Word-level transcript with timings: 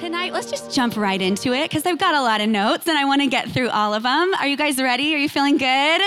Tonight, 0.00 0.32
let's 0.32 0.50
just 0.50 0.70
jump 0.70 0.96
right 0.96 1.20
into 1.20 1.52
it 1.52 1.68
because 1.68 1.84
I've 1.84 1.98
got 1.98 2.14
a 2.14 2.22
lot 2.22 2.40
of 2.40 2.48
notes 2.48 2.88
and 2.88 2.96
I 2.96 3.04
want 3.04 3.20
to 3.20 3.26
get 3.26 3.50
through 3.50 3.68
all 3.68 3.92
of 3.92 4.02
them. 4.02 4.32
Are 4.40 4.46
you 4.46 4.56
guys 4.56 4.78
ready? 4.78 5.14
Are 5.14 5.18
you 5.18 5.28
feeling 5.28 5.58
good? 5.58 6.00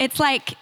It's 0.00 0.18
like 0.18 0.54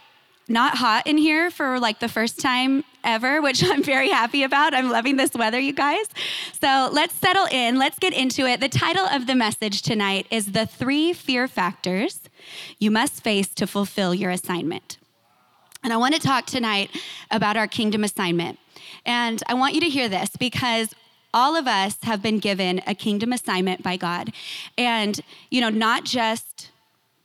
not 0.48 0.76
hot 0.76 1.06
in 1.06 1.16
here 1.16 1.48
for 1.52 1.78
like 1.78 2.00
the 2.00 2.08
first 2.08 2.40
time 2.40 2.82
ever, 3.04 3.40
which 3.40 3.62
I'm 3.70 3.84
very 3.84 4.08
happy 4.08 4.42
about. 4.42 4.74
I'm 4.74 4.90
loving 4.90 5.16
this 5.16 5.32
weather, 5.32 5.60
you 5.60 5.72
guys. 5.72 6.06
So 6.60 6.90
let's 6.92 7.14
settle 7.14 7.46
in. 7.52 7.78
Let's 7.78 8.00
get 8.00 8.12
into 8.12 8.46
it. 8.46 8.58
The 8.58 8.68
title 8.68 9.06
of 9.06 9.28
the 9.28 9.36
message 9.36 9.80
tonight 9.80 10.26
is 10.28 10.50
The 10.52 10.66
Three 10.66 11.12
Fear 11.12 11.46
Factors 11.46 12.18
You 12.80 12.90
Must 12.90 13.22
Face 13.22 13.54
to 13.54 13.66
Fulfill 13.68 14.12
Your 14.12 14.32
Assignment. 14.32 14.98
And 15.84 15.92
I 15.92 15.98
want 15.98 16.16
to 16.16 16.20
talk 16.20 16.46
tonight 16.46 16.90
about 17.30 17.56
our 17.56 17.68
kingdom 17.68 18.02
assignment. 18.02 18.58
And 19.06 19.40
I 19.48 19.54
want 19.54 19.74
you 19.74 19.80
to 19.82 19.88
hear 19.88 20.08
this 20.08 20.30
because 20.36 20.94
all 21.34 21.56
of 21.56 21.66
us 21.66 21.96
have 22.02 22.22
been 22.22 22.38
given 22.38 22.82
a 22.86 22.94
kingdom 22.94 23.32
assignment 23.32 23.82
by 23.82 23.96
God. 23.96 24.32
And, 24.76 25.20
you 25.50 25.60
know, 25.60 25.70
not 25.70 26.04
just 26.04 26.70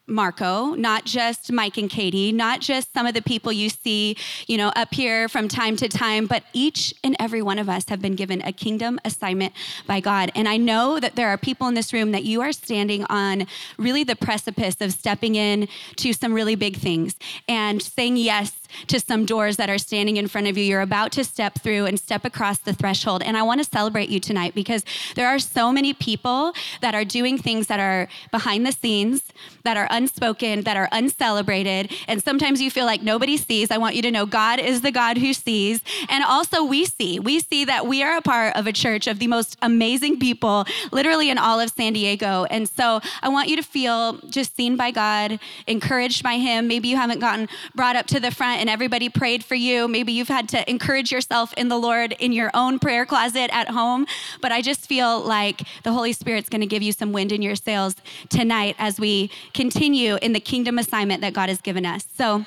Marco, 0.08 0.74
not 0.74 1.04
just 1.04 1.52
Mike 1.52 1.78
and 1.78 1.90
Katie, 1.90 2.32
not 2.32 2.62
just 2.62 2.94
some 2.94 3.06
of 3.06 3.14
the 3.14 3.22
people 3.22 3.52
you 3.52 3.70
see, 3.70 4.16
you 4.48 4.58
know, 4.58 4.70
up 4.70 4.94
here 4.94 5.28
from 5.28 5.50
time 5.50 5.76
to 5.76 5.90
time, 5.90 6.28
but 6.28 6.44
each 6.54 6.94
and 7.04 7.16
every 7.20 7.42
one 7.42 7.60
of 7.60 7.68
us 7.68 7.90
have 7.90 8.02
been 8.02 8.16
given 8.16 8.42
a 8.44 8.54
kingdom 8.54 9.00
assignment 9.04 9.54
by 9.86 10.00
God. 10.00 10.32
And 10.34 10.48
I 10.48 10.56
know 10.56 11.02
that 11.02 11.18
there 11.18 11.28
are 11.28 11.38
people 11.38 11.68
in 11.68 11.74
this 11.74 11.92
room 11.92 12.14
that 12.14 12.24
you 12.24 12.40
are 12.40 12.54
standing 12.54 13.04
on 13.10 13.48
really 13.78 14.06
the 14.06 14.16
precipice 14.16 14.80
of 14.80 14.94
stepping 14.94 15.36
in 15.36 15.68
to 15.98 16.14
some 16.14 16.34
really 16.34 16.56
big 16.56 16.78
things 16.78 17.16
and 17.50 17.82
saying 17.82 18.16
yes 18.16 18.54
to 18.88 19.00
some 19.00 19.26
doors 19.26 19.58
that 19.58 19.70
are 19.70 19.78
standing 19.78 20.18
in 20.18 20.28
front 20.28 20.48
of 20.48 20.58
you. 20.58 20.64
You're 20.64 20.82
about 20.82 21.12
to 21.14 21.24
step 21.24 21.60
through 21.62 21.86
and 21.86 22.00
step 22.00 22.26
across 22.26 22.60
the 22.60 22.74
threshold. 22.74 23.24
And 23.24 23.38
I 23.38 23.44
want 23.44 23.64
to 23.64 23.70
celebrate 23.70 24.10
you 24.10 24.20
tonight 24.20 24.54
because 24.56 24.84
there 25.16 25.28
are 25.28 25.40
so 25.40 25.72
many 25.72 25.94
people 25.94 26.54
that 26.82 26.96
are 26.96 27.06
doing 27.06 27.38
things 27.38 27.68
that 27.68 27.80
are 27.80 28.08
behind 28.32 28.66
the 28.66 28.72
scenes, 28.72 29.24
that 29.64 29.78
are 29.78 29.88
unspoken, 29.92 30.62
that 30.62 30.78
are 30.78 30.90
uncelebrated. 30.92 31.92
And 32.08 32.24
sometimes 32.24 32.62
you 32.62 32.72
feel 32.72 32.86
like 32.86 33.02
nobody 33.02 33.38
sees. 33.38 33.72
I 33.72 33.78
want 33.78 33.96
you 33.96 34.02
to 34.04 34.12
know 34.12 34.26
God 34.26 34.60
is 34.60 34.82
the 34.82 34.92
God 34.92 35.18
who 35.18 35.34
sees. 35.34 35.82
And 36.10 36.24
also, 36.24 36.64
we 36.64 36.86
see. 36.86 37.20
We 37.20 37.40
see 37.40 37.66
that 37.66 37.88
we 37.88 38.04
are 38.04 38.18
a 38.18 38.22
part 38.22 38.56
of 38.56 38.68
a 38.68 38.74
church 38.74 39.08
of 39.08 39.20
the 39.20 39.28
most 39.28 39.58
amazing 39.62 40.20
people, 40.20 40.66
literally 40.92 41.30
in 41.30 41.38
all 41.38 41.60
of 41.60 41.70
San 41.72 41.94
Diego. 41.94 42.46
And 42.50 42.68
so 42.68 43.02
I 43.22 43.30
want 43.30 43.50
you 43.50 43.56
to 43.56 43.64
feel 43.64 44.14
just 44.30 44.56
seen 44.56 44.76
by 44.76 44.92
God, 44.92 45.40
encouraged 45.68 46.24
by 46.24 46.36
Him. 46.36 46.68
Maybe 46.68 46.88
you 46.88 46.96
haven't 46.96 47.20
gotten 47.20 47.48
brought 47.76 47.96
up 47.96 48.08
to 48.08 48.20
the 48.20 48.32
front 48.32 48.57
and 48.58 48.70
everybody 48.70 49.10
prayed 49.10 49.44
for 49.44 49.56
you. 49.56 49.88
Maybe 49.88 50.12
you've 50.12 50.28
had 50.28 50.50
to 50.50 50.70
encourage 50.70 51.12
yourself 51.12 51.54
in 51.56 51.70
the 51.70 51.78
Lord 51.78 52.14
in 52.20 52.32
your 52.32 52.52
own 52.54 52.80
prayer 52.80 53.06
closet 53.06 53.50
at 53.54 53.70
home. 53.70 54.06
But 54.42 54.52
I 54.52 54.62
just 54.62 54.88
feel 54.88 55.22
like 55.22 55.62
the 55.84 55.94
Holy 55.94 56.14
Spirit's 56.14 56.50
going 56.50 56.62
to 56.62 56.68
give 56.68 56.84
you 56.84 56.92
some 56.92 57.12
wind 57.12 57.32
in 57.32 57.42
your 57.42 57.56
sails 57.56 57.96
tonight 58.30 58.76
as 58.78 59.00
we 59.00 59.30
continue 59.54 60.18
in 60.22 60.34
the 60.34 60.40
kingdom 60.40 60.78
assignment 60.78 61.22
that 61.22 61.34
God 61.34 61.50
has 61.50 61.62
given 61.62 61.86
us. 61.86 62.06
So, 62.18 62.46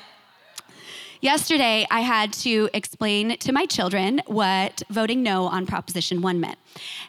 Yesterday, 1.21 1.85
I 1.91 1.99
had 1.99 2.33
to 2.33 2.67
explain 2.73 3.37
to 3.37 3.51
my 3.51 3.67
children 3.67 4.23
what 4.25 4.81
voting 4.89 5.21
no 5.21 5.45
on 5.45 5.67
Proposition 5.67 6.23
1 6.23 6.39
meant. 6.39 6.57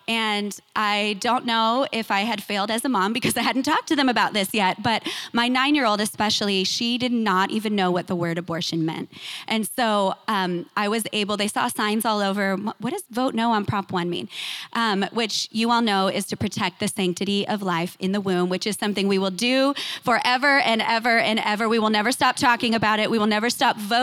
And 0.07 0.55
I 0.77 1.17
don't 1.21 1.47
know 1.47 1.87
if 1.93 2.11
I 2.11 2.21
had 2.21 2.43
failed 2.43 2.71
as 2.71 2.85
a 2.85 2.91
mom 2.91 3.15
because 3.15 3.39
I 3.39 3.43
hadn't 3.43 3.63
talked 3.63 3.89
to 3.89 3.97
them 3.97 4.11
about 4.11 4.35
this 4.35 4.53
yet, 4.53 4.83
but 4.83 5.09
my 5.33 5.49
nine 5.49 5.75
year 5.75 5.87
old, 5.87 6.01
especially, 6.01 6.65
she 6.65 6.99
did 6.99 7.13
not 7.13 7.51
even 7.51 7.75
know 7.75 7.91
what 7.91 8.07
the 8.07 8.15
word 8.15 8.37
abortion 8.37 8.85
meant. 8.85 9.11
And 9.49 9.67
so 9.67 10.15
um, 10.29 10.67
I 10.77 10.89
was 10.89 11.05
able, 11.15 11.39
they 11.39 11.49
saw 11.49 11.69
signs 11.69 12.05
all 12.05 12.21
over. 12.21 12.57
What 12.57 12.91
does 12.93 13.05
vote 13.11 13.33
no 13.35 13.53
on 13.53 13.65
Prop 13.65 13.93
1 13.93 14.11
mean? 14.11 14.29
Um, 14.75 15.07
which 15.13 15.49
you 15.53 15.71
all 15.71 15.81
know 15.81 16.09
is 16.09 16.27
to 16.27 16.37
protect 16.37 16.81
the 16.81 16.89
sanctity 16.89 17.49
of 17.49 17.63
life 17.63 17.97
in 17.99 18.13
the 18.13 18.21
womb, 18.21 18.51
which 18.51 18.67
is 18.67 18.77
something 18.77 19.09
we 19.09 19.19
will 19.19 19.31
do 19.31 19.73
forever 20.03 20.59
and 20.59 20.83
ever 20.83 21.19
and 21.19 21.39
ever. 21.39 21.67
We 21.67 21.79
will 21.79 21.89
never 21.89 22.13
stop 22.13 22.37
talking 22.37 22.75
about 22.75 22.99
it. 22.99 23.11
We 23.11 23.19
will 23.19 23.27
never 23.27 23.49
stop 23.49 23.79
voting 23.79 24.02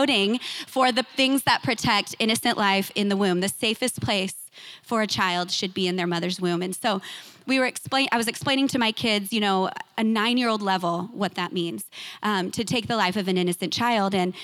for 0.66 0.92
the 0.92 1.04
things 1.16 1.42
that 1.44 1.62
protect 1.62 2.14
innocent 2.18 2.56
life 2.56 2.90
in 2.94 3.08
the 3.08 3.16
womb, 3.16 3.40
the 3.40 3.48
safest 3.48 4.00
place 4.00 4.34
for 4.82 5.02
a 5.02 5.06
child 5.06 5.50
should 5.50 5.72
be 5.72 5.86
in 5.86 5.96
their 5.96 6.06
mother's 6.06 6.40
womb. 6.40 6.62
And 6.62 6.74
so 6.74 7.00
we 7.46 7.58
were 7.58 7.66
explain 7.66 8.08
I 8.12 8.16
was 8.16 8.28
explaining 8.28 8.68
to 8.68 8.78
my 8.78 8.92
kids, 8.92 9.32
you 9.32 9.40
know, 9.40 9.70
a 9.96 10.04
nine-year-old 10.04 10.62
level 10.62 11.08
what 11.12 11.34
that 11.34 11.52
means 11.52 11.84
um, 12.22 12.50
to 12.50 12.64
take 12.64 12.86
the 12.86 12.96
life 12.96 13.16
of 13.16 13.28
an 13.28 13.36
innocent 13.36 13.72
child. 13.72 14.14
And 14.14 14.34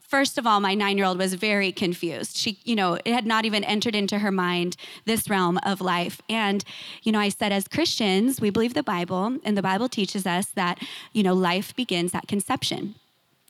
first 0.00 0.36
of 0.36 0.46
all, 0.46 0.60
my 0.60 0.74
nine-year-old 0.74 1.18
was 1.18 1.34
very 1.34 1.72
confused. 1.72 2.36
She, 2.36 2.58
you 2.64 2.74
know, 2.74 2.98
it 3.04 3.12
had 3.12 3.26
not 3.26 3.44
even 3.44 3.64
entered 3.64 3.94
into 3.94 4.18
her 4.18 4.30
mind 4.30 4.76
this 5.06 5.30
realm 5.30 5.58
of 5.64 5.80
life. 5.80 6.20
And, 6.28 6.64
you 7.02 7.12
know, 7.12 7.20
I 7.20 7.30
said, 7.30 7.52
as 7.52 7.68
Christians, 7.68 8.40
we 8.40 8.50
believe 8.50 8.74
the 8.74 8.82
Bible, 8.82 9.38
and 9.44 9.56
the 9.56 9.62
Bible 9.62 9.88
teaches 9.88 10.26
us 10.26 10.46
that, 10.54 10.78
you 11.12 11.22
know, 11.22 11.34
life 11.34 11.74
begins 11.76 12.14
at 12.14 12.28
conception. 12.28 12.94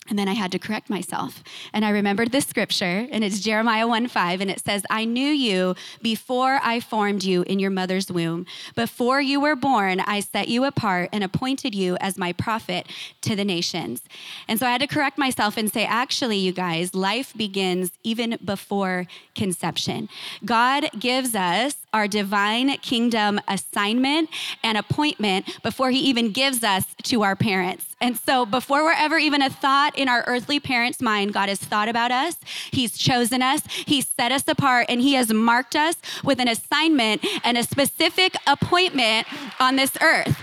And 0.08 0.18
then 0.18 0.28
I 0.28 0.32
had 0.32 0.50
to 0.52 0.58
correct 0.58 0.90
myself. 0.90 1.44
And 1.72 1.84
I 1.84 1.90
remembered 1.90 2.32
this 2.32 2.44
scripture, 2.44 3.06
and 3.12 3.22
it's 3.22 3.38
Jeremiah 3.38 3.86
1 3.86 4.08
5, 4.08 4.40
and 4.40 4.50
it 4.50 4.58
says, 4.58 4.82
I 4.90 5.04
knew 5.04 5.28
you 5.28 5.76
before 6.02 6.58
I 6.62 6.80
formed 6.80 7.22
you 7.22 7.42
in 7.42 7.60
your 7.60 7.70
mother's 7.70 8.10
womb. 8.10 8.44
Before 8.74 9.20
you 9.20 9.40
were 9.40 9.54
born, 9.54 10.00
I 10.00 10.18
set 10.18 10.48
you 10.48 10.64
apart 10.64 11.10
and 11.12 11.22
appointed 11.22 11.72
you 11.72 11.96
as 12.00 12.18
my 12.18 12.32
prophet 12.32 12.88
to 13.20 13.36
the 13.36 13.44
nations. 13.44 14.02
And 14.48 14.58
so 14.58 14.66
I 14.66 14.72
had 14.72 14.80
to 14.80 14.88
correct 14.88 15.18
myself 15.18 15.56
and 15.56 15.72
say, 15.72 15.84
actually, 15.84 16.38
you 16.38 16.52
guys, 16.52 16.94
life 16.94 17.32
begins 17.36 17.92
even 18.02 18.38
before 18.44 19.06
conception. 19.36 20.08
God 20.44 20.90
gives 20.98 21.36
us 21.36 21.76
our 21.92 22.08
divine 22.08 22.76
kingdom 22.78 23.40
assignment 23.48 24.30
and 24.62 24.78
appointment 24.78 25.62
before 25.62 25.90
he 25.90 25.98
even 26.00 26.30
gives 26.32 26.64
us 26.64 26.84
to 27.04 27.22
our 27.22 27.36
parents. 27.36 27.86
And 28.00 28.16
so, 28.16 28.44
before 28.44 28.82
we're 28.82 28.92
ever 28.92 29.18
even 29.18 29.42
a 29.42 29.50
thought 29.50 29.96
in 29.96 30.08
our 30.08 30.24
earthly 30.26 30.58
parents' 30.58 31.00
mind, 31.00 31.32
God 31.32 31.48
has 31.48 31.60
thought 31.60 31.88
about 31.88 32.10
us. 32.10 32.36
He's 32.72 32.98
chosen 32.98 33.42
us. 33.42 33.62
He's 33.66 34.08
set 34.08 34.32
us 34.32 34.48
apart, 34.48 34.86
and 34.88 35.00
He 35.00 35.14
has 35.14 35.32
marked 35.32 35.76
us 35.76 35.96
with 36.24 36.40
an 36.40 36.48
assignment 36.48 37.24
and 37.44 37.56
a 37.56 37.62
specific 37.62 38.34
appointment 38.46 39.28
on 39.60 39.76
this 39.76 39.96
earth. 40.00 40.36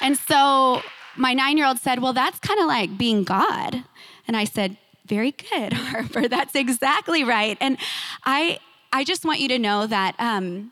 And 0.00 0.16
so, 0.16 0.82
my 1.16 1.32
nine 1.32 1.56
year 1.56 1.66
old 1.66 1.78
said, 1.78 2.00
Well, 2.00 2.12
that's 2.12 2.38
kind 2.38 2.60
of 2.60 2.66
like 2.66 2.96
being 2.96 3.24
God. 3.24 3.84
And 4.28 4.36
I 4.36 4.44
said, 4.44 4.76
Very 5.06 5.32
good, 5.32 5.72
Harper. 5.72 6.28
That's 6.28 6.54
exactly 6.54 7.24
right. 7.24 7.56
And 7.60 7.78
I, 8.24 8.58
I 8.94 9.02
just 9.02 9.24
want 9.24 9.40
you 9.40 9.48
to 9.48 9.58
know 9.58 9.86
that. 9.88 10.14
Um, 10.20 10.70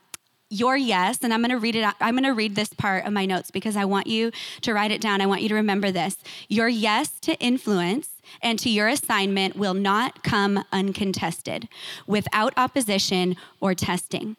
your 0.49 0.77
yes, 0.77 1.21
and 1.23 1.33
I'm 1.33 1.41
going 1.41 1.51
to 1.51 1.57
read 1.57 1.77
it. 1.77 1.95
I'm 1.99 2.13
going 2.13 2.25
to 2.25 2.35
read 2.35 2.57
this 2.57 2.75
part 2.75 3.07
of 3.07 3.13
my 3.15 3.25
notes 3.25 3.51
because 3.51 3.75
I 3.75 3.87
want 3.87 4.07
you 4.07 4.31
to 4.61 4.75
write 4.75 4.91
it 4.91 5.01
down. 5.01 5.23
I 5.23 5.27
want 5.27 5.41
you 5.41 5.49
to 5.49 5.55
remember 5.55 5.91
this. 5.91 6.19
Your 6.47 6.69
yes 6.69 7.19
to 7.21 7.35
influence 7.41 8.11
and 8.43 8.59
to 8.59 8.69
your 8.69 8.87
assignment 8.87 9.57
will 9.57 9.73
not 9.73 10.23
come 10.23 10.63
uncontested, 10.71 11.71
without 12.07 12.53
opposition 12.59 13.35
or 13.61 13.75
testing 13.75 14.37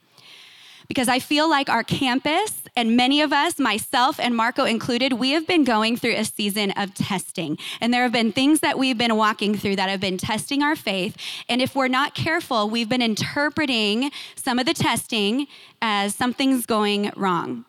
because 0.88 1.08
I 1.08 1.20
feel 1.20 1.50
like 1.50 1.70
our 1.70 1.84
campus 1.84 2.64
and 2.76 2.98
many 2.98 3.22
of 3.22 3.32
us, 3.32 3.60
myself 3.60 4.20
and 4.20 4.36
Marco 4.36 4.66
included, 4.66 5.14
we 5.14 5.32
have 5.32 5.46
been 5.46 5.64
going 5.64 5.98
through 5.98 6.16
a 6.16 6.26
season 6.26 6.72
of 6.72 6.94
testing. 6.94 7.58
And 7.82 7.94
there 7.94 8.04
have 8.04 8.12
been 8.12 8.32
things 8.32 8.62
that 8.62 8.78
we've 8.78 8.98
been 8.98 9.16
walking 9.16 9.56
through 9.56 9.76
that 9.76 9.90
have 9.90 10.00
been 10.00 10.18
testing 10.18 10.64
our 10.64 10.76
faith. 10.76 11.16
And 11.48 11.62
if 11.62 11.76
we're 11.76 11.88
not 11.88 12.16
careful, 12.16 12.70
we've 12.70 12.90
been 12.90 13.02
interpreting 13.02 14.12
some 14.36 14.60
of 14.60 14.66
the 14.66 14.74
testing 14.74 15.48
as 15.82 16.16
something's 16.16 16.66
going 16.66 17.12
wrong. 17.16 17.66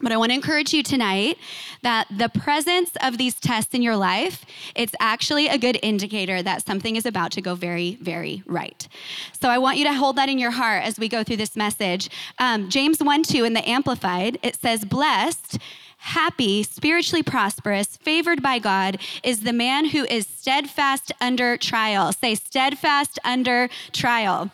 But 0.00 0.12
I 0.12 0.16
want 0.16 0.30
to 0.30 0.34
encourage 0.34 0.72
you 0.72 0.84
tonight 0.84 1.38
that 1.82 2.06
the 2.08 2.28
presence 2.28 2.92
of 3.02 3.18
these 3.18 3.34
tests 3.34 3.74
in 3.74 3.82
your 3.82 3.96
life, 3.96 4.44
it's 4.76 4.94
actually 5.00 5.48
a 5.48 5.58
good 5.58 5.76
indicator 5.82 6.40
that 6.40 6.64
something 6.64 6.94
is 6.94 7.04
about 7.04 7.32
to 7.32 7.40
go 7.40 7.56
very, 7.56 7.98
very 8.00 8.44
right. 8.46 8.86
So 9.40 9.48
I 9.48 9.58
want 9.58 9.76
you 9.76 9.84
to 9.84 9.94
hold 9.94 10.14
that 10.16 10.28
in 10.28 10.38
your 10.38 10.52
heart 10.52 10.84
as 10.84 11.00
we 11.00 11.08
go 11.08 11.24
through 11.24 11.38
this 11.38 11.56
message. 11.56 12.10
Um, 12.38 12.70
James 12.70 13.02
1 13.02 13.24
2 13.24 13.44
in 13.44 13.54
the 13.54 13.68
Amplified, 13.68 14.38
it 14.42 14.54
says, 14.54 14.84
Blessed, 14.84 15.58
happy, 15.98 16.62
spiritually 16.62 17.24
prosperous, 17.24 17.96
favored 17.96 18.40
by 18.40 18.60
God 18.60 18.98
is 19.24 19.40
the 19.40 19.52
man 19.52 19.86
who 19.86 20.04
is 20.04 20.28
steadfast 20.28 21.10
under 21.20 21.56
trial. 21.56 22.12
Say, 22.12 22.36
steadfast 22.36 23.18
under 23.24 23.68
trial 23.92 24.52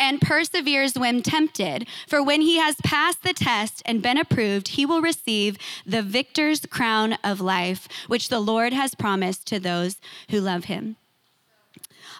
and 0.00 0.20
perseveres 0.20 0.94
when 0.94 1.22
tempted. 1.22 1.86
For 2.08 2.22
when 2.22 2.40
he 2.40 2.56
has 2.56 2.76
passed 2.82 3.22
the 3.22 3.34
test 3.34 3.82
and 3.84 4.02
been 4.02 4.18
approved, 4.18 4.68
he 4.68 4.86
will 4.86 5.02
receive 5.02 5.58
the 5.86 6.02
victor's 6.02 6.66
crown 6.66 7.18
of 7.22 7.40
life, 7.40 7.86
which 8.08 8.30
the 8.30 8.40
Lord 8.40 8.72
has 8.72 8.94
promised 8.96 9.46
to 9.48 9.60
those 9.60 9.98
who 10.30 10.40
love 10.40 10.64
him. 10.64 10.96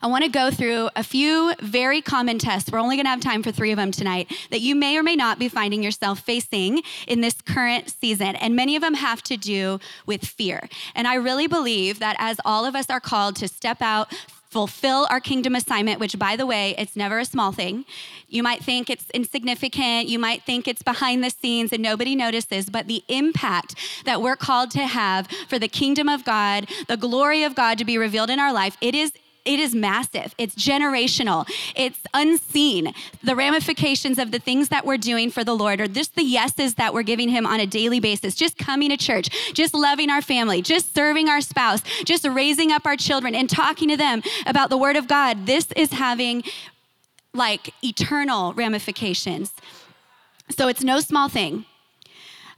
I 0.03 0.07
want 0.07 0.25
to 0.25 0.31
go 0.31 0.51
through 0.51 0.89
a 0.97 1.05
few 1.05 1.53
very 1.61 2.01
common 2.01 2.39
tests. 2.39 2.71
We're 2.71 2.79
only 2.79 2.97
going 2.97 3.05
to 3.05 3.11
have 3.11 3.21
time 3.21 3.43
for 3.43 3.53
three 3.53 3.71
of 3.71 3.77
them 3.77 3.91
tonight 3.91 4.33
that 4.51 4.61
you 4.61 4.75
may 4.75 4.97
or 4.97 5.03
may 5.03 5.15
not 5.15 5.39
be 5.39 5.49
finding 5.49 5.83
yourself 5.83 6.21
facing 6.21 6.83
in 7.07 7.21
this 7.21 7.43
current 7.43 7.91
season. 7.91 8.35
And 8.37 8.57
many 8.57 8.77
of 8.77 8.83
them 8.83 8.95
have 8.95 9.23
to 9.25 9.37
do 9.37 9.79
with 10.07 10.25
fear. 10.25 10.69
And 10.95 11.07
I 11.07 11.17
really 11.17 11.47
believe 11.47 11.99
that 11.99 12.17
as 12.19 12.41
all 12.47 12.65
of 12.65 12.75
us 12.75 12.89
are 12.89 13.01
called 13.01 13.37
to 13.37 13.49
step 13.49 13.83
out, 13.83 14.11
fulfill 14.51 15.07
our 15.11 15.21
kingdom 15.21 15.55
assignment, 15.55 16.01
which, 16.01 16.19
by 16.19 16.35
the 16.35 16.45
way, 16.45 16.75
it's 16.77 16.97
never 16.97 17.21
a 17.21 17.25
small 17.25 17.53
thing. 17.53 17.85
You 18.29 18.43
might 18.43 18.65
think 18.65 18.91
it's 18.91 19.09
insignificant, 19.11 20.09
you 20.09 20.19
might 20.19 20.43
think 20.43 20.67
it's 20.67 20.83
behind 20.83 21.23
the 21.23 21.31
scenes 21.31 21.73
and 21.73 21.83
nobody 21.83 22.17
notices, 22.17 22.69
but 22.69 22.89
the 22.89 23.05
impact 23.09 23.77
that 24.05 24.21
we're 24.21 24.37
called 24.37 24.73
to 24.73 24.87
have 24.87 25.29
for 25.49 25.59
the 25.59 25.69
kingdom 25.69 26.09
of 26.09 26.25
God, 26.25 26.69
the 26.89 26.97
glory 26.97 27.45
of 27.45 27.55
God 27.55 27.79
to 27.79 27.85
be 27.85 27.97
revealed 27.97 28.31
in 28.31 28.41
our 28.41 28.53
life, 28.53 28.77
it 28.81 28.95
is 28.95 29.13
it 29.45 29.59
is 29.59 29.75
massive. 29.75 30.35
It's 30.39 30.55
generational. 30.55 31.49
It's 31.75 32.01
unseen. 32.15 32.93
The 33.23 33.35
ramifications 33.37 34.19
of 34.19 34.31
the 34.31 34.39
things 34.39 34.69
that 34.69 34.85
we're 34.85 34.99
doing 34.99 35.31
for 35.31 35.45
the 35.45 35.55
Lord, 35.55 35.81
or 35.81 35.87
just 35.87 36.15
the 36.15 36.23
yeses 36.23 36.75
that 36.75 36.95
we're 36.95 37.03
giving 37.03 37.29
Him 37.29 37.47
on 37.47 37.61
a 37.61 37.67
daily 37.67 38.01
basis, 38.01 38.35
just 38.35 38.59
coming 38.59 38.91
to 38.91 38.97
church, 38.97 39.29
just 39.55 39.75
loving 39.75 40.11
our 40.11 40.23
family, 40.23 40.63
just 40.63 40.95
serving 40.95 41.29
our 41.29 41.41
spouse, 41.41 41.83
just 42.05 42.27
raising 42.27 42.73
up 42.73 42.87
our 42.87 42.97
children 42.97 43.35
and 43.35 43.49
talking 43.49 43.89
to 43.89 43.97
them 43.97 44.23
about 44.47 44.71
the 44.71 44.79
Word 44.79 44.97
of 44.97 45.09
God. 45.09 45.47
This 45.47 45.69
is 45.77 45.93
having 45.93 46.43
like 47.33 47.73
eternal 47.83 48.53
ramifications. 48.55 49.53
So 50.51 50.69
it's 50.69 50.83
no 50.83 51.01
small 51.01 51.29
thing. 51.29 51.65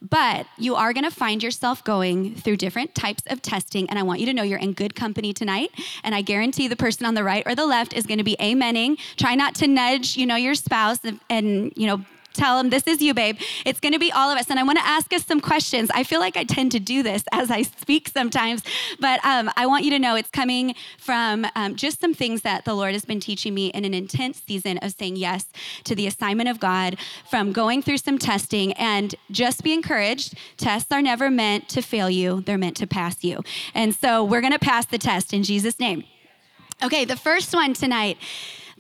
But 0.08 0.46
you 0.58 0.75
are 0.75 0.93
going 0.93 1.04
to 1.04 1.10
find 1.10 1.43
yourself 1.43 1.84
going 1.84 2.34
through 2.34 2.56
different 2.56 2.94
types 2.94 3.22
of 3.28 3.40
testing. 3.40 3.88
And 3.88 3.99
I 3.99 4.02
want 4.02 4.20
you 4.20 4.26
to 4.26 4.32
know 4.32 4.43
you're 4.43 4.58
in 4.58 4.72
good 4.72 4.94
company 4.94 5.32
tonight. 5.32 5.70
And 6.02 6.14
I 6.14 6.22
guarantee 6.22 6.69
the 6.69 6.76
person 6.76 7.06
on 7.06 7.14
the 7.14 7.25
right 7.25 7.43
or 7.46 7.54
the 7.54 7.66
left 7.66 7.93
is 7.93 8.06
going 8.06 8.19
to 8.19 8.25
be 8.25 8.37
amening. 8.40 8.99
Try 9.16 9.34
not 9.34 9.54
to 9.56 9.66
nudge, 9.66 10.16
you 10.16 10.26
know, 10.26 10.37
your 10.37 10.54
spouse 10.54 10.99
and, 11.04 11.20
and 11.31 11.72
you 11.76 11.87
know, 11.87 12.04
tell 12.32 12.56
them, 12.56 12.70
This 12.70 12.87
is 12.87 13.00
you, 13.00 13.14
babe. 13.14 13.38
It's 13.64 13.81
going 13.81 13.93
to 13.93 13.99
be 13.99 14.12
all 14.12 14.31
of 14.31 14.38
us. 14.38 14.50
And 14.50 14.58
I 14.58 14.62
want 14.62 14.79
to 14.79 14.87
ask 14.87 15.12
us 15.12 15.25
some 15.25 15.40
questions. 15.40 15.90
I 15.94 16.05
feel 16.05 16.20
like 16.20 16.37
I 16.37 16.44
tend 16.44 16.73
to 16.73 16.81
do 16.81 17.02
this 17.02 17.25
as 17.32 17.50
I 17.50 17.62
speak 17.62 18.08
sometimes, 18.08 18.62
but 19.00 19.25
um, 19.25 19.50
I 19.56 19.67
want 19.67 19.84
you 19.84 19.90
to 19.90 19.99
know 19.99 20.17
it's 20.17 20.31
coming 20.31 20.75
from 20.99 21.46
um, 21.55 21.76
just 21.76 22.00
some 22.00 22.14
things 22.14 22.43
that 22.43 22.64
the 22.64 22.75
Lord 22.75 22.93
has 22.93 23.05
been 23.05 23.20
teaching 23.20 23.55
me 23.55 23.69
in 23.69 23.84
an 23.84 23.94
intense 23.94 24.43
season 24.46 24.79
of 24.79 24.93
saying 24.93 25.17
yes 25.17 25.46
to 25.84 25.94
the 25.94 26.06
assignment 26.06 26.49
of 26.49 26.61
God, 26.61 26.96
from 27.29 27.52
going 27.52 27.82
through 27.82 27.99
some 27.99 28.19
testing. 28.19 28.73
And 28.75 29.14
just 29.31 29.62
be 29.62 29.73
encouraged 29.73 30.34
tests 30.56 30.90
are 30.93 31.02
never 31.02 31.31
meant 31.31 31.69
to 31.70 31.82
fail 31.82 32.11
you, 32.11 32.40
they're 32.43 32.58
meant 32.58 32.76
to 32.79 32.87
pass 32.87 33.25
you. 33.25 33.43
And 33.75 33.94
so 33.94 34.25
we're 34.25 34.40
going 34.40 34.52
to 34.52 34.58
pass 34.58 34.87
the 34.87 34.99
test 34.99 35.32
in 35.32 35.43
Jesus' 35.43 35.79
name. 35.79 36.05
Okay, 36.82 37.05
the 37.05 37.17
first 37.17 37.55
one 37.55 37.75
tonight 37.75 38.19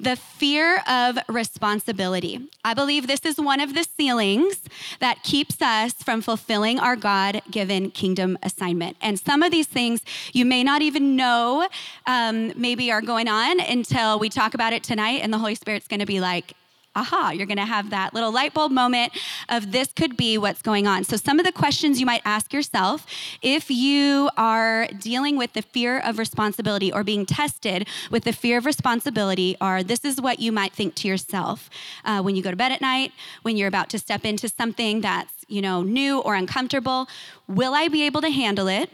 the 0.02 0.16
fear 0.16 0.82
of 0.88 1.16
responsibility. 1.28 2.48
I 2.64 2.74
believe 2.74 3.06
this 3.06 3.24
is 3.24 3.38
one 3.38 3.60
of 3.60 3.74
the 3.74 3.84
ceilings 3.84 4.60
that 4.98 5.22
keeps 5.22 5.62
us 5.62 5.92
from 5.94 6.20
fulfilling 6.20 6.80
our 6.80 6.96
God 6.96 7.40
given 7.50 7.90
kingdom 7.92 8.36
assignment. 8.42 8.96
And 9.00 9.18
some 9.18 9.44
of 9.44 9.52
these 9.52 9.68
things 9.68 10.02
you 10.32 10.44
may 10.44 10.64
not 10.64 10.82
even 10.82 11.14
know 11.14 11.68
um, 12.06 12.52
maybe 12.56 12.90
are 12.90 13.00
going 13.00 13.28
on 13.28 13.60
until 13.60 14.18
we 14.18 14.28
talk 14.28 14.54
about 14.54 14.72
it 14.72 14.82
tonight, 14.82 15.20
and 15.22 15.32
the 15.32 15.38
Holy 15.38 15.54
Spirit's 15.54 15.86
gonna 15.86 16.04
be 16.04 16.20
like, 16.20 16.54
aha, 16.94 17.30
you're 17.30 17.46
gonna 17.46 17.64
have 17.66 17.90
that 17.90 18.14
little 18.14 18.32
light 18.32 18.54
bulb 18.54 18.72
moment 18.72 19.12
of 19.48 19.72
this 19.72 19.92
could 19.92 20.16
be 20.16 20.36
what's 20.38 20.62
going 20.62 20.86
on. 20.86 21.04
So, 21.04 21.16
some 21.16 21.38
of 21.38 21.46
the 21.46 21.52
questions 21.52 22.00
you 22.00 22.06
might 22.06 22.22
ask 22.24 22.52
yourself 22.52 23.06
if 23.40 23.70
you 23.70 24.30
are 24.36 24.86
dealing 24.98 25.36
with 25.36 25.52
the 25.52 25.62
fear 25.62 25.98
of 25.98 26.18
responsibility 26.18 26.92
or 26.92 27.04
being 27.04 27.26
tested 27.26 27.88
with 28.10 28.24
the 28.24 28.32
fear 28.32 28.58
of 28.58 28.66
responsibility 28.66 29.56
are 29.60 29.82
this 29.82 30.04
is 30.04 30.20
what 30.20 30.38
you 30.38 30.52
might 30.52 30.72
think 30.72 30.94
to 30.96 31.08
yourself 31.08 31.70
uh, 32.04 32.20
when 32.20 32.36
you 32.36 32.42
go 32.42 32.50
to 32.50 32.56
bed 32.56 32.72
at 32.72 32.80
night, 32.80 33.12
when 33.42 33.56
you're 33.56 33.68
about 33.68 33.88
to 33.90 33.98
step 33.98 34.24
into 34.24 34.48
something 34.48 35.00
that's 35.00 35.32
you 35.48 35.62
know 35.62 35.82
new 35.82 36.20
or 36.20 36.34
uncomfortable. 36.34 37.08
Will 37.48 37.74
I 37.74 37.88
be 37.88 38.02
able 38.02 38.20
to 38.20 38.30
handle 38.30 38.68
it? 38.68 38.90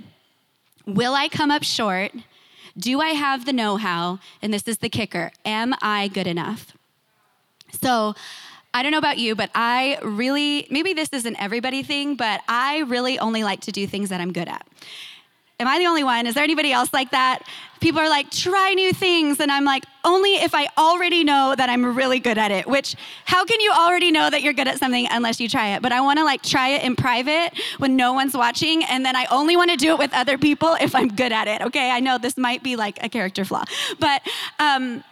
Will 0.86 1.14
I 1.14 1.28
come 1.28 1.50
up 1.50 1.62
short? 1.62 2.12
Do 2.76 3.00
I 3.00 3.10
have 3.10 3.44
the 3.44 3.52
know 3.52 3.76
how? 3.76 4.20
And 4.40 4.54
this 4.54 4.68
is 4.68 4.78
the 4.78 4.88
kicker 4.88 5.32
Am 5.44 5.74
I 5.82 6.08
good 6.08 6.26
enough? 6.26 6.77
So, 7.80 8.14
I 8.74 8.82
don't 8.82 8.92
know 8.92 8.98
about 8.98 9.18
you, 9.18 9.34
but 9.34 9.50
I 9.54 9.98
really, 10.02 10.66
maybe 10.70 10.92
this 10.92 11.08
isn't 11.12 11.40
everybody 11.42 11.82
thing, 11.82 12.16
but 12.16 12.42
I 12.48 12.80
really 12.80 13.18
only 13.18 13.42
like 13.42 13.60
to 13.62 13.72
do 13.72 13.86
things 13.86 14.10
that 14.10 14.20
I'm 14.20 14.32
good 14.32 14.46
at. 14.46 14.66
Am 15.60 15.66
I 15.66 15.78
the 15.80 15.86
only 15.86 16.04
one? 16.04 16.26
Is 16.26 16.34
there 16.34 16.44
anybody 16.44 16.70
else 16.70 16.92
like 16.92 17.10
that? 17.10 17.40
People 17.80 18.00
are 18.00 18.08
like, 18.08 18.30
try 18.30 18.74
new 18.74 18.92
things. 18.92 19.40
And 19.40 19.50
I'm 19.50 19.64
like, 19.64 19.84
only 20.04 20.34
if 20.34 20.54
I 20.54 20.68
already 20.78 21.24
know 21.24 21.54
that 21.56 21.68
I'm 21.68 21.96
really 21.96 22.20
good 22.20 22.38
at 22.38 22.52
it, 22.52 22.68
which 22.68 22.94
how 23.24 23.44
can 23.44 23.60
you 23.60 23.72
already 23.72 24.12
know 24.12 24.30
that 24.30 24.42
you're 24.42 24.52
good 24.52 24.68
at 24.68 24.78
something 24.78 25.08
unless 25.10 25.40
you 25.40 25.48
try 25.48 25.74
it? 25.74 25.82
But 25.82 25.90
I 25.90 26.00
wanna 26.00 26.22
like 26.22 26.42
try 26.42 26.68
it 26.68 26.84
in 26.84 26.94
private 26.94 27.58
when 27.78 27.96
no 27.96 28.12
one's 28.12 28.36
watching. 28.36 28.84
And 28.84 29.04
then 29.04 29.16
I 29.16 29.26
only 29.32 29.56
wanna 29.56 29.76
do 29.76 29.94
it 29.94 29.98
with 29.98 30.14
other 30.14 30.38
people 30.38 30.76
if 30.80 30.94
I'm 30.94 31.08
good 31.08 31.32
at 31.32 31.48
it. 31.48 31.62
Okay. 31.62 31.90
I 31.90 31.98
know 31.98 32.18
this 32.18 32.36
might 32.36 32.62
be 32.62 32.76
like 32.76 33.02
a 33.02 33.08
character 33.08 33.44
flaw, 33.44 33.64
but, 33.98 34.22
um, 34.60 35.02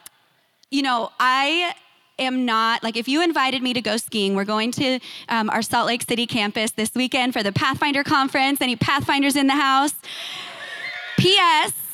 you 0.71 0.83
know, 0.83 1.11
I 1.19 1.75
am 2.19 2.45
not 2.45 2.83
like 2.83 2.97
if 2.97 3.09
you 3.09 3.23
invited 3.23 3.63
me 3.63 3.73
to 3.73 3.81
go 3.81 3.97
skiing 3.97 4.35
we're 4.35 4.45
going 4.45 4.73
to 4.73 4.99
um, 5.29 5.51
our 5.51 5.63
salt 5.63 5.87
lake 5.87 6.03
city 6.03 6.27
campus 6.27 6.71
this 6.73 6.95
weekend 6.95 7.33
for 7.33 7.43
the 7.43 7.53
pathfinder 7.53 8.03
conference. 8.05 8.61
Any 8.61 8.77
pathfinders 8.77 9.37
in 9.37 9.47
the 9.47 9.55
house? 9.55 9.95
Ps 11.19 11.86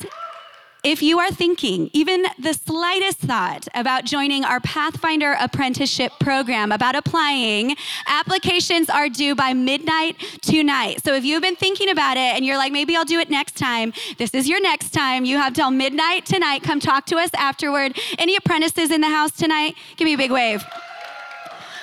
if 0.83 1.01
you 1.01 1.17
are 1.17 1.31
thinking 1.31 1.89
even 1.93 2.25
the 2.37 2.53
slightest 2.53 3.19
thought 3.19 3.67
about 3.73 4.03
joining 4.03 4.43
our 4.43 4.59
Pathfinder 4.59 5.35
apprenticeship 5.39 6.11
program, 6.19 6.73
about 6.73 6.93
applying, 6.95 7.75
applications 8.07 8.89
are 8.89 9.07
due 9.07 9.33
by 9.33 9.53
midnight 9.53 10.17
tonight. 10.41 11.01
So 11.03 11.13
if 11.13 11.23
you've 11.23 11.41
been 11.41 11.55
thinking 11.55 11.89
about 11.89 12.17
it 12.17 12.35
and 12.35 12.45
you're 12.45 12.57
like, 12.57 12.73
maybe 12.73 12.97
I'll 12.97 13.05
do 13.05 13.19
it 13.19 13.29
next 13.29 13.55
time, 13.55 13.93
this 14.17 14.33
is 14.33 14.49
your 14.49 14.61
next 14.61 14.89
time. 14.89 15.23
You 15.23 15.37
have 15.37 15.53
till 15.53 15.71
midnight 15.71 16.25
tonight. 16.25 16.63
Come 16.63 16.81
talk 16.81 17.05
to 17.07 17.15
us 17.15 17.29
afterward. 17.37 17.97
Any 18.17 18.35
apprentices 18.35 18.91
in 18.91 18.99
the 18.99 19.09
house 19.09 19.31
tonight? 19.31 19.75
Give 19.95 20.05
me 20.05 20.15
a 20.15 20.17
big 20.17 20.31
wave. 20.31 20.65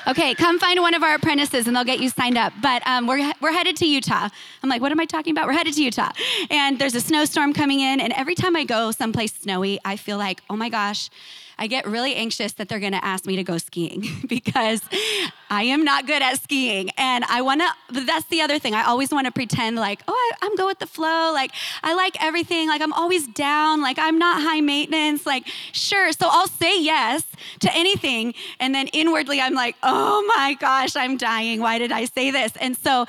Okay, 0.06 0.35
come 0.35 0.58
find 0.58 0.81
one 0.81 0.94
of 0.94 1.02
our 1.02 1.14
apprentices 1.14 1.67
and 1.67 1.77
they'll 1.77 1.84
get 1.84 2.01
you 2.01 2.08
signed 2.08 2.39
up. 2.39 2.53
But 2.63 2.86
um, 2.86 3.06
we're, 3.06 3.32
we're 3.41 3.53
headed 3.53 3.77
to 3.77 3.86
Utah. 3.86 4.29
I'm 4.63 4.69
like, 4.69 4.81
what 4.81 4.93
am 4.93 5.01
I 5.01 5.05
talking 5.05 5.32
about? 5.32 5.46
We're 5.46 5.53
headed 5.53 5.74
to 5.74 5.82
Utah. 5.82 6.10
And 6.51 6.79
there's 6.79 6.94
a 6.94 7.01
snowstorm 7.01 7.53
coming 7.53 7.81
in. 7.81 8.01
And 8.01 8.13
every 8.15 8.34
time 8.34 8.56
I 8.56 8.65
go 8.65 8.91
someplace 8.91 9.32
snowy, 9.32 9.79
I 9.84 9.96
feel 9.96 10.17
like, 10.17 10.43
oh 10.48 10.56
my 10.56 10.69
gosh, 10.69 11.10
I 11.60 11.67
get 11.67 11.86
really 11.86 12.14
anxious 12.14 12.52
that 12.55 12.70
they're 12.70 12.81
gonna 12.81 13.00
ask 13.02 13.26
me 13.26 13.36
to 13.36 13.44
go 13.44 13.58
skiing 13.58 14.06
because 14.26 14.81
I 15.50 15.64
am 15.64 15.84
not 15.84 16.06
good 16.06 16.22
at 16.22 16.43
skiing. 16.43 16.88
And 16.96 17.22
I 17.24 17.43
wanna, 17.43 17.67
that's 17.90 18.26
the 18.29 18.40
other 18.40 18.58
thing. 18.58 18.74
I 18.74 18.84
always 18.84 19.12
wanna 19.12 19.31
pretend 19.31 19.76
like, 19.76 20.00
oh, 20.08 20.32
I, 20.43 20.46
am 20.46 20.56
go 20.56 20.67
with 20.67 20.79
the 20.79 20.86
flow. 20.86 21.32
Like, 21.34 21.52
I 21.82 21.94
like 21.94 22.17
everything. 22.24 22.67
Like, 22.67 22.81
I'm 22.81 22.94
always 22.94 23.26
down. 23.26 23.82
Like, 23.82 23.98
I'm 23.98 24.19
not 24.19 24.40
high 24.40 24.62
maintenance. 24.62 25.26
Like, 25.26 25.46
sure. 25.72 26.12
So 26.12 26.29
I'll 26.31 26.48
say 26.48 26.82
yes 26.82 27.24
to 27.60 27.70
anything. 27.76 28.32
And 28.58 28.74
then 28.74 28.86
inwardly, 28.88 29.38
I'm 29.38 29.55
like, 29.55 29.76
oh 29.82 30.24
my 30.38 30.56
gosh, 30.58 30.96
I'm 30.96 31.19
dying. 31.19 31.60
Why 31.60 31.79
did 31.79 31.93
I 31.93 32.06
say 32.06 32.31
this? 32.31 32.56
And 32.56 32.74
so, 32.74 33.05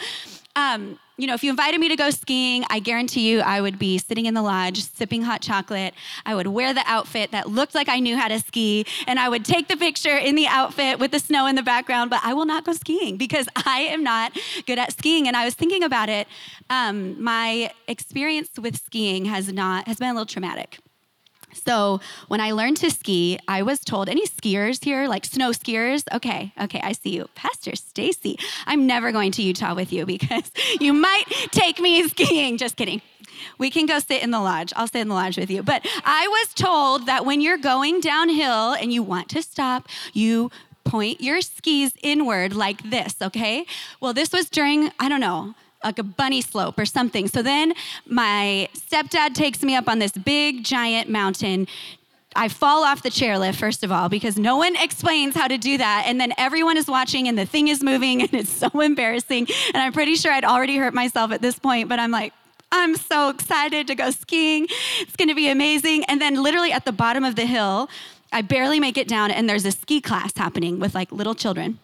um, 0.58 1.00
you 1.18 1.28
know, 1.28 1.34
if 1.34 1.44
you 1.44 1.50
invited 1.50 1.80
me 1.80 1.90
to 1.90 1.96
go 1.96 2.10
skiing, 2.10 2.64
I 2.70 2.80
guarantee 2.80 3.30
you 3.30 3.42
I 3.42 3.62
would 3.62 3.78
be 3.78 3.98
sitting 3.98 4.26
in 4.26 4.34
the 4.34 4.42
lodge 4.42 4.82
sipping 4.84 5.22
hot 5.22 5.42
chocolate. 5.42 5.94
I 6.26 6.36
would 6.36 6.48
wear 6.48 6.74
the 6.74 6.84
outfit 6.86 7.32
that 7.32 7.50
looked 7.50 7.76
like 7.76 7.90
I 7.90 8.00
knew 8.00 8.18
how 8.18 8.28
to 8.28 8.40
ski, 8.40 8.86
and 9.08 9.20
I 9.20 9.30
would 9.30 9.46
take 9.46 9.68
the 9.68 9.78
picture 9.78 10.16
in 10.16 10.36
the 10.36 10.48
outfit 10.48 11.00
with 11.00 11.12
the 11.12 11.20
snow 11.20 11.48
in 11.48 11.56
the 11.56 11.64
background, 11.64 12.10
but 12.10 12.22
I 12.24 12.34
will 12.34 12.46
not 12.46 12.66
go 12.66 12.74
skiing 12.74 13.18
because 13.18 13.48
I 13.66 13.82
am 13.82 14.04
not 14.04 14.38
good 14.66 14.80
at 14.80 14.94
skiing. 14.94 15.28
And 15.28 15.38
I 15.38 15.46
was 15.46 15.54
thinking 15.54 15.84
about 15.84 16.10
it. 16.10 16.28
Um, 16.70 17.22
my 17.22 17.72
experience 17.88 18.50
with 18.58 18.78
skiing 18.78 19.26
has 19.26 19.52
not 19.52 19.88
has 19.88 19.98
been 19.98 20.10
a 20.10 20.14
little 20.14 20.26
traumatic. 20.26 20.80
So 21.54 22.00
when 22.28 22.42
I 22.42 22.52
learned 22.52 22.78
to 22.78 22.90
ski, 22.90 23.40
I 23.48 23.62
was 23.64 23.80
told, 23.80 24.10
any 24.10 24.26
skiers 24.28 24.84
here, 24.84 25.08
like 25.08 25.26
snow 25.26 25.52
skiers? 25.52 26.04
Okay, 26.14 26.54
okay, 26.62 26.80
I 26.84 26.94
see 26.94 27.12
you. 27.12 27.28
Pastor 27.36 27.76
Stacy, 27.76 28.38
I'm 28.66 28.88
never 28.88 29.12
going 29.12 29.32
to 29.34 29.42
Utah 29.42 29.76
with 29.76 29.92
you 29.94 30.06
because 30.06 30.52
you 30.80 30.94
might 30.94 31.26
take 31.52 31.80
me 31.80 32.08
skiing. 32.08 32.58
Just 32.58 32.76
kidding. 32.76 33.02
We 33.58 33.70
can 33.70 33.86
go 33.86 34.00
sit 34.00 34.24
in 34.24 34.32
the 34.32 34.40
lodge. 34.40 34.74
I'll 34.76 34.88
sit 34.88 35.02
in 35.02 35.08
the 35.08 35.16
lodge 35.16 35.38
with 35.38 35.50
you. 35.50 35.64
But 35.64 35.86
I 36.04 36.28
was 36.28 36.54
told 36.54 37.06
that 37.08 37.26
when 37.26 37.42
you're 37.42 37.58
going 37.58 38.00
downhill 38.00 38.74
and 38.74 38.94
you 38.94 39.04
want 39.04 39.30
to 39.30 39.42
stop, 39.42 39.88
you 40.14 40.52
point 40.84 41.22
your 41.22 41.42
skis 41.42 41.94
inward 42.02 42.56
like 42.56 42.82
this, 42.84 43.16
okay? 43.22 43.66
Well, 44.00 44.14
this 44.14 44.32
was 44.32 44.50
during, 44.50 44.92
I 45.00 45.10
don't 45.10 45.20
know, 45.22 45.54
like 45.84 46.00
a 46.00 46.04
bunny 46.04 46.42
slope 46.42 46.78
or 46.78 46.86
something. 46.86 47.28
So 47.28 47.42
then 47.42 47.74
my 48.06 48.70
stepdad 48.76 49.34
takes 49.34 49.64
me 49.64 49.76
up 49.76 49.88
on 49.88 50.00
this 50.00 50.12
big 50.12 50.64
giant 50.64 51.10
mountain 51.10 51.68
I 52.36 52.48
fall 52.48 52.84
off 52.86 53.04
the 53.04 53.10
chairlift, 53.10 53.56
first 53.56 53.84
of 53.84 53.92
all, 53.92 54.08
because 54.08 54.38
no 54.38 54.56
one 54.56 54.76
explains 54.78 55.36
how 55.36 55.48
to 55.48 55.58
do 55.58 55.78
that. 55.78 56.06
And 56.08 56.20
then 56.20 56.34
everyone 56.38 56.78
is 56.78 56.88
watching 56.88 57.28
and 57.28 57.38
the 57.38 57.46
thing 57.46 57.68
is 57.68 57.84
moving 57.84 58.22
and 58.22 58.34
it's 58.34 58.50
so 58.50 58.70
embarrassing. 58.80 59.48
And 59.74 59.78
I'm 59.78 59.92
pretty 59.92 60.16
sure 60.16 60.32
I'd 60.32 60.46
already 60.46 60.78
hurt 60.78 60.94
myself 60.94 61.32
at 61.32 61.42
this 61.42 61.60
point, 61.60 61.90
but 61.90 62.00
I'm 62.00 62.12
like, 62.12 62.34
I'm 62.72 62.96
so 62.96 63.30
excited 63.30 63.88
to 63.88 63.96
go 63.96 64.12
skiing. 64.12 64.68
It's 65.02 65.16
gonna 65.18 65.36
be 65.36 65.50
amazing. 65.50 66.06
And 66.06 66.22
then, 66.22 66.42
literally, 66.42 66.72
at 66.72 66.86
the 66.86 66.94
bottom 66.94 67.26
of 67.26 67.36
the 67.36 67.46
hill, 67.46 67.90
I 68.32 68.42
barely 68.44 68.80
make 68.80 68.98
it 68.98 69.10
down, 69.10 69.30
and 69.30 69.50
there's 69.50 69.66
a 69.66 69.72
ski 69.72 70.00
class 70.00 70.32
happening 70.38 70.80
with 70.80 70.96
like 70.96 71.12
little 71.12 71.36
children. 71.36 71.80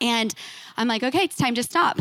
And 0.00 0.34
I'm 0.76 0.88
like, 0.88 1.04
okay, 1.04 1.22
it's 1.22 1.36
time 1.36 1.54
to 1.54 1.62
stop. 1.62 2.00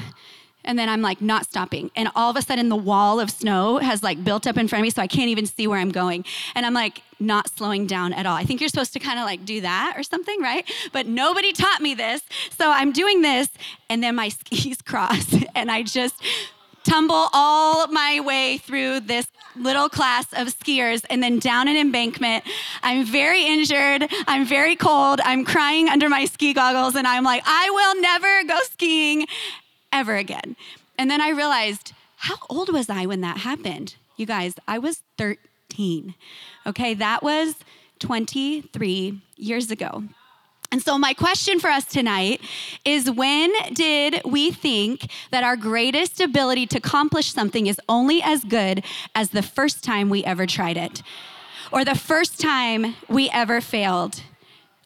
And 0.67 0.77
then 0.77 0.89
I'm 0.89 1.01
like, 1.01 1.21
not 1.21 1.45
stopping. 1.45 1.89
And 1.95 2.09
all 2.15 2.29
of 2.29 2.35
a 2.35 2.41
sudden, 2.41 2.69
the 2.69 2.75
wall 2.75 3.19
of 3.19 3.31
snow 3.31 3.77
has 3.79 4.03
like 4.03 4.23
built 4.23 4.45
up 4.45 4.57
in 4.57 4.67
front 4.67 4.81
of 4.81 4.83
me, 4.83 4.89
so 4.91 5.01
I 5.01 5.07
can't 5.07 5.29
even 5.29 5.47
see 5.47 5.65
where 5.65 5.79
I'm 5.79 5.91
going. 5.91 6.25
And 6.53 6.65
I'm 6.65 6.73
like, 6.75 7.01
not 7.19 7.49
slowing 7.49 7.87
down 7.87 8.13
at 8.13 8.25
all. 8.25 8.35
I 8.35 8.43
think 8.43 8.59
you're 8.61 8.69
supposed 8.69 8.93
to 8.93 8.99
kind 8.99 9.17
of 9.17 9.25
like 9.25 9.43
do 9.45 9.61
that 9.61 9.95
or 9.97 10.03
something, 10.03 10.39
right? 10.41 10.69
But 10.91 11.07
nobody 11.07 11.53
taught 11.53 11.81
me 11.81 11.95
this. 11.95 12.21
So 12.51 12.69
I'm 12.69 12.91
doing 12.91 13.21
this, 13.21 13.49
and 13.89 14.03
then 14.03 14.15
my 14.15 14.29
skis 14.29 14.81
cross, 14.81 15.33
and 15.55 15.71
I 15.71 15.83
just 15.83 16.21
tumble 16.83 17.27
all 17.33 17.87
my 17.87 18.19
way 18.21 18.57
through 18.59 19.01
this 19.01 19.27
little 19.57 19.89
class 19.89 20.31
of 20.33 20.47
skiers 20.47 21.03
and 21.09 21.21
then 21.21 21.37
down 21.37 21.67
an 21.67 21.75
embankment. 21.75 22.45
I'm 22.81 23.03
very 23.05 23.45
injured. 23.45 24.07
I'm 24.25 24.45
very 24.45 24.75
cold. 24.75 25.19
I'm 25.23 25.43
crying 25.43 25.89
under 25.89 26.07
my 26.07 26.25
ski 26.25 26.53
goggles, 26.53 26.95
and 26.95 27.05
I'm 27.05 27.23
like, 27.23 27.43
I 27.45 27.69
will 27.69 28.01
never 28.01 28.43
go 28.45 28.59
skiing 28.63 29.27
ever 29.91 30.15
again. 30.15 30.55
And 30.97 31.09
then 31.09 31.21
I 31.21 31.29
realized, 31.29 31.93
how 32.17 32.35
old 32.49 32.71
was 32.71 32.89
I 32.89 33.05
when 33.05 33.21
that 33.21 33.37
happened? 33.37 33.95
You 34.15 34.25
guys, 34.25 34.55
I 34.67 34.79
was 34.79 35.03
13. 35.17 36.15
Okay, 36.65 36.93
that 36.95 37.21
was 37.21 37.55
23 37.99 39.21
years 39.35 39.71
ago. 39.71 40.03
And 40.69 40.81
so, 40.81 40.97
my 40.97 41.13
question 41.13 41.59
for 41.59 41.69
us 41.69 41.85
tonight 41.85 42.41
is 42.83 43.09
when 43.09 43.51
did 43.73 44.21
we 44.25 44.51
think 44.51 45.09
that 45.31 45.43
our 45.43 45.55
greatest 45.55 46.19
ability 46.19 46.67
to 46.67 46.79
accomplish 46.79 47.31
something 47.31 47.67
is 47.67 47.79
only 47.87 48.21
as 48.21 48.43
good 48.43 48.83
as 49.15 49.29
the 49.29 49.41
first 49.41 49.81
time 49.83 50.09
we 50.09 50.25
ever 50.25 50.45
tried 50.45 50.75
it? 50.75 51.03
Or 51.71 51.85
the 51.85 51.95
first 51.95 52.39
time 52.39 52.95
we 53.07 53.29
ever 53.29 53.61
failed? 53.61 54.21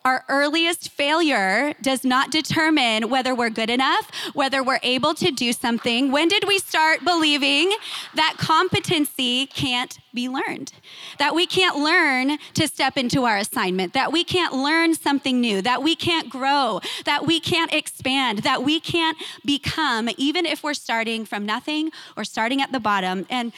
Our 0.03 0.25
earliest 0.29 0.89
failure 0.89 1.75
does 1.79 2.03
not 2.03 2.31
determine 2.31 3.09
whether 3.09 3.35
we're 3.35 3.51
good 3.51 3.69
enough, 3.69 4.09
whether 4.33 4.63
we're 4.63 4.79
able 4.81 5.13
to 5.13 5.29
do 5.29 5.53
something. 5.53 6.11
When 6.11 6.27
did 6.27 6.47
we 6.47 6.57
start 6.57 7.05
believing 7.05 7.71
that 8.15 8.35
competency 8.39 9.45
can't 9.45 9.99
be 10.11 10.27
learned? 10.27 10.73
That 11.19 11.35
we 11.35 11.45
can't 11.45 11.77
learn 11.77 12.39
to 12.55 12.67
step 12.67 12.97
into 12.97 13.25
our 13.25 13.37
assignment, 13.37 13.93
that 13.93 14.11
we 14.11 14.23
can't 14.23 14.55
learn 14.55 14.95
something 14.95 15.39
new, 15.39 15.61
that 15.61 15.83
we 15.83 15.95
can't 15.95 16.31
grow, 16.31 16.81
that 17.05 17.27
we 17.27 17.39
can't 17.39 17.71
expand, 17.71 18.39
that 18.39 18.63
we 18.63 18.79
can't 18.79 19.17
become, 19.45 20.09
even 20.17 20.47
if 20.47 20.63
we're 20.63 20.73
starting 20.73 21.25
from 21.25 21.45
nothing 21.45 21.91
or 22.17 22.23
starting 22.23 22.59
at 22.59 22.71
the 22.71 22.79
bottom. 22.79 23.27
And 23.29 23.53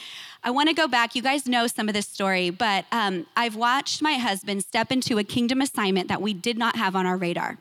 I 0.46 0.52
want 0.52 0.68
to 0.68 0.76
go 0.76 0.88
back. 0.88 1.16
You 1.16 1.22
guys 1.22 1.48
know 1.48 1.68
some 1.68 1.88
of 1.88 1.94
this 1.94 2.08
story, 2.08 2.50
but 2.50 2.86
um, 2.92 3.26
I've 3.36 3.56
watched 3.56 4.02
my 4.02 4.14
husband 4.14 4.62
step 4.64 4.92
into 4.92 5.18
a 5.18 5.24
kingdom 5.24 5.62
assignment 5.62 6.10
that 6.10 6.22
we 6.22 6.34
did 6.34 6.58
not 6.58 6.76
have 6.76 6.96
on 6.96 7.06
our 7.06 7.16
radar 7.16 7.58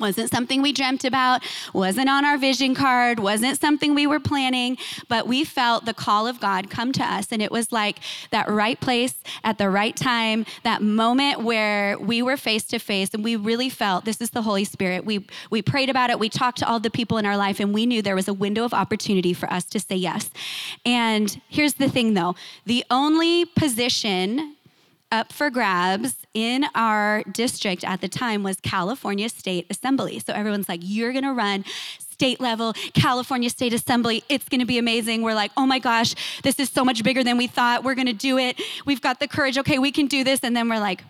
wasn't 0.00 0.28
something 0.28 0.60
we 0.60 0.72
dreamt 0.72 1.04
about, 1.04 1.40
wasn't 1.72 2.08
on 2.08 2.24
our 2.24 2.36
vision 2.36 2.74
card, 2.74 3.20
wasn't 3.20 3.60
something 3.60 3.94
we 3.94 4.08
were 4.08 4.18
planning, 4.18 4.76
but 5.08 5.28
we 5.28 5.44
felt 5.44 5.84
the 5.84 5.94
call 5.94 6.26
of 6.26 6.40
God 6.40 6.68
come 6.68 6.90
to 6.92 7.04
us. 7.04 7.28
And 7.30 7.40
it 7.40 7.52
was 7.52 7.70
like 7.70 8.00
that 8.30 8.48
right 8.50 8.80
place 8.80 9.14
at 9.44 9.58
the 9.58 9.70
right 9.70 9.94
time, 9.94 10.46
that 10.64 10.82
moment 10.82 11.42
where 11.42 11.96
we 12.00 12.22
were 12.22 12.36
face 12.36 12.64
to 12.64 12.80
face 12.80 13.14
and 13.14 13.22
we 13.22 13.36
really 13.36 13.68
felt 13.68 14.04
this 14.04 14.20
is 14.20 14.30
the 14.30 14.42
Holy 14.42 14.64
Spirit. 14.64 15.04
We, 15.04 15.28
we 15.50 15.62
prayed 15.62 15.90
about 15.90 16.10
it, 16.10 16.18
we 16.18 16.28
talked 16.28 16.58
to 16.58 16.68
all 16.68 16.80
the 16.80 16.90
people 16.90 17.16
in 17.18 17.24
our 17.24 17.36
life, 17.36 17.60
and 17.60 17.72
we 17.72 17.86
knew 17.86 18.02
there 18.02 18.16
was 18.16 18.26
a 18.26 18.34
window 18.34 18.64
of 18.64 18.74
opportunity 18.74 19.32
for 19.32 19.50
us 19.52 19.64
to 19.66 19.78
say 19.78 19.94
yes. 19.94 20.28
And 20.84 21.40
here's 21.48 21.74
the 21.74 21.88
thing 21.88 22.14
though 22.14 22.34
the 22.66 22.84
only 22.90 23.44
position 23.44 24.53
up 25.14 25.32
for 25.32 25.48
grabs 25.48 26.26
in 26.34 26.66
our 26.74 27.22
district 27.30 27.84
at 27.84 28.00
the 28.00 28.08
time 28.08 28.42
was 28.42 28.58
California 28.60 29.28
State 29.28 29.64
Assembly. 29.70 30.18
So 30.18 30.32
everyone's 30.32 30.68
like, 30.68 30.80
you're 30.82 31.12
gonna 31.12 31.32
run 31.32 31.64
state 31.98 32.40
level, 32.40 32.72
California 32.94 33.48
State 33.48 33.72
Assembly. 33.72 34.24
It's 34.28 34.48
gonna 34.48 34.66
be 34.66 34.76
amazing. 34.76 35.22
We're 35.22 35.34
like, 35.34 35.52
oh 35.56 35.66
my 35.66 35.78
gosh, 35.78 36.16
this 36.42 36.58
is 36.58 36.68
so 36.68 36.84
much 36.84 37.04
bigger 37.04 37.22
than 37.22 37.36
we 37.36 37.46
thought. 37.46 37.84
We're 37.84 37.94
gonna 37.94 38.12
do 38.12 38.38
it. 38.38 38.60
We've 38.84 39.00
got 39.00 39.20
the 39.20 39.28
courage. 39.28 39.56
Okay, 39.56 39.78
we 39.78 39.92
can 39.92 40.06
do 40.06 40.24
this. 40.24 40.40
And 40.42 40.56
then 40.56 40.68
we're 40.68 40.80
like, 40.80 41.04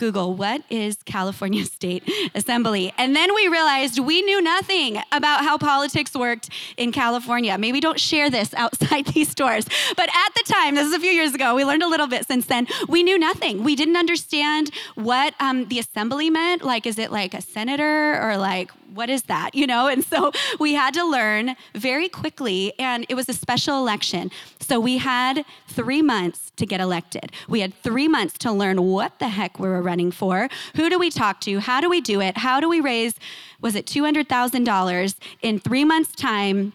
Google, 0.00 0.32
what 0.32 0.62
is 0.70 0.96
California 1.04 1.62
State 1.66 2.02
Assembly? 2.34 2.90
And 2.96 3.14
then 3.14 3.34
we 3.34 3.48
realized 3.48 3.98
we 3.98 4.22
knew 4.22 4.40
nothing 4.40 4.98
about 5.12 5.42
how 5.42 5.58
politics 5.58 6.14
worked 6.14 6.48
in 6.78 6.90
California. 6.90 7.58
Maybe 7.58 7.80
don't 7.80 8.00
share 8.00 8.30
this 8.30 8.54
outside 8.54 9.06
these 9.14 9.34
doors. 9.34 9.66
But 9.98 10.08
at 10.08 10.34
the 10.34 10.50
time, 10.50 10.74
this 10.74 10.86
is 10.86 10.94
a 10.94 10.98
few 10.98 11.10
years 11.10 11.34
ago, 11.34 11.54
we 11.54 11.66
learned 11.66 11.82
a 11.82 11.86
little 11.88 12.06
bit 12.06 12.26
since 12.26 12.46
then. 12.46 12.66
We 12.88 13.02
knew 13.02 13.18
nothing. 13.18 13.62
We 13.62 13.76
didn't 13.76 13.98
understand 13.98 14.70
what 14.94 15.34
um, 15.38 15.68
the 15.68 15.78
assembly 15.78 16.30
meant. 16.30 16.64
Like, 16.64 16.86
is 16.86 16.98
it 16.98 17.12
like 17.12 17.34
a 17.34 17.42
senator 17.42 18.18
or 18.22 18.38
like 18.38 18.70
what 18.94 19.10
is 19.10 19.22
that? 19.24 19.54
You 19.54 19.66
know? 19.66 19.86
And 19.86 20.04
so 20.04 20.32
we 20.58 20.74
had 20.74 20.94
to 20.94 21.04
learn 21.04 21.56
very 21.74 22.08
quickly, 22.08 22.72
and 22.78 23.06
it 23.08 23.14
was 23.14 23.28
a 23.28 23.32
special 23.32 23.78
election. 23.78 24.30
So 24.70 24.78
we 24.78 24.98
had 24.98 25.44
three 25.66 26.00
months 26.00 26.52
to 26.54 26.64
get 26.64 26.80
elected. 26.80 27.32
We 27.48 27.58
had 27.58 27.74
three 27.74 28.06
months 28.06 28.38
to 28.38 28.52
learn 28.52 28.80
what 28.80 29.18
the 29.18 29.26
heck 29.26 29.58
we 29.58 29.66
were 29.66 29.82
running 29.82 30.12
for. 30.12 30.48
Who 30.76 30.88
do 30.88 30.96
we 30.96 31.10
talk 31.10 31.40
to? 31.40 31.58
How 31.58 31.80
do 31.80 31.90
we 31.90 32.00
do 32.00 32.20
it? 32.20 32.38
How 32.38 32.60
do 32.60 32.68
we 32.68 32.80
raise, 32.80 33.14
was 33.60 33.74
it 33.74 33.84
$200,000 33.86 35.14
in 35.42 35.58
three 35.58 35.84
months' 35.84 36.14
time? 36.14 36.72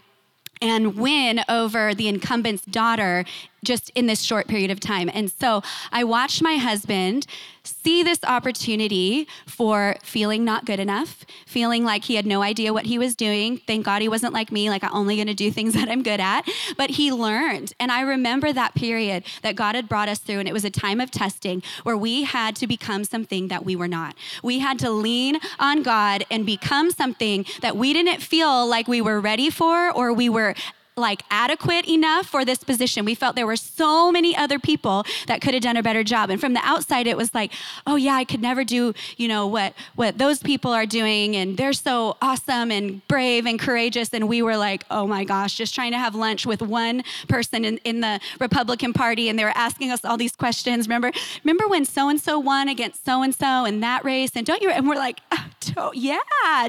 and 0.61 0.95
win 0.95 1.41
over 1.49 1.93
the 1.93 2.07
incumbent's 2.07 2.63
daughter 2.63 3.25
just 3.65 3.91
in 3.95 4.07
this 4.07 4.21
short 4.21 4.47
period 4.47 4.71
of 4.71 4.79
time. 4.79 5.09
And 5.13 5.31
so 5.31 5.61
I 5.91 6.03
watched 6.03 6.41
my 6.41 6.55
husband 6.55 7.27
see 7.63 8.03
this 8.03 8.19
opportunity 8.23 9.27
for 9.45 9.95
feeling 10.03 10.45
not 10.45 10.65
good 10.65 10.79
enough, 10.79 11.25
feeling 11.45 11.83
like 11.83 12.03
he 12.05 12.15
had 12.15 12.25
no 12.25 12.41
idea 12.41 12.73
what 12.73 12.85
he 12.85 12.97
was 12.97 13.15
doing. 13.15 13.57
Thank 13.57 13.85
God 13.85 14.01
he 14.01 14.09
wasn't 14.09 14.33
like 14.33 14.51
me, 14.51 14.69
like 14.69 14.83
I'm 14.83 14.93
only 14.93 15.17
gonna 15.17 15.33
do 15.33 15.51
things 15.51 15.73
that 15.75 15.89
I'm 15.89 16.03
good 16.03 16.19
at. 16.19 16.47
But 16.77 16.91
he 16.91 17.11
learned. 17.11 17.73
And 17.79 17.91
I 17.91 18.01
remember 18.01 18.53
that 18.53 18.75
period 18.75 19.23
that 19.41 19.55
God 19.55 19.75
had 19.75 19.89
brought 19.89 20.09
us 20.09 20.19
through, 20.19 20.39
and 20.39 20.47
it 20.47 20.53
was 20.53 20.65
a 20.65 20.69
time 20.69 21.01
of 21.01 21.11
testing 21.11 21.63
where 21.83 21.97
we 21.97 22.23
had 22.23 22.55
to 22.57 22.67
become 22.67 23.03
something 23.03 23.47
that 23.47 23.65
we 23.65 23.75
were 23.75 23.87
not. 23.87 24.15
We 24.43 24.59
had 24.59 24.79
to 24.79 24.89
lean 24.89 25.39
on 25.59 25.83
God 25.83 26.25
and 26.29 26.45
become 26.45 26.91
something 26.91 27.45
that 27.61 27.77
we 27.77 27.93
didn't 27.93 28.21
feel 28.21 28.65
like 28.67 28.87
we 28.87 29.01
were 29.01 29.19
ready 29.19 29.49
for 29.49 29.91
or 29.91 30.13
we 30.13 30.29
were 30.29 30.55
like 30.97 31.23
adequate 31.29 31.87
enough 31.87 32.25
for 32.25 32.45
this 32.45 32.63
position. 32.63 33.03
We 33.03 33.15
felt 33.15 33.35
there 33.35 33.45
were 33.45 33.55
so 33.55 34.11
many 34.11 34.35
other 34.35 34.59
people 34.59 35.05
that 35.27 35.41
could 35.41 35.53
have 35.53 35.63
done 35.63 35.75
a 35.75 35.83
better 35.83 36.03
job. 36.03 36.29
And 36.29 36.39
from 36.39 36.53
the 36.53 36.61
outside, 36.63 37.05
it 37.05 37.17
was 37.17 37.33
like, 37.33 37.51
oh 37.85 37.97
yeah, 37.97 38.13
I 38.13 38.23
could 38.23 38.41
never 38.41 38.63
do, 38.63 38.93
you 39.17 39.27
know, 39.27 39.45
what 39.45 39.73
what 39.95 40.17
those 40.17 40.39
people 40.39 40.71
are 40.71 40.85
doing, 40.85 41.35
and 41.35 41.57
they're 41.57 41.73
so 41.73 42.17
awesome 42.21 42.71
and 42.71 43.05
brave 43.07 43.45
and 43.45 43.59
courageous. 43.59 44.13
And 44.13 44.29
we 44.29 44.41
were 44.41 44.57
like, 44.57 44.85
oh 44.89 45.05
my 45.05 45.23
gosh, 45.25 45.55
just 45.55 45.75
trying 45.75 45.91
to 45.91 45.97
have 45.97 46.15
lunch 46.15 46.45
with 46.45 46.61
one 46.61 47.03
person 47.27 47.65
in, 47.65 47.77
in 47.83 48.01
the 48.01 48.19
Republican 48.39 48.93
Party, 48.93 49.27
and 49.29 49.37
they 49.37 49.43
were 49.43 49.53
asking 49.55 49.91
us 49.91 50.05
all 50.05 50.17
these 50.17 50.35
questions. 50.35 50.87
Remember, 50.87 51.11
remember 51.43 51.67
when 51.67 51.83
so 51.85 52.09
and 52.09 52.21
so 52.21 52.39
won 52.39 52.69
against 52.69 53.03
so 53.05 53.21
and 53.21 53.35
so 53.35 53.65
in 53.65 53.81
that 53.81 54.05
race? 54.05 54.31
And 54.35 54.45
don't 54.45 54.61
you? 54.61 54.69
And 54.69 54.87
we're 54.87 54.95
like, 54.95 55.19
oh, 55.31 55.44
to- 55.73 55.91
yeah, 55.93 56.19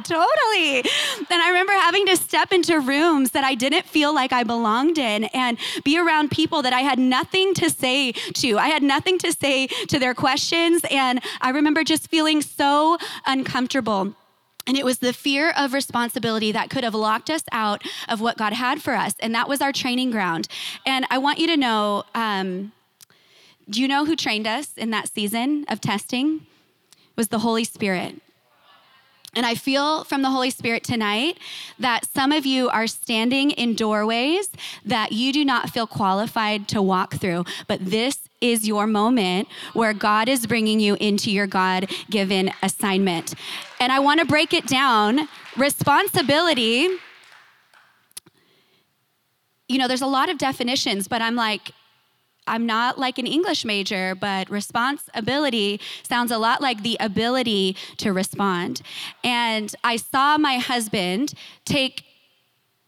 totally. 0.03 0.79
And 1.31 1.43
I 1.43 1.49
remember 1.49 1.73
having 1.73 2.07
to 2.07 2.17
step 2.17 2.53
into 2.53 2.81
rooms 2.81 3.33
that 3.33 3.45
I 3.45 3.55
didn't 3.55 3.87
feel 3.87 4.15
like 4.15 4.33
I 4.33 4.43
belonged 4.43 4.99
in 4.99 5.25
and 5.25 5.59
be 5.85 5.99
around 5.99 6.31
people 6.31 6.62
that 6.62 6.73
I 6.73 6.81
had 6.81 6.99
nothing 6.99 7.55
to 7.55 7.71
say 7.71 8.12
to. 8.12 8.59
I 8.59 8.69
had 8.69 8.83
nothing 8.83 9.19
to 9.19 9.33
say 9.33 9.67
to 9.67 9.99
their 9.99 10.15
questions. 10.15 10.83
And 10.91 11.21
I 11.41 11.50
remember 11.50 11.85
just 11.85 12.09
feeling 12.09 12.43
so 12.43 12.99
uncomfortable. 13.26 14.15
And 14.67 14.76
it 14.76 14.85
was 14.85 14.99
the 14.99 15.12
fear 15.12 15.53
of 15.57 15.73
responsibility 15.73 16.50
that 16.53 16.71
could 16.71 16.83
have 16.83 16.95
locked 16.95 17.31
us 17.31 17.45
out 17.53 17.85
of 18.09 18.21
what 18.21 18.37
God 18.37 18.53
had 18.53 18.83
for 18.83 18.95
us. 18.95 19.15
And 19.21 19.35
that 19.35 19.49
was 19.49 19.61
our 19.61 19.73
training 19.73 20.11
ground. 20.11 20.49
And 20.85 21.07
I 21.09 21.19
want 21.19 21.38
you 21.38 21.47
to 21.47 21.57
know 21.57 22.05
um, 22.15 22.73
do 23.69 23.81
you 23.81 23.88
know 23.88 24.05
who 24.05 24.15
trained 24.15 24.47
us 24.47 24.73
in 24.76 24.91
that 24.91 25.09
season 25.09 25.65
of 25.69 25.81
testing? 25.81 26.47
It 26.93 27.17
was 27.17 27.29
the 27.29 27.41
Holy 27.41 27.65
Spirit. 27.65 28.21
And 29.37 29.45
I 29.45 29.55
feel 29.55 30.02
from 30.05 30.23
the 30.23 30.31
Holy 30.31 30.49
Spirit 30.49 30.83
tonight 30.83 31.38
that 31.78 32.07
some 32.07 32.33
of 32.33 32.47
you 32.47 32.71
are 32.71 32.87
standing 32.87 33.50
in 33.50 33.75
doorways 33.75 34.49
that 34.85 35.12
you 35.12 35.31
do 35.31 35.45
not 35.45 35.69
feel 35.69 35.87
qualified 35.87 36.69
to 36.69 36.81
walk 36.81 37.16
through, 37.16 37.45
but 37.69 37.85
this 37.85 38.28
is 38.40 38.66
your 38.66 38.87
moment 38.87 39.49
where 39.75 39.93
God 39.93 40.28
is 40.28 40.47
bringing 40.47 40.81
you 40.81 40.97
into 41.00 41.31
your 41.31 41.47
God 41.47 41.90
given 42.11 42.50
assignment. 42.62 43.35
And 43.78 43.93
I 43.93 43.99
want 43.99 44.21
to 44.21 44.26
break 44.26 44.55
it 44.55 44.66
down. 44.66 45.28
Responsibility, 45.57 46.88
you 49.69 49.78
know, 49.78 49.87
there's 49.87 50.02
a 50.02 50.07
lot 50.07 50.31
of 50.31 50.38
definitions, 50.38 51.09
but 51.09 51.21
I'm 51.21 51.35
like, 51.35 51.73
I'm 52.47 52.67
not 52.67 52.99
like 52.99 53.19
an 53.19 53.26
English 53.26 53.65
major, 53.65 54.15
but 54.15 54.49
responsibility 54.50 55.81
sounds 56.09 56.31
a 56.31 56.38
lot 56.38 56.61
like 56.61 56.83
the 56.83 56.97
ability 57.00 57.76
to 57.99 58.12
respond. 58.12 58.83
And 59.25 59.75
I 59.83 59.97
saw 59.97 60.38
my 60.38 60.59
husband 60.59 61.35
take 61.65 62.05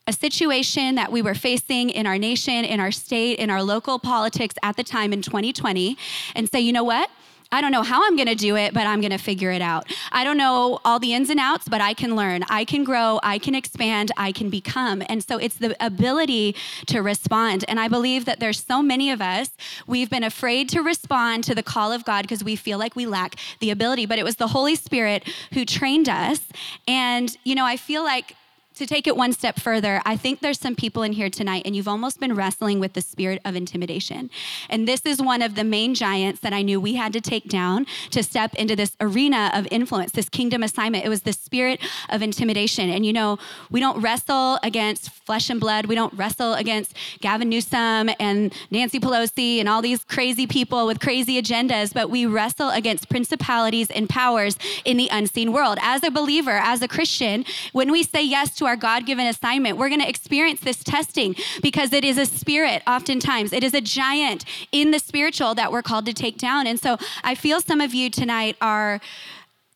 a 0.07 0.13
situation 0.13 0.95
that 0.95 1.13
we 1.13 1.21
were 1.21 1.35
facing 1.35 1.91
in 1.91 2.07
our 2.07 2.17
nation, 2.17 2.65
in 2.65 2.81
our 2.81 2.91
state, 2.91 3.39
in 3.39 3.51
our 3.51 3.63
local 3.63 3.99
politics 3.99 4.55
at 4.63 4.77
the 4.77 4.83
time 4.83 5.13
in 5.13 5.21
2020 5.21 5.99
and 6.35 6.49
say, 6.49 6.61
you 6.61 6.73
know 6.73 6.85
what? 6.85 7.11
I 7.51 7.63
don't 7.63 7.73
know 7.73 7.83
how 7.83 8.07
I'm 8.07 8.17
gonna 8.17 8.35
do 8.35 8.57
it, 8.57 8.75
but 8.75 8.87
I'm 8.87 9.01
gonna 9.01 9.17
figure 9.17 9.51
it 9.51 9.63
out. 9.63 9.87
I 10.13 10.23
don't 10.23 10.37
know 10.37 10.81
all 10.85 10.99
the 10.99 11.15
ins 11.15 11.31
and 11.31 11.41
outs, 11.41 11.67
but 11.67 11.81
I 11.81 11.95
can 11.95 12.15
learn. 12.15 12.45
I 12.51 12.65
can 12.65 12.85
grow, 12.85 13.21
I 13.23 13.39
can 13.39 13.55
expand, 13.55 14.13
I 14.19 14.33
can 14.33 14.51
become. 14.51 15.03
And 15.09 15.25
so 15.25 15.39
it's 15.39 15.57
the 15.57 15.75
ability 15.85 16.55
to 16.89 17.01
respond. 17.01 17.65
And 17.67 17.81
I 17.81 17.89
believe 17.89 18.27
that 18.27 18.39
there's 18.39 18.63
so 18.63 18.83
many 18.83 19.11
of 19.11 19.23
us, 19.23 19.51
we've 19.87 20.11
been 20.11 20.25
afraid 20.25 20.69
to 20.71 20.83
respond 20.83 21.45
to 21.45 21.55
the 21.55 21.63
call 21.63 21.91
of 21.91 22.05
God 22.05 22.23
because 22.23 22.45
we 22.45 22.55
feel 22.55 22.79
like 22.79 22.95
we 22.95 23.07
lack 23.07 23.37
the 23.61 23.71
ability. 23.71 24.05
But 24.05 24.19
it 24.19 24.25
was 24.25 24.37
the 24.37 24.49
Holy 24.49 24.75
Spirit 24.75 25.27
who 25.55 25.65
trained 25.65 26.09
us. 26.09 26.41
And, 26.87 27.35
you 27.45 27.55
know, 27.55 27.65
I 27.65 27.79
feel 27.79 28.05
like 28.05 28.35
to 28.79 28.87
take 28.87 29.07
it 29.07 29.17
one 29.17 29.33
step 29.33 29.59
further, 29.59 30.01
I 30.05 30.17
think 30.17 30.41
there's 30.41 30.59
some 30.59 30.75
people 30.75 31.03
in 31.03 31.13
here 31.13 31.31
tonight 31.31 31.63
and 31.65 31.75
you've 31.75 31.89
almost 31.89 32.21
been 32.21 32.35
wrestling 32.35 32.81
with 32.81 32.93
the 32.93 33.01
spirit 33.01 33.41
of 33.45 33.57
intimidation. 33.57 34.31
And 34.71 34.87
this 34.87 35.03
is 35.05 35.21
one 35.21 35.43
of 35.43 35.55
the 35.55 35.65
main 35.65 35.95
giants 35.95 36.41
that 36.41 36.53
I 36.53 36.63
knew 36.63 36.81
we 36.81 36.95
had 36.95 37.13
to 37.13 37.21
take 37.21 37.49
down 37.49 37.87
to 38.11 38.23
step 38.23 38.55
into 38.55 38.77
this 38.77 38.97
arena 39.01 39.51
of 39.55 39.67
influence, 39.71 40.13
this 40.13 40.29
kingdom 40.29 40.63
assignment. 40.63 41.05
It 41.05 41.09
was 41.09 41.23
the 41.23 41.33
spirit 41.33 41.81
of 42.09 42.23
intimidation. 42.23 42.89
And 42.89 43.05
you 43.05 43.13
know, 43.13 43.39
we 43.71 43.81
don't 43.81 44.01
wrestle 44.01 44.59
against 44.63 45.11
flesh 45.11 45.51
and 45.51 45.61
blood. 45.61 45.87
We 45.87 45.95
don't 45.95 46.15
wrestle 46.15 46.55
against 46.55 46.95
Gavin 47.21 47.49
Newsom 47.49 48.11
and 48.21 48.53
Nancy 48.71 49.01
Pelosi 49.01 49.59
and 49.59 49.69
all 49.69 49.83
these 49.83 50.05
crazy 50.05 50.47
people 50.47 50.87
with 50.87 51.01
crazy 51.01 51.41
agendas, 51.41 51.93
but 51.93 52.11
we 52.11 52.27
wrestle 52.27 52.71
against 52.71 53.09
principalities 53.09 53.91
and 53.91 54.09
powers 54.09 54.57
in 54.85 54.97
the 54.97 55.09
unseen 55.11 55.53
world. 55.53 55.79
As 55.83 56.03
a 56.05 56.11
believer, 56.11 56.59
as 56.63 56.81
a 56.83 56.89
Christian, 56.89 57.45
when 57.73 57.91
we 57.91 58.03
say 58.03 58.23
yes 58.23 58.55
to 58.57 58.68
our 58.69 58.77
God 58.77 59.07
given 59.07 59.27
assignment, 59.27 59.79
we're 59.79 59.89
going 59.89 60.01
to 60.01 60.09
experience 60.09 60.61
this 60.61 60.85
testing 60.85 61.35
because 61.63 61.93
it 61.93 62.05
is 62.05 62.19
a 62.19 62.27
spirit, 62.27 62.83
oftentimes. 62.87 63.53
It 63.53 63.65
is 63.65 63.75
a 63.75 63.81
giant 63.81 64.45
in 64.71 64.93
the 64.93 65.01
spiritual 65.01 65.55
that 65.57 65.73
we're 65.73 65.83
called 65.83 66.07
to 66.07 66.13
take 66.13 66.39
down. 66.39 66.67
And 66.67 66.79
so 66.79 66.99
I 67.25 67.35
feel 67.35 67.61
some 67.61 67.81
of 67.81 67.95
you 67.95 68.11
tonight 68.11 68.57
are 68.61 69.01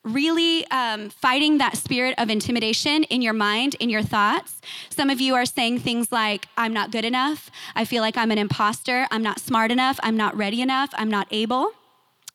really 0.04 0.66
um, 0.70 1.10
fighting 1.10 1.58
that 1.58 1.76
spirit 1.76 2.14
of 2.18 2.28
intimidation 2.28 3.04
in 3.04 3.22
your 3.22 3.32
mind, 3.32 3.76
in 3.78 3.88
your 3.88 4.02
thoughts. 4.02 4.60
Some 4.90 5.10
of 5.10 5.20
you 5.20 5.34
are 5.34 5.46
saying 5.46 5.78
things 5.78 6.10
like, 6.10 6.46
I'm 6.56 6.72
not 6.72 6.90
good 6.90 7.04
enough. 7.04 7.50
I 7.74 7.84
feel 7.84 8.02
like 8.02 8.16
I'm 8.16 8.30
an 8.30 8.38
imposter. 8.38 9.06
I'm 9.10 9.22
not 9.22 9.38
smart 9.38 9.70
enough. 9.70 9.98
I'm 10.02 10.16
not 10.16 10.36
ready 10.36 10.60
enough. 10.60 10.90
I'm 10.94 11.10
not 11.10 11.28
able. 11.30 11.72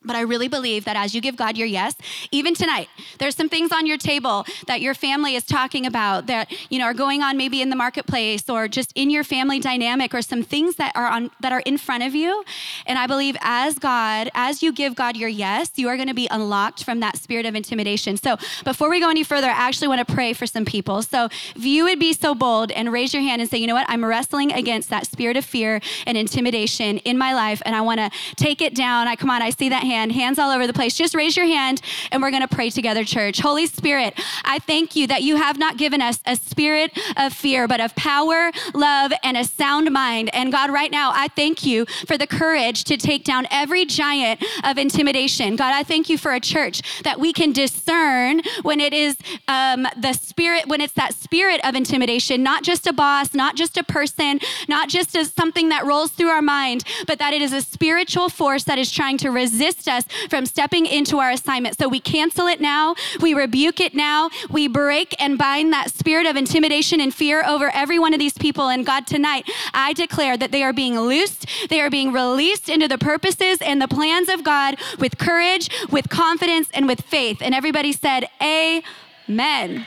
But 0.08 0.16
I 0.16 0.22
really 0.22 0.48
believe 0.48 0.86
that 0.86 0.96
as 0.96 1.14
you 1.14 1.22
give 1.22 1.36
God 1.36 1.58
your 1.58 1.68
yes, 1.68 1.96
even 2.32 2.56
tonight, 2.56 2.90
there's 3.20 3.36
some 3.36 3.50
things 3.50 3.72
on 3.72 3.86
your 3.86 3.98
table 3.98 4.46
that 4.68 4.82
your 4.82 4.94
family 4.94 5.36
is 5.36 5.44
talking 5.44 5.86
about 5.86 6.28
that 6.28 6.52
you 6.70 6.80
know 6.80 6.86
are 6.86 6.94
going 6.94 7.22
on 7.22 7.38
maybe 7.38 7.62
in 7.62 7.70
the 7.70 7.76
marketplace 7.76 8.50
or 8.50 8.68
just 8.68 8.92
in 8.96 9.10
your 9.10 9.24
family 9.24 9.60
dynamic 9.60 10.14
or 10.14 10.22
some 10.22 10.44
things 10.44 10.78
that 10.78 10.92
are 10.96 11.08
on 11.08 11.30
that 11.42 11.52
are 11.52 11.62
in 11.66 11.78
front 11.78 12.04
of 12.04 12.16
you. 12.16 12.44
And 12.86 12.98
I 12.98 13.08
believe 13.08 13.36
as 13.42 13.78
God, 13.78 14.30
as 14.34 14.64
you 14.64 14.72
give 14.72 14.96
God 14.96 15.18
your 15.18 15.30
yes, 15.30 15.72
you 15.76 15.90
are 15.90 15.96
going 15.96 16.08
to 16.08 16.14
be 16.14 16.28
unlocked 16.32 16.84
from 16.84 17.00
that 17.02 17.18
spirit 17.18 17.46
of 17.46 17.56
intimidation. 17.56 18.16
So 18.18 18.38
before 18.64 18.90
we 18.90 19.00
go 19.00 19.10
any 19.10 19.24
further, 19.24 19.48
I 19.48 19.52
actually 19.52 19.90
want 19.90 20.08
to 20.08 20.14
pray 20.14 20.34
for 20.34 20.46
some 20.46 20.66
people. 20.66 21.02
So 21.02 21.26
if 21.26 21.66
you 21.66 21.84
would 21.84 22.00
be 22.00 22.14
so 22.14 22.34
bold 22.34 22.72
and 22.72 22.92
raise 22.92 23.14
your 23.14 23.24
hand 23.24 23.42
and 23.42 23.50
say, 23.50 23.58
you 23.58 23.68
know 23.68 23.74
what, 23.74 23.90
I'm 23.90 24.06
wrestling 24.06 24.52
against 24.52 24.90
that 24.90 25.08
spirit 25.08 25.36
of 25.36 25.46
fear 25.46 25.82
and 26.06 26.18
intimidation 26.18 26.98
in 27.00 27.18
my 27.18 27.34
life, 27.34 27.62
and 27.66 27.76
I 27.76 27.82
want 27.82 28.00
to 28.00 28.10
take 28.36 28.62
it 28.62 28.74
down. 28.74 29.08
I 29.08 29.16
come 29.16 29.30
on, 29.30 29.42
I 29.42 29.50
see 29.50 29.70
that 29.70 29.84
hand, 29.84 29.97
hands 30.12 30.40
all 30.40 30.52
over 30.52 30.68
the 30.68 30.74
place. 30.74 30.96
Just 30.96 31.16
raise 31.16 31.36
your 31.36 31.46
hand 31.46 31.82
and 32.12 32.22
we're 32.22 32.32
going 32.32 32.48
to 32.48 32.48
pray 32.48 32.70
together, 32.70 33.04
church. 33.04 33.40
Holy 33.40 33.66
Spirit, 33.66 34.14
I 34.44 34.60
thank 34.60 34.96
you 34.96 35.08
that 35.08 35.24
you 35.24 35.36
have 35.38 35.58
not 35.58 35.78
given 35.78 36.02
us 36.02 36.20
a 36.26 36.36
spirit 36.36 36.98
of 37.18 37.34
fear, 37.34 37.68
but 37.68 37.82
of 37.82 37.96
power, 37.96 38.52
love, 38.74 39.12
and 39.24 39.36
a 39.36 39.44
sound 39.44 39.92
mind. 39.92 40.30
And 40.34 40.52
God, 40.52 40.70
right 40.70 40.92
now, 40.92 41.12
I 41.14 41.28
thank 41.30 41.66
you 41.66 41.86
for 42.08 42.18
the 42.18 42.28
courage 42.28 42.84
to 42.86 42.98
take 42.98 43.24
down 43.24 43.48
every 43.52 43.86
giant 43.86 44.44
of 44.64 44.78
intimidation. 44.78 45.56
God, 45.56 45.74
I 45.74 45.84
thank 45.84 46.10
you 46.10 46.18
for 46.18 46.34
a 46.34 46.40
church 46.40 47.04
that 47.04 47.20
we 47.20 47.34
can 47.34 47.52
discern 47.52 48.42
when 48.62 48.80
it 48.80 48.94
is 48.94 49.18
um, 49.48 49.88
the 49.98 50.14
spirit, 50.14 50.68
when 50.68 50.82
it's 50.82 50.94
that 50.94 51.14
spirit 51.14 51.60
of 51.64 51.76
intimidation, 51.76 52.44
not 52.44 52.64
just 52.64 52.88
a 52.88 52.94
boss, 52.94 53.34
not 53.34 53.56
just 53.56 53.78
a 53.78 53.84
person, 53.84 54.40
not 54.68 54.90
just 54.90 55.16
as 55.16 55.34
something 55.34 55.70
that 55.70 55.86
rolls 55.86 56.12
through 56.12 56.30
our 56.30 56.42
mind, 56.42 56.84
but 57.08 57.20
that 57.20 57.34
it 57.34 57.42
is 57.42 57.54
a 57.54 57.62
spiritual 57.62 58.30
force 58.30 58.64
that 58.66 58.78
is 58.78 58.92
trying 58.92 59.18
to 59.18 59.30
resist 59.30 59.87
us 59.88 60.06
from 60.30 60.46
stepping 60.46 60.86
into 60.86 61.20
our 61.20 61.32
assignment. 61.32 61.78
So 61.78 61.88
we 61.88 62.00
cancel 62.00 62.48
it 62.48 62.62
now. 62.62 62.96
We 63.22 63.34
rebuke 63.34 63.80
it 63.80 63.94
now. 63.94 64.30
We 64.50 64.68
break 64.68 65.16
and 65.22 65.38
bind 65.38 65.74
that 65.74 65.92
spirit 65.92 66.26
of 66.26 66.36
intimidation 66.36 67.00
and 67.02 67.14
fear 67.14 67.44
over 67.46 67.70
every 67.74 68.00
one 68.00 68.14
of 68.14 68.20
these 68.20 68.38
people. 68.38 68.70
And 68.70 68.86
God, 68.86 69.08
tonight, 69.08 69.50
I 69.74 69.94
declare 69.94 70.38
that 70.38 70.52
they 70.52 70.64
are 70.64 70.74
being 70.74 71.00
loosed, 71.00 71.48
they 71.70 71.82
are 71.82 71.90
being 71.90 72.12
released 72.12 72.70
into 72.70 72.88
the 72.88 72.98
purposes 72.98 73.60
and 73.62 73.82
the 73.82 73.88
plans 73.88 74.30
of 74.30 74.44
God 74.44 74.78
with 75.00 75.18
courage, 75.18 75.70
with 75.90 76.10
confidence, 76.10 76.70
and 76.74 76.88
with 76.88 77.02
faith. 77.02 77.42
And 77.42 77.54
everybody 77.54 77.94
said, 77.94 78.28
Amen. 78.42 79.86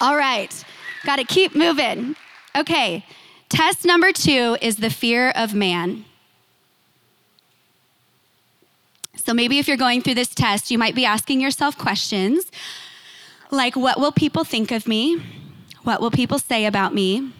All 0.00 0.16
right, 0.16 0.64
got 1.04 1.16
to 1.16 1.24
keep 1.24 1.56
moving. 1.56 2.14
Okay, 2.56 3.04
test 3.48 3.84
number 3.84 4.12
two 4.12 4.56
is 4.62 4.76
the 4.76 4.90
fear 4.90 5.30
of 5.30 5.54
man. 5.54 6.04
So 9.24 9.34
maybe 9.34 9.58
if 9.58 9.68
you're 9.68 9.76
going 9.76 10.02
through 10.02 10.14
this 10.14 10.34
test, 10.34 10.70
you 10.70 10.78
might 10.78 10.94
be 10.94 11.04
asking 11.04 11.40
yourself 11.40 11.76
questions 11.76 12.50
like, 13.50 13.76
What 13.76 13.98
will 13.98 14.12
people 14.12 14.44
think 14.44 14.70
of 14.70 14.86
me? 14.86 15.22
What 15.82 16.00
will 16.00 16.10
people 16.10 16.38
say 16.38 16.66
about 16.66 16.94
me? 16.94 17.32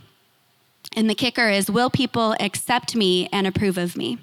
And 0.97 1.09
the 1.09 1.14
kicker 1.14 1.49
is, 1.49 1.71
Will 1.71 1.91
people 1.91 2.35
accept 2.41 2.95
me 2.95 3.29
and 3.33 3.47
approve 3.47 3.79
of 3.79 3.97
me? 3.97 4.19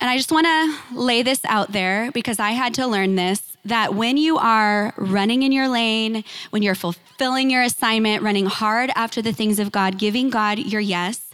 And 0.00 0.10
I 0.10 0.16
just 0.16 0.32
want 0.32 0.46
to 0.46 0.98
lay 0.98 1.22
this 1.22 1.44
out 1.44 1.70
there 1.70 2.10
because 2.10 2.40
I 2.40 2.50
had 2.50 2.74
to 2.74 2.86
learn 2.86 3.14
this 3.14 3.56
that 3.64 3.94
when 3.94 4.16
you 4.16 4.36
are 4.38 4.92
running 4.96 5.44
in 5.44 5.52
your 5.52 5.68
lane, 5.68 6.24
when 6.50 6.62
you're 6.62 6.74
fulfilling 6.74 7.48
your 7.48 7.62
assignment, 7.62 8.20
running 8.20 8.46
hard 8.46 8.90
after 8.96 9.22
the 9.22 9.32
things 9.32 9.60
of 9.60 9.70
God, 9.70 9.98
giving 9.98 10.30
God 10.30 10.58
your 10.58 10.80
yes, 10.80 11.30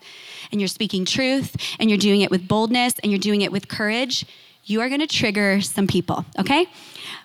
and 0.53 0.61
you're 0.61 0.69
speaking 0.69 1.07
truth, 1.07 1.57
and 1.79 1.89
you're 1.89 1.99
doing 1.99 2.21
it 2.21 2.31
with 2.31 2.47
boldness, 2.47 2.99
and 2.99 3.11
you're 3.11 3.19
doing 3.19 3.41
it 3.41 3.51
with 3.51 3.69
courage, 3.69 4.27
you 4.69 4.81
are 4.83 4.89
going 4.89 5.01
to 5.01 5.07
trigger 5.07 5.61
some 5.61 5.87
people, 5.87 6.25
okay? 6.39 6.67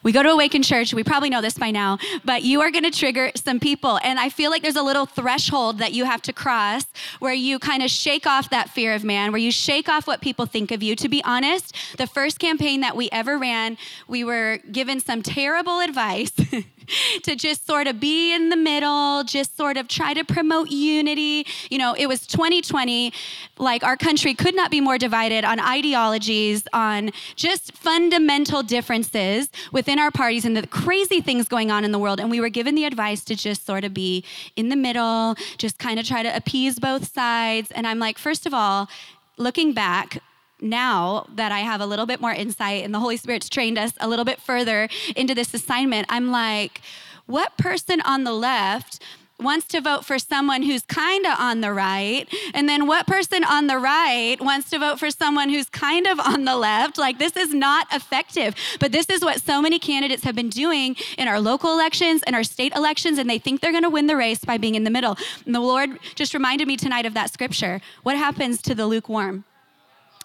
We 0.04 0.12
go 0.12 0.24
to 0.24 0.30
Awaken 0.30 0.64
Church, 0.64 0.94
we 0.94 1.04
probably 1.04 1.30
know 1.30 1.42
this 1.42 1.58
by 1.58 1.72
now, 1.72 1.98
but 2.26 2.44
you 2.44 2.62
are 2.62 2.72
going 2.72 2.84
to 2.84 2.92
trigger 2.92 3.32
some 3.36 3.60
people. 3.60 4.00
And 4.04 4.20
I 4.20 4.30
feel 4.30 4.52
like 4.52 4.62
there's 4.62 4.76
a 4.76 4.84
little 4.84 5.06
threshold 5.06 5.80
that 5.80 5.94
you 5.94 6.06
have 6.06 6.22
to 6.24 6.34
cross 6.34 6.86
where 7.20 7.34
you 7.34 7.60
kind 7.60 7.84
of 7.84 7.90
shake 7.90 8.28
off 8.28 8.50
that 8.50 8.70
fear 8.70 8.94
of 8.94 9.04
man, 9.04 9.32
where 9.32 9.40
you 9.40 9.52
shake 9.52 9.90
off 9.90 10.08
what 10.08 10.22
people 10.22 10.46
think 10.46 10.72
of 10.72 10.84
you. 10.84 10.96
To 10.96 11.10
be 11.10 11.24
honest, 11.24 11.76
the 11.98 12.08
first 12.08 12.40
campaign 12.40 12.82
that 12.82 12.96
we 12.96 13.10
ever 13.12 13.38
ran, 13.38 13.78
we 14.08 14.24
were 14.24 14.60
given 14.72 15.00
some 15.00 15.22
terrible 15.22 15.80
advice. 15.80 16.32
to 17.24 17.36
just 17.36 17.66
sort 17.66 17.88
of 17.88 18.00
be 18.00 18.34
in 18.34 18.50
the 18.50 18.56
middle, 18.56 19.24
just 19.24 19.56
sort 19.56 19.78
of 19.78 19.88
try 19.88 20.14
to 20.14 20.24
promote 20.24 20.70
unity. 20.70 21.46
You 21.70 21.78
know, 21.78 21.94
it 21.98 22.08
was 22.08 22.26
2020. 22.28 23.14
Like 23.58 23.84
our 23.84 23.98
country 23.98 24.34
could 24.34 24.56
not 24.56 24.72
be 24.72 24.82
more 24.82 24.98
divided 24.98 25.44
on 25.46 25.60
ideologies, 25.60 26.64
on 26.74 27.12
just 27.36 27.76
fundamental 27.76 28.64
differences 28.64 29.50
within 29.72 30.00
our 30.00 30.12
parties 30.12 30.46
and 30.46 30.56
the 30.56 30.68
crazy 30.68 31.22
things 31.22 31.48
going 31.48 31.72
on 31.72 31.84
in 31.84 31.92
the 31.92 32.00
world. 32.00 32.20
And 32.20 32.30
we 32.30 32.40
were 32.40 32.50
given 32.50 32.76
the 32.76 32.86
advice 32.86 33.24
to 33.26 33.36
just 33.36 33.66
sort 33.66 33.84
of 33.84 33.94
be 33.94 34.24
in 34.56 34.70
the 34.70 34.76
middle, 34.76 35.36
just 35.58 35.80
kind 35.80 36.00
of 36.00 36.08
try 36.08 36.24
to 36.24 36.36
appease 36.36 36.80
both 36.80 37.12
sides. 37.14 37.72
And 37.72 37.88
I'm 37.88 38.00
like, 38.00 38.18
first 38.18 38.46
of 38.46 38.54
all, 38.54 38.90
looking 39.38 39.74
back, 39.74 40.22
now 40.62 41.28
that 41.36 41.52
I 41.52 41.60
have 41.60 41.82
a 41.82 41.86
little 41.86 42.06
bit 42.06 42.22
more 42.22 42.32
insight 42.32 42.84
and 42.84 42.94
the 42.94 43.00
Holy 43.00 43.18
Spirit's 43.18 43.50
trained 43.50 43.78
us 43.78 43.94
a 44.00 44.08
little 44.08 44.26
bit 44.26 44.40
further 44.40 44.88
into 45.16 45.36
this 45.36 45.54
assignment, 45.54 46.08
I'm 46.10 46.32
like, 46.32 46.82
what 47.26 47.58
person 47.58 48.02
on 48.02 48.24
the 48.24 48.34
left 48.34 49.00
wants 49.40 49.68
to 49.68 49.82
vote 49.82 50.06
for 50.06 50.20
someone 50.20 50.64
who's 50.64 50.84
kind 50.84 51.26
of 51.26 51.40
on 51.40 51.62
the 51.62 51.74
right, 51.74 52.28
and 52.54 52.70
then 52.70 52.88
what 52.88 53.08
person 53.08 53.44
on 53.44 53.68
the 53.68 53.78
right 53.78 54.38
wants 54.40 54.70
to 54.70 54.80
vote 54.80 55.00
for 55.00 55.10
someone 55.10 55.50
who's 55.50 55.70
kind 55.70 56.08
of 56.08 56.20
on 56.20 56.46
the 56.46 56.56
left? 56.56 56.98
Like, 56.98 57.20
this 57.20 57.36
is 57.36 57.54
not 57.54 57.88
effective. 57.92 58.56
But 58.80 58.92
this 58.92 59.10
is 59.10 59.22
what 59.22 59.42
so 59.42 59.62
many 59.62 59.80
candidates 59.80 60.24
have 60.24 60.36
been 60.36 60.50
doing 60.50 60.96
in 61.18 61.28
our 61.28 61.40
local 61.40 61.72
elections 61.74 62.24
and 62.24 62.36
our 62.36 62.44
state 62.44 62.74
elections, 62.76 63.18
and 63.18 63.30
they 63.30 63.40
think 63.40 63.62
they're 63.62 63.72
going 63.72 63.84
to 63.84 63.90
win 63.90 64.08
the 64.08 64.16
race 64.16 64.44
by 64.46 64.58
being 64.58 64.76
in 64.76 64.84
the 64.84 64.90
middle. 64.90 65.18
And 65.46 65.54
the 65.54 65.60
Lord 65.60 66.00
just 66.16 66.34
reminded 66.34 66.68
me 66.68 66.78
tonight 66.78 67.06
of 67.06 67.14
that 67.14 67.32
scripture. 67.32 67.82
What 68.04 68.18
happens 68.18 68.62
to 68.64 68.76
the 68.76 68.86
lukewarm? 68.86 69.46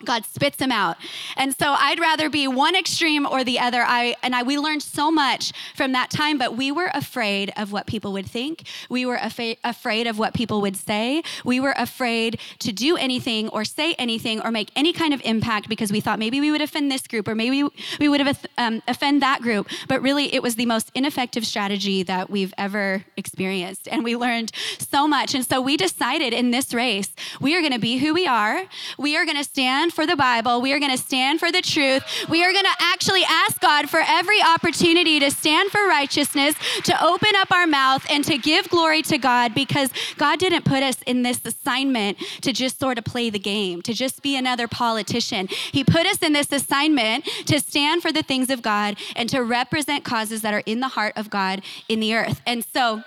God 0.04 0.24
spits 0.24 0.56
them 0.56 0.72
out. 0.72 0.96
And 1.36 1.56
so 1.56 1.74
I'd 1.78 1.98
rather 1.98 2.30
be 2.30 2.46
one 2.48 2.74
extreme 2.74 3.26
or 3.26 3.44
the 3.44 3.58
other. 3.58 3.82
I 3.82 4.16
and 4.22 4.34
I 4.34 4.42
we 4.42 4.58
learned 4.58 4.82
so 4.82 5.10
much 5.10 5.52
from 5.74 5.92
that 5.92 6.10
time, 6.10 6.38
but 6.38 6.56
we 6.56 6.70
were 6.72 6.90
afraid 6.94 7.52
of 7.56 7.72
what 7.72 7.86
people 7.86 8.12
would 8.12 8.26
think. 8.26 8.66
We 8.88 9.04
were 9.06 9.18
afa- 9.18 9.56
afraid 9.64 10.06
of 10.06 10.18
what 10.18 10.34
people 10.34 10.60
would 10.60 10.76
say. 10.76 11.22
We 11.44 11.60
were 11.60 11.74
afraid 11.76 12.40
to 12.60 12.72
do 12.72 12.96
anything 12.96 13.48
or 13.48 13.64
say 13.64 13.94
anything 13.94 14.40
or 14.40 14.50
make 14.50 14.70
any 14.76 14.92
kind 14.92 15.12
of 15.12 15.20
impact 15.24 15.68
because 15.68 15.92
we 15.92 16.00
thought 16.00 16.18
maybe 16.18 16.40
we 16.40 16.50
would 16.50 16.62
offend 16.62 16.90
this 16.90 17.06
group 17.06 17.28
or 17.28 17.34
maybe 17.34 17.64
we 18.00 18.08
would 18.08 18.20
have 18.20 18.46
um, 18.56 18.82
offend 18.88 19.22
that 19.22 19.40
group. 19.42 19.68
But 19.88 20.02
really, 20.02 20.34
it 20.34 20.42
was 20.42 20.56
the 20.56 20.66
most 20.66 20.90
ineffective 20.94 21.46
strategy 21.46 22.02
that 22.04 22.30
we've 22.30 22.54
ever 22.58 23.04
experienced, 23.16 23.88
and 23.88 24.04
we 24.04 24.16
learned 24.16 24.52
so 24.78 25.06
much. 25.06 25.34
And 25.34 25.46
so 25.46 25.60
we 25.60 25.76
decided 25.76 26.32
in 26.32 26.50
this 26.50 26.74
race, 26.74 27.14
we 27.40 27.56
are 27.56 27.60
going 27.60 27.72
to 27.72 27.78
be 27.78 27.98
who 27.98 28.14
we 28.14 28.26
are. 28.26 28.64
We 28.98 29.16
are 29.16 29.24
going 29.24 29.36
to 29.36 29.44
stand 29.44 29.87
stand 29.88 29.94
for 29.94 30.06
the 30.06 30.16
Bible. 30.16 30.60
We 30.60 30.72
are 30.72 30.78
going 30.78 30.90
to 30.90 31.02
stand 31.02 31.40
for 31.40 31.50
the 31.50 31.62
truth. 31.62 32.02
We 32.28 32.44
are 32.44 32.52
going 32.52 32.64
to 32.64 32.76
actually 32.80 33.22
ask 33.26 33.58
God 33.60 33.88
for 33.88 34.00
every 34.06 34.40
opportunity 34.42 35.18
to 35.20 35.30
stand 35.30 35.70
for 35.70 35.86
righteousness, 35.86 36.54
to 36.84 37.04
open 37.04 37.30
up 37.36 37.50
our 37.50 37.66
mouth, 37.66 38.04
and 38.10 38.22
to 38.24 38.36
give 38.36 38.68
glory 38.68 39.02
to 39.02 39.16
God 39.18 39.54
because 39.54 39.90
God 40.16 40.38
didn't 40.38 40.64
put 40.64 40.82
us 40.82 41.00
in 41.06 41.22
this 41.22 41.40
assignment 41.44 42.18
to 42.42 42.52
just 42.52 42.78
sort 42.78 42.98
of 42.98 43.04
play 43.04 43.30
the 43.30 43.38
game, 43.38 43.80
to 43.82 43.94
just 43.94 44.22
be 44.22 44.36
another 44.36 44.68
politician. 44.68 45.48
He 45.48 45.84
put 45.84 46.06
us 46.06 46.18
in 46.18 46.32
this 46.34 46.52
assignment 46.52 47.24
to 47.46 47.58
stand 47.58 48.02
for 48.02 48.12
the 48.12 48.22
things 48.22 48.50
of 48.50 48.60
God 48.60 48.96
and 49.16 49.28
to 49.30 49.42
represent 49.42 50.04
causes 50.04 50.42
that 50.42 50.52
are 50.52 50.62
in 50.66 50.80
the 50.80 50.88
heart 50.88 51.14
of 51.16 51.30
God 51.30 51.62
in 51.88 52.00
the 52.00 52.14
earth. 52.14 52.42
And 52.46 52.64
so, 52.64 53.02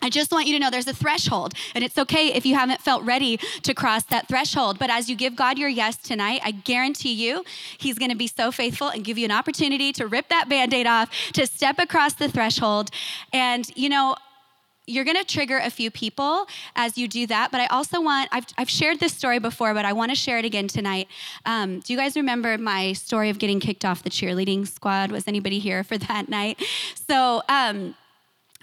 I 0.00 0.10
just 0.10 0.30
want 0.30 0.46
you 0.46 0.52
to 0.54 0.58
know 0.58 0.70
there's 0.70 0.86
a 0.86 0.94
threshold, 0.94 1.54
and 1.74 1.82
it's 1.82 1.98
okay 1.98 2.28
if 2.32 2.46
you 2.46 2.54
haven't 2.54 2.80
felt 2.80 3.02
ready 3.04 3.38
to 3.62 3.74
cross 3.74 4.04
that 4.04 4.28
threshold. 4.28 4.78
But 4.78 4.90
as 4.90 5.10
you 5.10 5.16
give 5.16 5.34
God 5.34 5.58
your 5.58 5.68
yes 5.68 5.96
tonight, 5.96 6.40
I 6.44 6.52
guarantee 6.52 7.12
you, 7.12 7.44
He's 7.78 7.98
gonna 7.98 8.16
be 8.16 8.26
so 8.28 8.52
faithful 8.52 8.88
and 8.88 9.04
give 9.04 9.18
you 9.18 9.24
an 9.24 9.32
opportunity 9.32 9.92
to 9.92 10.06
rip 10.06 10.28
that 10.28 10.48
band 10.48 10.72
aid 10.72 10.86
off, 10.86 11.10
to 11.32 11.46
step 11.46 11.78
across 11.78 12.14
the 12.14 12.28
threshold. 12.28 12.90
And, 13.32 13.70
you 13.76 13.88
know, 13.88 14.16
you're 14.88 15.04
going 15.04 15.16
to 15.16 15.24
trigger 15.24 15.58
a 15.58 15.70
few 15.70 15.90
people 15.90 16.46
as 16.74 16.96
you 16.96 17.06
do 17.06 17.26
that. 17.26 17.50
But 17.52 17.60
I 17.60 17.66
also 17.66 18.00
want, 18.00 18.28
I've, 18.32 18.46
I've 18.56 18.70
shared 18.70 19.00
this 19.00 19.12
story 19.12 19.38
before, 19.38 19.74
but 19.74 19.84
I 19.84 19.92
want 19.92 20.10
to 20.10 20.14
share 20.14 20.38
it 20.38 20.44
again 20.44 20.66
tonight. 20.66 21.08
Um, 21.44 21.80
do 21.80 21.92
you 21.92 21.98
guys 21.98 22.16
remember 22.16 22.56
my 22.56 22.94
story 22.94 23.28
of 23.28 23.38
getting 23.38 23.60
kicked 23.60 23.84
off 23.84 24.02
the 24.02 24.10
cheerleading 24.10 24.66
squad? 24.66 25.12
Was 25.12 25.28
anybody 25.28 25.58
here 25.58 25.84
for 25.84 25.98
that 25.98 26.28
night? 26.28 26.62
So, 27.06 27.42
um, 27.48 27.94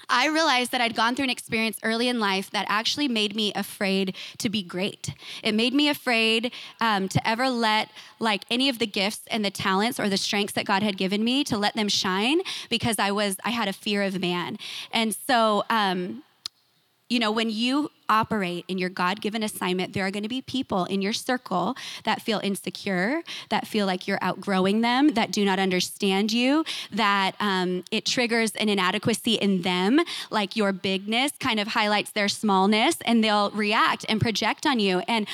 I 0.10 0.28
realized 0.28 0.72
that 0.72 0.82
I'd 0.82 0.96
gone 0.96 1.16
through 1.16 1.26
an 1.26 1.30
experience 1.30 1.78
early 1.84 2.08
in 2.08 2.20
life 2.20 2.52
that 2.52 2.66
actually 2.70 3.08
made 3.08 3.36
me 3.36 3.52
afraid 3.54 4.16
to 4.40 4.50
be 4.50 4.64
great. 4.64 5.14
It 5.44 5.54
made 5.54 5.74
me 5.74 5.90
afraid 5.90 6.52
um, 6.82 7.08
to 7.10 7.28
ever 7.28 7.50
let 7.50 7.90
like 8.20 8.44
any 8.50 8.70
of 8.70 8.80
the 8.80 8.88
gifts 8.88 9.22
and 9.28 9.44
the 9.44 9.52
talents 9.52 10.00
or 10.00 10.10
the 10.10 10.18
strengths 10.18 10.54
that 10.54 10.66
God 10.66 10.84
had 10.84 10.98
given 10.98 11.24
me 11.24 11.44
to 11.46 11.58
let 11.58 11.76
them 11.76 11.88
shine 11.88 12.42
because 12.70 13.00
I 13.00 13.12
was 13.12 13.38
I 13.44 13.50
had 13.50 13.68
a 13.68 13.74
fear 13.74 14.04
of 14.04 14.20
man. 14.20 14.58
And 14.92 15.16
so 15.16 15.64
um, 15.70 16.24
you 17.10 17.20
know, 17.20 17.32
when 17.32 17.50
you 17.50 17.92
operate 18.10 18.66
in 18.68 18.78
your 18.78 18.90
God 18.90 19.22
given 19.22 19.44
assignment, 19.44 19.94
there 19.94 20.06
are 20.06 20.12
going 20.12 20.24
to 20.24 20.30
be 20.30 20.42
people 20.42 20.86
in 20.86 21.02
your 21.02 21.14
circle 21.14 21.76
that 22.04 22.22
feel 22.22 22.40
insecure, 22.44 23.22
that 23.50 23.68
feel 23.68 23.86
like 23.86 24.08
you're 24.08 24.20
outgrowing 24.22 24.82
them, 24.82 25.14
that 25.14 25.32
do 25.32 25.46
not 25.46 25.60
understand 25.60 26.32
you, 26.32 26.64
that 26.92 27.34
um, 27.40 27.84
it 27.92 28.06
triggers 28.06 28.52
an 28.54 28.70
inadequacy 28.70 29.36
in 29.36 29.62
them, 29.62 30.00
like 30.30 30.56
your 30.56 30.72
bigness 30.72 31.32
kind 31.40 31.60
of 31.60 31.70
highlights 31.70 32.12
their 32.12 32.28
smallness, 32.28 32.98
and 33.06 33.24
they'll 33.24 33.52
react 33.52 34.06
and 34.08 34.22
project 34.22 34.66
on 34.66 34.80
you. 34.80 35.02
And 35.08 35.28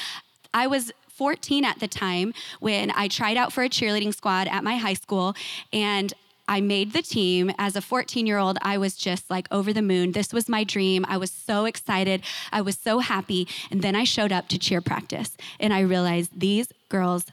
I 0.54 0.68
was 0.68 0.92
14 1.10 1.66
at 1.66 1.80
the 1.80 1.88
time 1.88 2.34
when 2.60 2.92
I 2.92 3.08
tried 3.08 3.38
out 3.38 3.54
for 3.54 3.64
a 3.64 3.70
cheerleading 3.70 4.14
squad 4.14 4.48
at 4.48 4.64
my 4.64 4.78
high 4.78 4.96
school, 4.96 5.36
and 5.72 6.14
I 6.52 6.60
made 6.60 6.92
the 6.92 7.02
team. 7.02 7.50
As 7.58 7.78
a 7.78 7.82
14 7.82 8.28
year 8.28 8.38
old, 8.38 8.58
I 8.62 8.78
was 8.78 8.98
just 8.98 9.30
like 9.30 9.48
over 9.52 9.72
the 9.72 9.82
moon. 9.82 10.12
This 10.12 10.34
was 10.34 10.50
my 10.50 10.66
dream. 10.66 11.06
I 11.08 11.16
was 11.16 11.32
so 11.32 11.64
excited. 11.64 12.24
I 12.52 12.60
was 12.60 12.78
so 12.78 13.00
happy. 13.00 13.48
And 13.72 13.82
then 13.82 13.96
I 13.96 14.04
showed 14.04 14.34
up 14.34 14.50
to 14.50 14.60
cheer 14.60 14.82
practice 14.82 15.38
and 15.62 15.74
I 15.74 15.80
realized 15.80 16.38
these 16.38 16.68
girls 16.90 17.24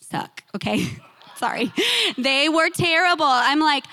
suck, 0.00 0.42
okay? 0.54 0.86
Sorry. 1.36 1.70
They 2.16 2.48
were 2.48 2.70
terrible. 2.70 3.26
I'm 3.26 3.60
like, 3.60 3.84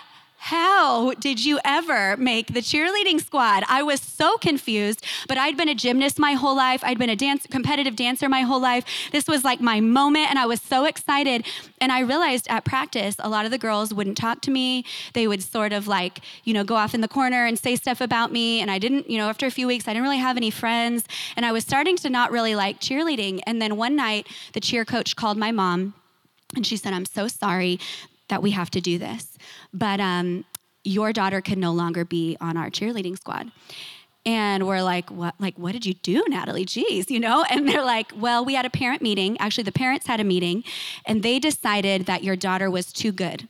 how 0.43 1.13
did 1.21 1.45
you 1.45 1.57
ever 1.63 2.17
make 2.17 2.47
the 2.47 2.59
cheerleading 2.59 3.23
squad? 3.23 3.63
I 3.69 3.81
was 3.81 4.01
so 4.01 4.35
confused, 4.39 5.05
but 5.29 5.37
I'd 5.37 5.55
been 5.55 5.69
a 5.69 5.73
gymnast 5.73 6.19
my 6.19 6.33
whole 6.33 6.53
life. 6.53 6.83
I'd 6.83 6.99
been 6.99 7.09
a 7.09 7.15
dance, 7.15 7.47
competitive 7.49 7.95
dancer 7.95 8.27
my 8.27 8.41
whole 8.41 8.59
life. 8.59 8.83
This 9.13 9.25
was 9.25 9.45
like 9.45 9.61
my 9.61 9.79
moment, 9.79 10.29
and 10.29 10.37
I 10.37 10.45
was 10.45 10.61
so 10.61 10.83
excited. 10.83 11.45
And 11.79 11.93
I 11.93 12.01
realized 12.01 12.49
at 12.49 12.65
practice, 12.65 13.15
a 13.19 13.29
lot 13.29 13.45
of 13.45 13.51
the 13.51 13.57
girls 13.57 13.93
wouldn't 13.93 14.17
talk 14.17 14.41
to 14.41 14.51
me. 14.51 14.83
They 15.13 15.29
would 15.29 15.41
sort 15.41 15.71
of 15.71 15.87
like, 15.87 16.19
you 16.43 16.53
know, 16.53 16.65
go 16.65 16.75
off 16.75 16.93
in 16.93 16.99
the 16.99 17.07
corner 17.07 17.45
and 17.45 17.57
say 17.57 17.77
stuff 17.77 18.01
about 18.01 18.33
me. 18.33 18.59
And 18.59 18.69
I 18.69 18.79
didn't, 18.79 19.09
you 19.09 19.17
know, 19.17 19.29
after 19.29 19.45
a 19.45 19.51
few 19.51 19.65
weeks, 19.65 19.87
I 19.87 19.91
didn't 19.91 20.03
really 20.03 20.17
have 20.17 20.35
any 20.35 20.49
friends. 20.49 21.05
And 21.37 21.45
I 21.45 21.53
was 21.53 21.63
starting 21.63 21.95
to 21.99 22.09
not 22.09 22.31
really 22.31 22.53
like 22.53 22.81
cheerleading. 22.81 23.39
And 23.47 23.61
then 23.61 23.77
one 23.77 23.95
night, 23.95 24.27
the 24.51 24.59
cheer 24.59 24.83
coach 24.83 25.15
called 25.15 25.37
my 25.37 25.53
mom 25.53 25.93
and 26.53 26.67
she 26.67 26.75
said, 26.75 26.91
I'm 26.91 27.05
so 27.05 27.29
sorry 27.29 27.79
that 28.29 28.41
we 28.41 28.51
have 28.51 28.69
to 28.71 28.81
do 28.81 28.97
this. 28.97 29.37
But 29.73 29.99
um, 29.99 30.45
your 30.83 31.13
daughter 31.13 31.41
can 31.41 31.59
no 31.59 31.71
longer 31.71 32.05
be 32.05 32.37
on 32.39 32.57
our 32.57 32.69
cheerleading 32.69 33.17
squad. 33.17 33.51
And 34.25 34.65
we're 34.65 34.83
like, 34.83 35.11
what? 35.11 35.35
Like, 35.37 35.57
what 35.57 35.73
did 35.73 35.85
you 35.85 35.95
do, 35.95 36.23
Natalie? 36.29 36.65
Jeez, 36.65 37.09
you 37.09 37.19
know? 37.19 37.43
And 37.49 37.67
they're 37.67 37.83
like, 37.83 38.11
well, 38.15 38.45
we 38.45 38.55
had 38.55 38.65
a 38.65 38.69
parent 38.69 39.01
meeting. 39.01 39.37
Actually, 39.39 39.65
the 39.65 39.73
parents 39.73 40.07
had 40.07 40.21
a 40.21 40.23
meeting, 40.23 40.63
and 41.05 41.23
they 41.23 41.39
decided 41.39 42.05
that 42.05 42.23
your 42.23 42.37
daughter 42.37 42.71
was 42.71 42.93
too 42.93 43.11
good. 43.11 43.49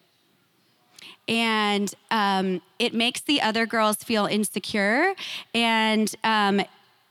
And 1.28 1.94
um, 2.10 2.62
it 2.80 2.94
makes 2.94 3.22
the 3.22 3.40
other 3.40 3.66
girls 3.66 3.98
feel 3.98 4.26
insecure. 4.26 5.14
And 5.54 6.14
um, 6.24 6.62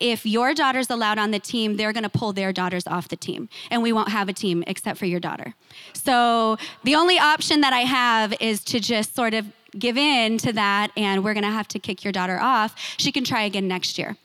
if 0.03 0.27
your 0.27 0.53
daughter's 0.53 0.91
allowed 0.91 1.19
on 1.19 1.31
the 1.31 1.39
team, 1.39 1.77
they're 1.77 1.93
going 1.93 2.03
to 2.03 2.11
pull 2.11 2.33
their 2.33 2.53
daughters 2.53 2.87
off 2.89 3.07
the 3.07 3.17
team. 3.17 3.49
And 3.71 3.83
we 3.83 3.93
won't 3.93 4.09
have 4.09 4.29
a 4.29 4.33
team 4.33 4.65
except 4.67 4.99
for 4.99 5.07
your 5.07 5.21
daughter. 5.21 5.55
So 5.93 6.59
the 6.83 6.97
only 6.97 7.19
option 7.19 7.61
that 7.61 7.73
I 7.73 7.81
have 7.81 8.35
is 8.41 8.65
to 8.65 8.81
just 8.81 9.15
sort 9.15 9.33
of 9.33 9.47
give 9.79 9.97
in 9.97 10.39
to 10.39 10.53
that, 10.53 10.91
and 10.97 11.25
we're 11.25 11.35
going 11.35 11.45
to 11.45 11.51
have 11.51 11.69
to 11.69 11.79
kick 11.79 12.05
your 12.05 12.13
daughter 12.13 12.39
off. 12.39 12.75
She 12.99 13.13
can 13.13 13.25
try 13.25 13.43
again 13.45 13.69
next 13.69 13.97
year. 13.97 14.17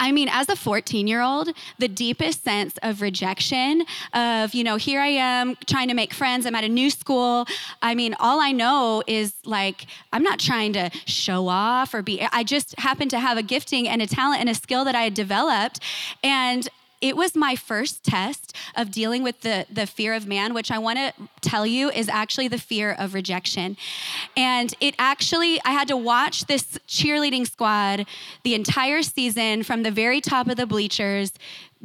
I 0.00 0.10
mean, 0.10 0.28
as 0.30 0.48
a 0.48 0.56
14 0.56 1.06
year 1.06 1.22
old, 1.22 1.50
the 1.78 1.88
deepest 1.88 2.42
sense 2.42 2.74
of 2.82 3.00
rejection, 3.00 3.84
of, 4.12 4.52
you 4.52 4.64
know, 4.64 4.76
here 4.76 5.00
I 5.00 5.08
am 5.08 5.56
trying 5.66 5.88
to 5.88 5.94
make 5.94 6.12
friends, 6.12 6.46
I'm 6.46 6.54
at 6.54 6.64
a 6.64 6.68
new 6.68 6.90
school. 6.90 7.46
I 7.80 7.94
mean, 7.94 8.14
all 8.18 8.40
I 8.40 8.52
know 8.52 9.02
is 9.06 9.34
like, 9.44 9.86
I'm 10.12 10.22
not 10.22 10.40
trying 10.40 10.72
to 10.72 10.90
show 11.06 11.48
off 11.48 11.94
or 11.94 12.02
be, 12.02 12.26
I 12.32 12.42
just 12.42 12.78
happen 12.78 13.08
to 13.10 13.20
have 13.20 13.38
a 13.38 13.42
gifting 13.42 13.88
and 13.88 14.02
a 14.02 14.06
talent 14.06 14.40
and 14.40 14.48
a 14.48 14.54
skill 14.54 14.84
that 14.84 14.94
I 14.94 15.02
had 15.02 15.14
developed. 15.14 15.80
And 16.22 16.68
it 17.04 17.18
was 17.18 17.36
my 17.36 17.54
first 17.54 18.02
test 18.02 18.56
of 18.74 18.90
dealing 18.90 19.22
with 19.22 19.42
the, 19.42 19.66
the 19.70 19.86
fear 19.86 20.14
of 20.14 20.26
man, 20.26 20.54
which 20.54 20.70
I 20.70 20.78
want 20.78 20.98
to 20.98 21.12
tell 21.42 21.66
you 21.66 21.90
is 21.90 22.08
actually 22.08 22.48
the 22.48 22.56
fear 22.58 22.92
of 22.92 23.12
rejection. 23.12 23.76
And 24.38 24.74
it 24.80 24.94
actually, 24.98 25.60
I 25.66 25.72
had 25.72 25.86
to 25.88 25.98
watch 25.98 26.46
this 26.46 26.78
cheerleading 26.88 27.46
squad 27.46 28.06
the 28.42 28.54
entire 28.54 29.02
season 29.02 29.64
from 29.64 29.82
the 29.82 29.90
very 29.90 30.22
top 30.22 30.48
of 30.48 30.56
the 30.56 30.66
bleachers 30.66 31.32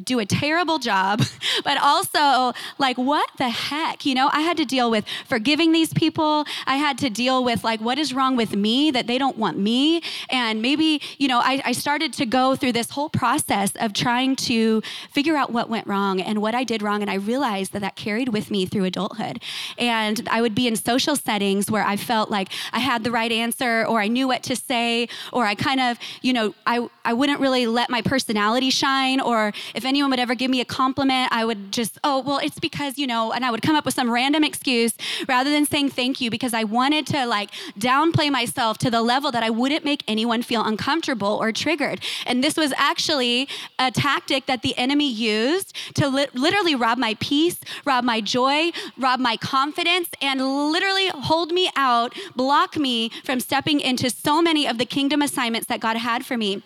do 0.04 0.20
a 0.20 0.26
terrible 0.26 0.80
job, 0.80 1.22
but 1.64 1.78
also 1.82 2.54
like, 2.78 2.98
what 2.98 3.30
the 3.38 3.50
heck? 3.50 4.06
You 4.06 4.16
know, 4.16 4.30
I 4.32 4.42
had 4.42 4.58
to 4.58 4.66
deal 4.66 4.90
with 4.92 5.06
forgiving 5.28 5.72
these 5.72 5.94
people. 5.94 6.46
I 6.66 6.78
had 6.78 6.98
to 7.00 7.10
deal 7.10 7.44
with 7.44 7.64
like, 7.64 7.82
what 7.82 7.98
is 7.98 8.14
wrong 8.14 8.36
with 8.36 8.56
me 8.56 8.92
that 8.92 9.08
they 9.08 9.18
don't 9.18 9.38
want 9.38 9.58
me? 9.58 10.02
And 10.30 10.62
maybe, 10.62 11.02
you 11.18 11.28
know, 11.28 11.40
I, 11.40 11.62
I 11.66 11.72
started 11.72 12.14
to 12.14 12.26
go 12.26 12.56
through 12.56 12.74
this 12.74 12.92
whole 12.92 13.10
process 13.10 13.72
of 13.76 13.94
trying 13.94 14.36
to 14.38 14.82
figure 15.12 15.36
out 15.36 15.52
what 15.52 15.70
went 15.70 15.88
wrong 15.88 16.22
and 16.22 16.42
what 16.42 16.56
I 16.56 16.64
did 16.64 16.82
wrong. 16.82 17.02
And 17.02 17.10
I 17.10 17.16
realized 17.16 17.74
that 17.74 17.82
that 17.82 17.96
carried 17.96 18.30
with 18.30 18.52
me 18.52 18.66
through 18.66 18.86
adulthood. 18.86 19.42
And 19.78 20.28
I 20.30 20.42
would 20.42 20.56
be 20.56 20.68
in 20.68 20.76
social 20.76 21.16
settings 21.16 21.70
where 21.70 21.84
I 21.84 21.98
felt 21.98 22.30
like 22.30 22.50
I 22.72 22.80
had 22.80 23.04
the 23.04 23.12
right 23.12 23.32
answer 23.32 23.86
or 23.86 24.00
I 24.00 24.08
knew 24.08 24.28
what 24.28 24.44
to 24.44 24.56
say 24.56 25.08
or 25.34 25.46
I 25.46 25.56
kind 25.56 25.80
of, 25.80 25.98
you 26.22 26.34
know, 26.34 26.54
I, 26.66 26.88
I 27.04 27.14
wouldn't 27.14 27.40
really 27.40 27.68
let 27.68 27.90
my 27.90 28.02
personality 28.02 28.70
shine 28.70 29.20
or 29.20 29.54
if 29.74 29.86
anyone 29.89 30.12
would 30.12 30.19
ever 30.19 30.36
give 30.36 30.49
me 30.49 30.62
a 30.62 30.65
compliment, 30.65 31.30
I 31.32 31.43
would 31.43 31.71
just, 31.71 31.99
oh, 32.04 32.21
well, 32.21 32.38
it's 32.38 32.60
because, 32.60 32.97
you 32.97 33.08
know, 33.08 33.34
and 33.34 33.43
I 33.43 33.52
would 33.52 33.62
come 33.62 33.75
up 33.75 33.86
with 33.86 33.95
some 33.95 34.10
random 34.10 34.43
excuse 34.43 34.93
rather 35.28 35.49
than 35.49 35.65
saying 35.65 35.89
thank 35.89 36.21
you 36.21 36.30
because 36.30 36.54
I 36.54 36.63
wanted 36.63 37.08
to 37.08 37.25
like 37.25 37.49
downplay 37.78 38.32
myself 38.32 38.78
to 38.80 38.91
the 38.91 39.02
level 39.02 39.32
that 39.32 39.43
I 39.43 39.49
wouldn't 39.49 39.84
make 39.84 40.04
anyone 40.08 40.43
feel 40.43 40.63
uncomfortable 40.63 41.38
or 41.41 41.52
triggered. 41.52 42.02
And 42.25 42.43
this 42.43 42.56
was 42.56 42.71
actually 42.78 43.49
a 43.80 43.91
tactic 43.91 44.45
that 44.45 44.62
the 44.62 44.78
enemy 44.78 45.10
used 45.10 45.75
to 45.95 46.08
li- 46.08 46.28
literally 46.34 46.75
rob 46.75 46.97
my 46.97 47.15
peace, 47.19 47.60
rob 47.84 48.04
my 48.04 48.21
joy, 48.21 48.71
rob 48.97 49.19
my 49.19 49.36
confidence, 49.38 50.10
and 50.21 50.39
literally 50.71 51.10
hold 51.10 51.52
me 51.52 51.69
out, 51.75 52.13
block 52.36 52.78
me 52.78 53.10
from 53.23 53.39
stepping 53.39 53.80
into 53.80 54.10
so 54.10 54.41
many 54.41 54.67
of 54.67 54.78
the 54.78 54.86
kingdom 54.86 55.21
assignments 55.21 55.67
that 55.67 55.80
God 55.80 55.97
had 55.97 56.25
for 56.25 56.38
me. 56.38 56.62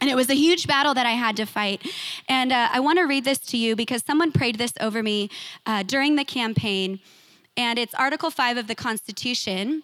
And 0.00 0.08
it 0.08 0.14
was 0.14 0.30
a 0.30 0.34
huge 0.34 0.66
battle 0.66 0.94
that 0.94 1.06
I 1.06 1.12
had 1.12 1.36
to 1.36 1.44
fight. 1.44 1.82
And 2.28 2.52
uh, 2.52 2.68
I 2.72 2.80
want 2.80 2.98
to 2.98 3.04
read 3.04 3.24
this 3.24 3.38
to 3.38 3.56
you 3.56 3.74
because 3.74 4.04
someone 4.06 4.32
prayed 4.32 4.58
this 4.58 4.72
over 4.80 5.02
me 5.02 5.28
uh, 5.66 5.82
during 5.82 6.16
the 6.16 6.24
campaign. 6.24 7.00
And 7.56 7.78
it's 7.78 7.94
Article 7.94 8.30
5 8.30 8.56
of 8.56 8.66
the 8.68 8.76
Constitution 8.76 9.82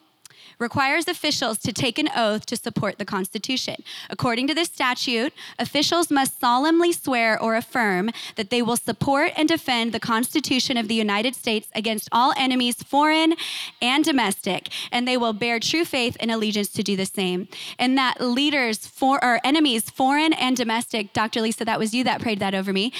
requires 0.59 1.09
officials 1.09 1.59
to 1.59 1.73
take 1.73 1.99
an 1.99 2.09
oath 2.17 2.47
to 2.47 2.57
support 2.57 2.99
the 2.99 3.05
Constitution. 3.05 3.77
According 4.11 4.47
to 4.49 4.55
this 4.55 4.69
statute, 4.69 5.33
officials 5.59 6.11
must 6.11 6.41
solemnly 6.41 6.93
swear 6.93 7.41
or 7.41 7.55
affirm 7.55 8.11
that 8.37 8.51
they 8.51 8.63
will 8.63 8.77
support 8.77 9.33
and 9.37 9.49
defend 9.49 9.93
the 9.93 10.01
Constitution 10.01 10.77
of 10.77 10.89
the 10.89 10.95
United 10.95 11.35
States 11.35 11.69
against 11.75 12.09
all 12.13 12.33
enemies, 12.37 12.83
foreign 12.83 13.35
and 13.81 14.05
domestic, 14.05 14.69
and 14.91 15.07
they 15.07 15.17
will 15.17 15.33
bear 15.33 15.59
true 15.59 15.85
faith 15.85 16.17
and 16.21 16.31
allegiance 16.31 16.69
to 16.71 16.83
do 16.83 16.97
the 16.97 17.07
same. 17.07 17.49
And 17.79 17.97
that 17.99 18.21
leaders 18.21 18.87
for 18.87 19.23
or 19.25 19.41
enemies, 19.45 19.91
foreign 19.91 20.33
and 20.33 20.57
domestic, 20.57 21.13
Dr. 21.13 21.41
Lisa, 21.41 21.65
that 21.65 21.79
was 21.79 21.95
you 21.95 22.05
that 22.05 22.21
prayed 22.21 22.41
that 22.41 22.55
over 22.55 22.73
me 22.73 22.93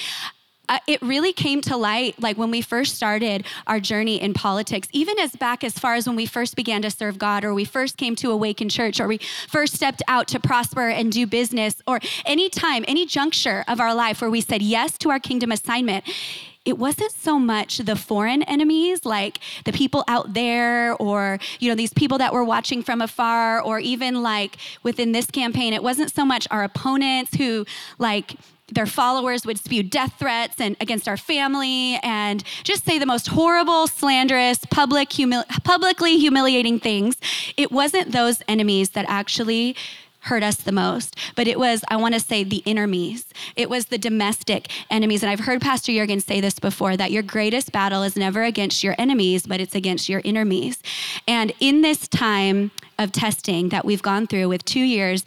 uh, 0.69 0.79
it 0.87 1.01
really 1.01 1.33
came 1.33 1.61
to 1.61 1.77
light 1.77 2.19
like 2.19 2.37
when 2.37 2.51
we 2.51 2.61
first 2.61 2.95
started 2.95 3.45
our 3.67 3.79
journey 3.79 4.21
in 4.21 4.33
politics 4.33 4.87
even 4.91 5.17
as 5.19 5.35
back 5.35 5.63
as 5.63 5.77
far 5.77 5.95
as 5.95 6.07
when 6.07 6.15
we 6.15 6.25
first 6.25 6.55
began 6.55 6.81
to 6.81 6.91
serve 6.91 7.17
god 7.17 7.43
or 7.43 7.53
we 7.53 7.65
first 7.65 7.97
came 7.97 8.15
to 8.15 8.31
awaken 8.31 8.69
church 8.69 8.99
or 8.99 9.07
we 9.07 9.19
first 9.47 9.73
stepped 9.73 10.01
out 10.07 10.27
to 10.27 10.39
prosper 10.39 10.89
and 10.89 11.11
do 11.11 11.25
business 11.27 11.81
or 11.87 11.99
any 12.25 12.49
time 12.49 12.83
any 12.87 13.05
juncture 13.05 13.63
of 13.67 13.79
our 13.79 13.93
life 13.93 14.21
where 14.21 14.29
we 14.29 14.41
said 14.41 14.61
yes 14.61 14.97
to 14.97 15.09
our 15.09 15.19
kingdom 15.19 15.51
assignment 15.51 16.03
it 16.65 16.79
wasn't 16.79 17.11
so 17.11 17.37
much 17.37 17.77
the 17.77 17.95
foreign 17.95 18.41
enemies 18.43 19.05
like 19.05 19.39
the 19.65 19.71
people 19.71 20.03
out 20.07 20.33
there 20.33 20.95
or 20.95 21.39
you 21.59 21.69
know 21.69 21.75
these 21.75 21.93
people 21.93 22.17
that 22.17 22.33
were 22.33 22.43
watching 22.43 22.81
from 22.81 23.01
afar 23.01 23.61
or 23.61 23.79
even 23.79 24.23
like 24.23 24.57
within 24.81 25.11
this 25.11 25.27
campaign. 25.27 25.73
It 25.73 25.83
wasn't 25.83 26.11
so 26.11 26.25
much 26.25 26.47
our 26.49 26.63
opponents 26.63 27.35
who 27.35 27.65
like 27.99 28.35
their 28.71 28.85
followers 28.85 29.45
would 29.45 29.59
spew 29.59 29.83
death 29.83 30.15
threats 30.17 30.59
and 30.59 30.75
against 30.81 31.07
our 31.07 31.17
family 31.17 31.99
and 32.01 32.43
just 32.63 32.83
say 32.83 32.97
the 32.97 33.05
most 33.05 33.27
horrible, 33.27 33.87
slanderous, 33.87 34.59
public 34.71 35.09
humili- 35.09 35.47
publicly 35.63 36.17
humiliating 36.17 36.79
things. 36.79 37.17
It 37.57 37.71
wasn't 37.71 38.11
those 38.11 38.41
enemies 38.47 38.91
that 38.91 39.05
actually 39.07 39.75
hurt 40.25 40.41
us 40.41 40.55
the 40.55 40.71
most, 40.71 41.15
but 41.35 41.47
it 41.47 41.59
was, 41.59 41.83
I 41.89 41.97
want 41.97 42.15
to 42.15 42.19
say, 42.19 42.43
the 42.43 42.63
enemies. 42.65 43.31
It 43.55 43.69
was 43.69 43.85
the 43.85 43.99
domestic 43.99 44.71
enemies. 44.89 45.21
And 45.21 45.29
I've 45.29 45.41
heard 45.41 45.61
Pastor 45.61 45.91
Jurgen 45.91 46.19
say 46.19 46.41
this 46.41 46.57
before 46.57 46.97
that 46.97 47.11
your 47.11 47.21
greatest 47.21 47.71
battle 47.71 48.01
is 48.01 48.15
never 48.15 48.43
against 48.43 48.83
your 48.83 48.95
enemies, 48.97 49.45
but 49.45 49.59
it's 49.61 49.75
against 49.75 50.09
your 50.09 50.23
enemies. 50.25 50.81
And 51.27 51.53
in 51.59 51.81
this 51.81 52.07
time 52.07 52.71
of 52.97 53.11
testing 53.11 53.69
that 53.69 53.85
we've 53.85 54.01
gone 54.01 54.27
through 54.27 54.49
with 54.49 54.65
two 54.65 54.81
years, 54.81 55.25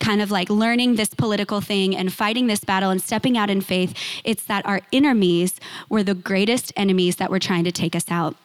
kind 0.00 0.22
of 0.22 0.30
like 0.30 0.48
learning 0.50 0.96
this 0.96 1.12
political 1.14 1.60
thing 1.60 1.96
and 1.96 2.12
fighting 2.12 2.46
this 2.46 2.64
battle 2.64 2.90
and 2.90 3.02
stepping 3.02 3.36
out 3.36 3.50
in 3.50 3.60
faith, 3.60 3.94
it's 4.24 4.44
that 4.44 4.64
our 4.66 4.80
enemies 4.92 5.58
were 5.88 6.02
the 6.02 6.14
greatest 6.14 6.72
enemies 6.76 7.16
that 7.16 7.30
were 7.30 7.40
trying 7.40 7.64
to 7.64 7.72
take 7.72 7.96
us 7.96 8.10
out. 8.10 8.36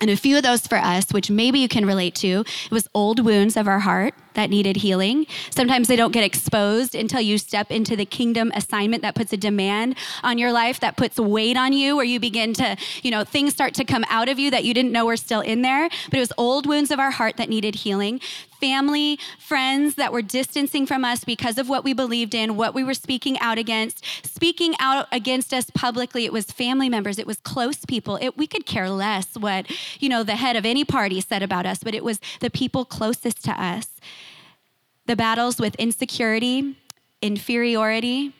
And 0.00 0.10
a 0.10 0.16
few 0.16 0.36
of 0.36 0.42
those 0.42 0.66
for 0.66 0.76
us, 0.76 1.12
which 1.12 1.30
maybe 1.30 1.58
you 1.58 1.68
can 1.68 1.86
relate 1.86 2.14
to, 2.16 2.44
it 2.64 2.70
was 2.70 2.88
old 2.94 3.24
wounds 3.24 3.56
of 3.56 3.66
our 3.66 3.80
heart 3.80 4.14
that 4.36 4.50
needed 4.50 4.76
healing. 4.76 5.26
Sometimes 5.50 5.88
they 5.88 5.96
don't 5.96 6.12
get 6.12 6.22
exposed 6.22 6.94
until 6.94 7.20
you 7.20 7.38
step 7.38 7.70
into 7.70 7.96
the 7.96 8.06
kingdom 8.06 8.52
assignment 8.54 9.02
that 9.02 9.14
puts 9.14 9.32
a 9.32 9.36
demand 9.36 9.96
on 10.22 10.38
your 10.38 10.52
life, 10.52 10.78
that 10.80 10.96
puts 10.96 11.18
weight 11.18 11.56
on 11.56 11.72
you, 11.72 11.96
where 11.96 12.04
you 12.04 12.20
begin 12.20 12.54
to, 12.54 12.76
you 13.02 13.10
know, 13.10 13.24
things 13.24 13.52
start 13.52 13.74
to 13.74 13.84
come 13.84 14.04
out 14.08 14.28
of 14.28 14.38
you 14.38 14.50
that 14.50 14.64
you 14.64 14.72
didn't 14.72 14.92
know 14.92 15.04
were 15.04 15.16
still 15.16 15.40
in 15.40 15.62
there. 15.62 15.88
But 16.10 16.14
it 16.14 16.20
was 16.20 16.32
old 16.38 16.66
wounds 16.66 16.90
of 16.90 17.00
our 17.00 17.10
heart 17.10 17.36
that 17.38 17.48
needed 17.48 17.76
healing. 17.76 18.20
Family, 18.60 19.18
friends 19.38 19.96
that 19.96 20.12
were 20.12 20.22
distancing 20.22 20.86
from 20.86 21.04
us 21.04 21.24
because 21.24 21.58
of 21.58 21.68
what 21.68 21.84
we 21.84 21.92
believed 21.92 22.34
in, 22.34 22.56
what 22.56 22.74
we 22.74 22.82
were 22.82 22.94
speaking 22.94 23.38
out 23.40 23.58
against, 23.58 24.02
speaking 24.24 24.74
out 24.80 25.08
against 25.12 25.52
us 25.52 25.70
publicly. 25.70 26.24
It 26.24 26.32
was 26.32 26.46
family 26.46 26.88
members, 26.88 27.18
it 27.18 27.26
was 27.26 27.38
close 27.38 27.84
people. 27.84 28.16
It, 28.16 28.36
we 28.36 28.46
could 28.46 28.64
care 28.64 28.88
less 28.88 29.36
what, 29.36 29.66
you 30.00 30.08
know, 30.08 30.22
the 30.22 30.36
head 30.36 30.56
of 30.56 30.64
any 30.64 30.84
party 30.84 31.20
said 31.20 31.42
about 31.42 31.66
us, 31.66 31.80
but 31.82 31.94
it 31.94 32.04
was 32.04 32.18
the 32.40 32.50
people 32.50 32.84
closest 32.84 33.44
to 33.44 33.52
us 33.52 33.95
the 35.06 35.16
battles 35.16 35.58
with 35.58 35.74
insecurity, 35.76 36.76
inferiority, 37.22 38.32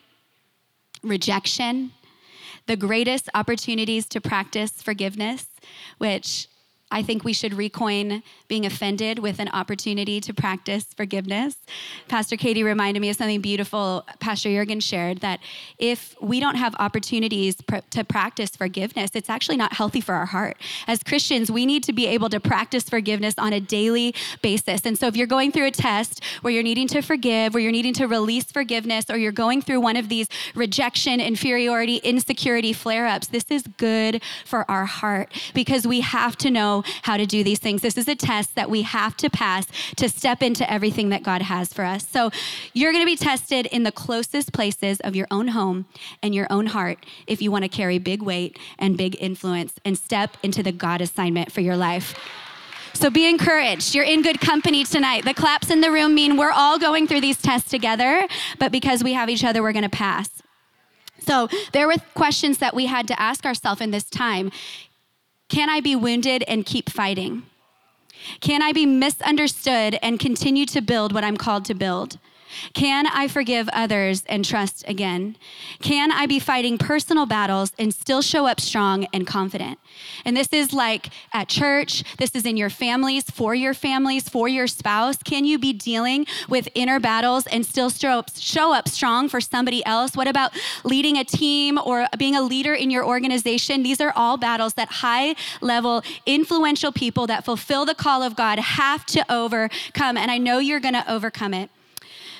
rejection, 1.03 1.91
the 2.65 2.75
greatest 2.75 3.29
opportunities 3.33 4.05
to 4.07 4.19
practice 4.19 4.81
forgiveness, 4.81 5.47
which 5.97 6.47
I 6.89 7.03
think 7.03 7.23
we 7.23 7.33
should 7.33 7.51
recoin 7.51 8.23
being 8.47 8.65
offended 8.65 9.19
with 9.19 9.39
an 9.39 9.49
opportunity 9.49 10.21
to 10.21 10.33
practice 10.33 10.85
forgiveness. 10.95 11.57
Pastor 12.07 12.37
Katie 12.37 12.63
reminded 12.63 13.01
me 13.01 13.09
of 13.09 13.17
something 13.17 13.41
beautiful 13.41 14.05
Pastor 14.19 14.49
Jurgen 14.49 14.79
shared 14.79 15.19
that 15.19 15.41
if 15.77 16.15
we 16.21 16.39
don't 16.39 16.55
have 16.55 16.75
opportunities 16.79 17.55
pr- 17.55 17.77
to 17.89 18.05
practice 18.05 18.51
forgiveness, 18.55 19.11
it's 19.15 19.29
actually 19.29 19.57
not 19.57 19.73
healthy 19.73 19.99
for 19.99 20.15
our 20.15 20.25
heart. 20.25 20.57
As 20.87 21.03
Christians, 21.03 21.51
we 21.51 21.65
need 21.65 21.83
to 21.83 21.93
be 21.93 22.07
able 22.07 22.29
to 22.29 22.39
practice 22.39 22.83
forgiveness 22.89 23.35
on 23.37 23.51
a 23.51 23.59
daily 23.59 24.15
basis. 24.41 24.85
And 24.85 24.97
so 24.97 25.07
if 25.07 25.17
you're 25.17 25.27
going 25.27 25.51
through 25.51 25.67
a 25.67 25.71
test 25.71 26.23
where 26.41 26.53
you're 26.53 26.63
needing 26.63 26.87
to 26.89 27.01
forgive, 27.01 27.53
where 27.53 27.61
you're 27.61 27.71
needing 27.71 27.93
to 27.95 28.07
release 28.07 28.45
forgiveness, 28.45 29.05
or 29.09 29.17
you're 29.17 29.31
going 29.33 29.61
through 29.61 29.81
one 29.81 29.97
of 29.97 30.07
these 30.07 30.29
rejection, 30.55 31.19
inferiority, 31.19 31.97
insecurity 31.97 32.71
flare 32.71 33.07
ups, 33.07 33.27
this 33.27 33.45
is 33.49 33.63
good 33.77 34.21
for 34.45 34.69
our 34.71 34.85
heart 34.85 35.33
because 35.53 35.85
we 35.85 35.99
have 35.99 36.37
to 36.37 36.49
know 36.49 36.76
how 37.03 37.17
to 37.17 37.25
do 37.25 37.43
these 37.43 37.59
things. 37.59 37.81
This 37.81 37.97
is 37.97 38.07
a 38.07 38.15
test 38.15 38.55
that 38.55 38.69
we 38.69 38.81
have 38.83 39.15
to 39.17 39.29
pass 39.29 39.65
to 39.95 40.09
step 40.09 40.41
into 40.41 40.69
everything 40.71 41.09
that 41.09 41.23
God 41.23 41.41
has 41.41 41.73
for 41.73 41.85
us. 41.85 42.07
So 42.07 42.31
you're 42.73 42.91
going 42.91 43.03
to 43.03 43.05
be 43.05 43.15
tested 43.15 43.65
in 43.67 43.83
the 43.83 43.91
closest 43.91 44.53
places 44.53 44.99
of 45.01 45.15
your 45.15 45.27
own 45.31 45.49
home 45.49 45.85
and 46.23 46.33
your 46.33 46.47
own 46.49 46.67
heart 46.67 47.05
if 47.27 47.41
you 47.41 47.51
want 47.51 47.63
to 47.63 47.69
carry 47.69 47.99
big 47.99 48.21
weight 48.21 48.57
and 48.77 48.97
big 48.97 49.15
influence 49.19 49.75
and 49.85 49.97
step 49.97 50.37
into 50.43 50.63
the 50.63 50.71
God 50.71 51.01
assignment 51.01 51.51
for 51.51 51.61
your 51.61 51.77
life. 51.77 52.15
So 52.93 53.11
be 53.11 53.29
encouraged. 53.29 53.93
You're 53.93 54.05
in 54.05 54.23
good 54.23 54.41
company 54.41 54.83
tonight. 54.83 55.23
The 55.23 55.33
claps 55.33 55.69
in 55.69 55.81
the 55.81 55.91
room 55.91 56.15
mean 56.15 56.35
we're 56.35 56.51
all 56.51 56.79
going 56.79 57.05
through 57.05 57.21
these 57.21 57.39
tests 57.39 57.69
together, 57.69 58.27
but 58.57 58.71
because 58.71 59.03
we 59.03 59.13
have 59.13 59.29
each 59.29 59.43
other, 59.43 59.61
we're 59.61 59.73
going 59.73 59.83
to 59.83 59.89
pass. 59.89 60.29
So 61.19 61.47
there 61.73 61.87
were 61.87 61.95
questions 62.15 62.57
that 62.59 62.73
we 62.73 62.87
had 62.87 63.07
to 63.09 63.21
ask 63.21 63.45
ourselves 63.45 63.81
in 63.81 63.91
this 63.91 64.09
time. 64.09 64.51
Can 65.49 65.69
I 65.69 65.79
be 65.79 65.95
wounded 65.95 66.43
and 66.47 66.65
keep 66.65 66.89
fighting? 66.89 67.43
Can 68.41 68.61
I 68.61 68.73
be 68.73 68.85
misunderstood 68.85 69.97
and 70.01 70.19
continue 70.19 70.65
to 70.67 70.81
build 70.81 71.13
what 71.13 71.23
I'm 71.23 71.37
called 71.37 71.65
to 71.65 71.73
build? 71.73 72.17
Can 72.73 73.07
I 73.07 73.27
forgive 73.27 73.69
others 73.73 74.23
and 74.27 74.43
trust 74.43 74.83
again? 74.87 75.35
Can 75.81 76.11
I 76.11 76.25
be 76.25 76.39
fighting 76.39 76.77
personal 76.77 77.25
battles 77.25 77.71
and 77.77 77.93
still 77.93 78.21
show 78.21 78.45
up 78.45 78.59
strong 78.59 79.07
and 79.13 79.25
confident? 79.25 79.79
And 80.25 80.35
this 80.35 80.49
is 80.51 80.73
like 80.73 81.09
at 81.33 81.47
church, 81.47 82.03
this 82.17 82.31
is 82.35 82.45
in 82.45 82.57
your 82.57 82.69
families, 82.69 83.23
for 83.23 83.55
your 83.55 83.73
families, 83.73 84.29
for 84.29 84.47
your 84.47 84.67
spouse. 84.67 85.17
Can 85.17 85.45
you 85.45 85.57
be 85.57 85.73
dealing 85.73 86.25
with 86.47 86.67
inner 86.75 86.99
battles 86.99 87.47
and 87.47 87.65
still 87.65 87.89
show 87.89 88.73
up, 88.73 88.87
strong 88.87 89.29
for 89.29 89.41
somebody 89.41 89.85
else? 89.85 90.15
What 90.15 90.27
about 90.27 90.51
leading 90.83 91.17
a 91.17 91.23
team 91.23 91.77
or 91.77 92.07
being 92.17 92.35
a 92.35 92.41
leader 92.41 92.73
in 92.73 92.89
your 92.91 93.05
organization? 93.05 93.83
These 93.83 94.01
are 94.01 94.13
all 94.15 94.37
battles 94.37 94.75
that 94.75 94.89
high 94.89 95.35
level, 95.61 96.03
influential 96.25 96.91
people 96.91 97.27
that 97.27 97.45
fulfill 97.45 97.85
the 97.85 97.95
call 97.95 98.23
of 98.23 98.35
God 98.35 98.59
have 98.59 99.05
to 99.07 99.25
overcome. 99.31 100.17
And 100.17 100.31
I 100.31 100.37
know 100.37 100.59
you're 100.59 100.79
going 100.79 100.93
to 100.93 101.11
overcome 101.11 101.53
it. 101.53 101.69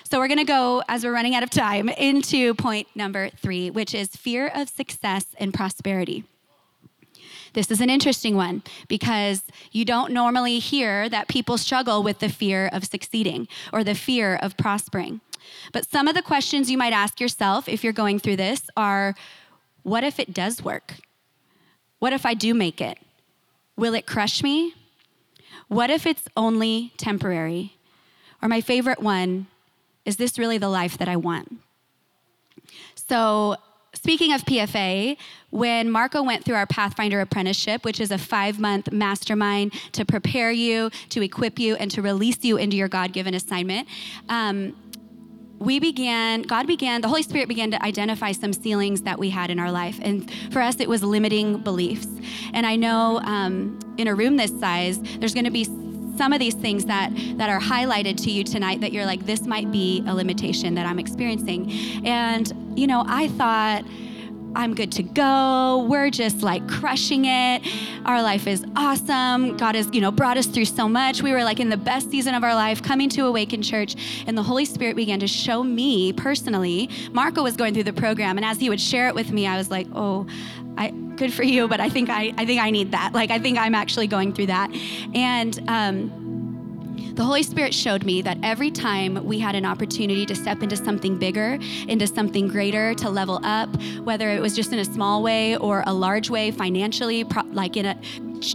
So 0.09 0.19
we're 0.19 0.29
going 0.29 0.37
to 0.37 0.45
go, 0.45 0.83
as 0.87 1.03
we're 1.03 1.11
running 1.11 1.35
out 1.35 1.43
of 1.43 1.49
time, 1.49 1.89
into 1.89 2.53
point 2.53 2.87
number 2.95 3.27
three, 3.27 3.69
which 3.69 3.93
is 3.93 4.07
fear 4.07 4.47
of 4.55 4.69
success 4.69 5.25
and 5.37 5.53
prosperity. 5.53 6.23
This 7.51 7.69
is 7.71 7.81
an 7.81 7.89
interesting 7.89 8.37
one 8.37 8.63
because 8.87 9.43
you 9.73 9.83
don't 9.83 10.13
normally 10.13 10.59
hear 10.59 11.09
that 11.09 11.27
people 11.27 11.57
struggle 11.57 12.03
with 12.03 12.19
the 12.19 12.29
fear 12.29 12.69
of 12.71 12.85
succeeding 12.85 13.49
or 13.73 13.83
the 13.83 13.95
fear 13.95 14.37
of 14.37 14.55
prospering. 14.55 15.19
But 15.73 15.89
some 15.89 16.07
of 16.07 16.15
the 16.15 16.21
questions 16.21 16.71
you 16.71 16.77
might 16.77 16.93
ask 16.93 17.19
yourself 17.19 17.67
if 17.67 17.83
you're 17.83 17.91
going 17.91 18.19
through 18.19 18.37
this 18.37 18.69
are 18.77 19.13
what 19.83 20.05
if 20.05 20.21
it 20.21 20.33
does 20.33 20.63
work? 20.63 20.93
What 21.99 22.13
if 22.13 22.25
I 22.25 22.33
do 22.33 22.53
make 22.53 22.79
it? 22.79 22.97
Will 23.75 23.93
it 23.93 24.05
crush 24.05 24.41
me? 24.41 24.73
What 25.67 25.89
if 25.89 26.05
it's 26.05 26.29
only 26.37 26.93
temporary? 26.95 27.73
Or 28.41 28.47
my 28.47 28.61
favorite 28.61 29.01
one, 29.01 29.47
is 30.07 30.15
this 30.15 30.39
really 30.39 30.57
the 30.57 30.69
life 30.69 30.97
that 30.97 31.09
I 31.09 31.17
want? 31.17 31.59
So, 32.95 33.57
speaking 33.93 34.33
of 34.33 34.41
PFA, 34.43 35.17
when 35.49 35.91
Marco 35.91 36.23
went 36.23 36.45
through 36.45 36.55
our 36.55 36.65
Pathfinder 36.65 37.19
apprenticeship, 37.19 37.83
which 37.83 37.99
is 37.99 38.09
a 38.09 38.17
five 38.17 38.57
month 38.57 38.91
mastermind 38.91 39.73
to 39.91 40.05
prepare 40.05 40.49
you, 40.49 40.89
to 41.09 41.21
equip 41.21 41.59
you, 41.59 41.75
and 41.75 41.91
to 41.91 42.01
release 42.01 42.43
you 42.43 42.55
into 42.57 42.77
your 42.77 42.87
God 42.87 43.11
given 43.11 43.33
assignment, 43.33 43.87
um, 44.29 44.75
we 45.59 45.79
began, 45.79 46.43
God 46.43 46.67
began, 46.67 47.01
the 47.01 47.07
Holy 47.07 47.23
Spirit 47.23 47.49
began 47.49 47.71
to 47.71 47.83
identify 47.83 48.31
some 48.31 48.53
ceilings 48.53 49.01
that 49.01 49.17
we 49.17 49.29
had 49.29 49.49
in 49.49 49.59
our 49.59 49.71
life. 49.71 49.99
And 50.01 50.31
for 50.53 50.61
us, 50.61 50.79
it 50.79 50.87
was 50.87 51.03
limiting 51.03 51.57
beliefs. 51.57 52.07
And 52.53 52.65
I 52.65 52.75
know 52.75 53.19
um, 53.23 53.79
in 53.97 54.07
a 54.07 54.15
room 54.15 54.37
this 54.37 54.57
size, 54.59 55.01
there's 55.19 55.33
going 55.33 55.45
to 55.45 55.51
be 55.51 55.65
some 56.17 56.33
of 56.33 56.39
these 56.39 56.55
things 56.55 56.85
that 56.85 57.11
that 57.37 57.49
are 57.49 57.59
highlighted 57.59 58.17
to 58.23 58.31
you 58.31 58.43
tonight 58.43 58.81
that 58.81 58.91
you're 58.91 59.05
like 59.05 59.25
this 59.25 59.41
might 59.41 59.71
be 59.71 60.03
a 60.07 60.13
limitation 60.13 60.75
that 60.75 60.85
I'm 60.85 60.99
experiencing. 60.99 61.71
And 62.05 62.51
you 62.75 62.87
know, 62.87 63.03
I 63.07 63.27
thought 63.29 63.85
I'm 64.55 64.73
good 64.73 64.91
to 64.93 65.03
go. 65.03 65.85
We're 65.87 66.09
just 66.09 66.41
like 66.41 66.67
crushing 66.67 67.25
it. 67.25 67.61
Our 68.05 68.23
life 68.23 68.47
is 68.47 68.65
awesome. 68.75 69.55
God 69.55 69.75
has, 69.75 69.87
you 69.93 70.01
know, 70.01 70.09
brought 70.09 70.35
us 70.35 70.47
through 70.47 70.65
so 70.65 70.89
much. 70.89 71.21
We 71.21 71.31
were 71.31 71.43
like 71.43 71.59
in 71.59 71.69
the 71.69 71.77
best 71.77 72.09
season 72.09 72.33
of 72.33 72.43
our 72.43 72.55
life 72.55 72.81
coming 72.81 73.07
to 73.09 73.25
Awaken 73.25 73.61
Church, 73.61 73.95
and 74.25 74.35
the 74.35 74.41
Holy 74.41 74.65
Spirit 74.65 74.95
began 74.95 75.19
to 75.19 75.27
show 75.27 75.63
me 75.63 76.11
personally. 76.13 76.89
Marco 77.11 77.43
was 77.43 77.55
going 77.55 77.75
through 77.75 77.83
the 77.83 77.93
program, 77.93 78.37
and 78.37 78.45
as 78.45 78.59
he 78.59 78.69
would 78.69 78.81
share 78.81 79.07
it 79.07 79.13
with 79.13 79.31
me, 79.31 79.45
I 79.45 79.57
was 79.57 79.69
like, 79.69 79.87
oh, 79.93 80.25
I, 80.77 80.91
good 81.15 81.33
for 81.33 81.43
you, 81.43 81.67
but 81.67 81.79
I 81.79 81.89
think 81.89 82.09
I, 82.09 82.33
I 82.37 82.45
think 82.45 82.61
I 82.61 82.69
need 82.69 82.91
that. 82.91 83.13
Like, 83.13 83.31
I 83.31 83.39
think 83.39 83.57
I'm 83.57 83.75
actually 83.75 84.07
going 84.07 84.33
through 84.33 84.47
that. 84.47 84.71
And, 85.13 85.59
um, 85.67 86.23
the 87.17 87.23
Holy 87.23 87.41
Spirit 87.41 87.73
showed 87.73 88.05
me 88.05 88.21
that 88.21 88.37
every 88.43 88.69
time 88.69 89.25
we 89.25 89.39
had 89.39 89.55
an 89.55 89.65
opportunity 89.65 90.23
to 90.27 90.35
step 90.35 90.61
into 90.61 90.77
something 90.77 91.17
bigger, 91.17 91.57
into 91.87 92.05
something 92.05 92.47
greater, 92.47 92.93
to 92.93 93.09
level 93.09 93.39
up, 93.41 93.69
whether 94.03 94.29
it 94.29 94.39
was 94.39 94.55
just 94.55 94.71
in 94.71 94.77
a 94.77 94.85
small 94.85 95.23
way 95.23 95.57
or 95.57 95.83
a 95.87 95.93
large 95.93 96.29
way 96.29 96.51
financially, 96.51 97.23
like 97.51 97.75
in 97.75 97.87
a 97.87 97.99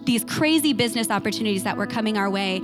these 0.05 0.25
crazy 0.25 0.73
business 0.73 1.11
opportunities 1.11 1.64
that 1.64 1.77
were 1.77 1.87
coming 1.87 2.16
our 2.16 2.31
way. 2.31 2.61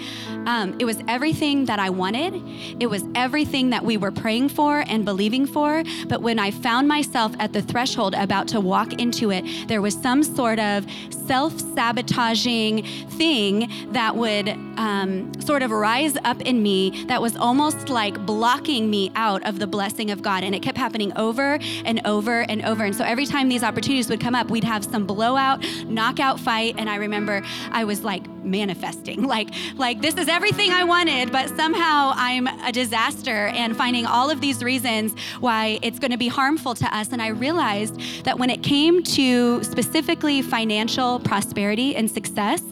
Um, 0.47 0.77
it 0.79 0.85
was 0.85 0.99
everything 1.09 1.67
that 1.67 1.79
I 1.79 1.91
wanted. 1.91 2.35
It 2.81 2.89
was 2.89 3.05
everything 3.15 3.71
that 3.71 3.85
we 3.85 3.97
were 3.97 4.11
praying 4.11 4.51
for 4.51 4.85
and 4.87 5.05
believing 5.05 5.47
for. 5.47 5.83
But 6.07 6.23
when 6.23 6.39
I 6.39 6.51
found 6.51 6.89
myself 6.89 7.33
at 7.39 7.53
the 7.53 7.63
threshold 7.63 8.15
about 8.15 8.49
to 8.49 8.61
walk 8.61 8.95
into 8.95 9.31
it, 9.31 9.45
there 9.69 9.83
was 9.83 9.95
some 9.95 10.23
sort 10.23 10.59
of 10.59 10.87
self 11.27 11.59
sabotaging 11.75 12.85
thing 13.11 13.71
that 13.93 14.17
would 14.17 14.49
um, 14.79 15.31
sort 15.41 15.63
of 15.63 15.71
rise 15.71 16.17
up 16.25 16.41
in 16.43 16.63
me 16.63 17.05
that 17.09 17.21
was 17.21 17.37
almost 17.37 17.89
like 17.89 18.25
blocking 18.25 18.89
me 18.89 19.11
out 19.15 19.47
of 19.47 19.59
the 19.59 19.67
blessing 19.67 20.11
of 20.11 20.23
God. 20.23 20.45
And 20.45 20.55
it 20.55 20.63
kept 20.63 20.79
happening 20.79 21.13
over 21.17 21.59
and 21.85 22.01
over 22.07 22.43
and 22.43 22.65
over. 22.65 22.85
And 22.85 22.95
so 22.95 23.05
every 23.05 23.27
time 23.27 23.49
these 23.49 23.63
opportunities 23.63 24.09
would 24.09 24.21
come 24.21 24.35
up, 24.35 24.51
we'd 24.51 24.65
have 24.65 24.85
some 24.85 25.07
blowout, 25.07 25.65
knockout 25.87 26.41
fight. 26.41 26.77
And 26.79 26.89
I 26.89 26.97
remember 27.09 27.43
I 27.73 27.85
was 27.85 28.05
like 28.05 28.29
manifesting, 28.45 29.23
like, 29.37 29.49
like 29.77 30.01
this 30.01 30.15
is 30.17 30.29
everything 30.29 30.71
I 30.71 30.85
wanted, 30.85 31.33
but 31.33 31.49
somehow 31.57 32.13
I'm 32.15 32.47
a 32.47 32.73
disaster 32.73 33.49
and 33.49 33.77
finding 33.77 34.07
all 34.07 34.31
of 34.31 34.41
these 34.41 34.63
reasons 34.63 35.15
why 35.41 35.79
it's 35.83 35.99
going 35.99 36.11
to 36.13 36.19
be 36.19 36.29
harmful 36.29 36.75
to 36.75 36.97
us. 36.97 37.13
And 37.13 37.21
I 37.21 37.29
realized 37.29 38.01
that 38.25 38.39
when 38.39 38.51
it 38.51 38.63
came 38.63 39.03
to 39.03 39.63
specifically 39.65 40.43
financial 40.43 41.21
prosperity 41.21 41.97
and 41.97 42.11
success, 42.11 42.63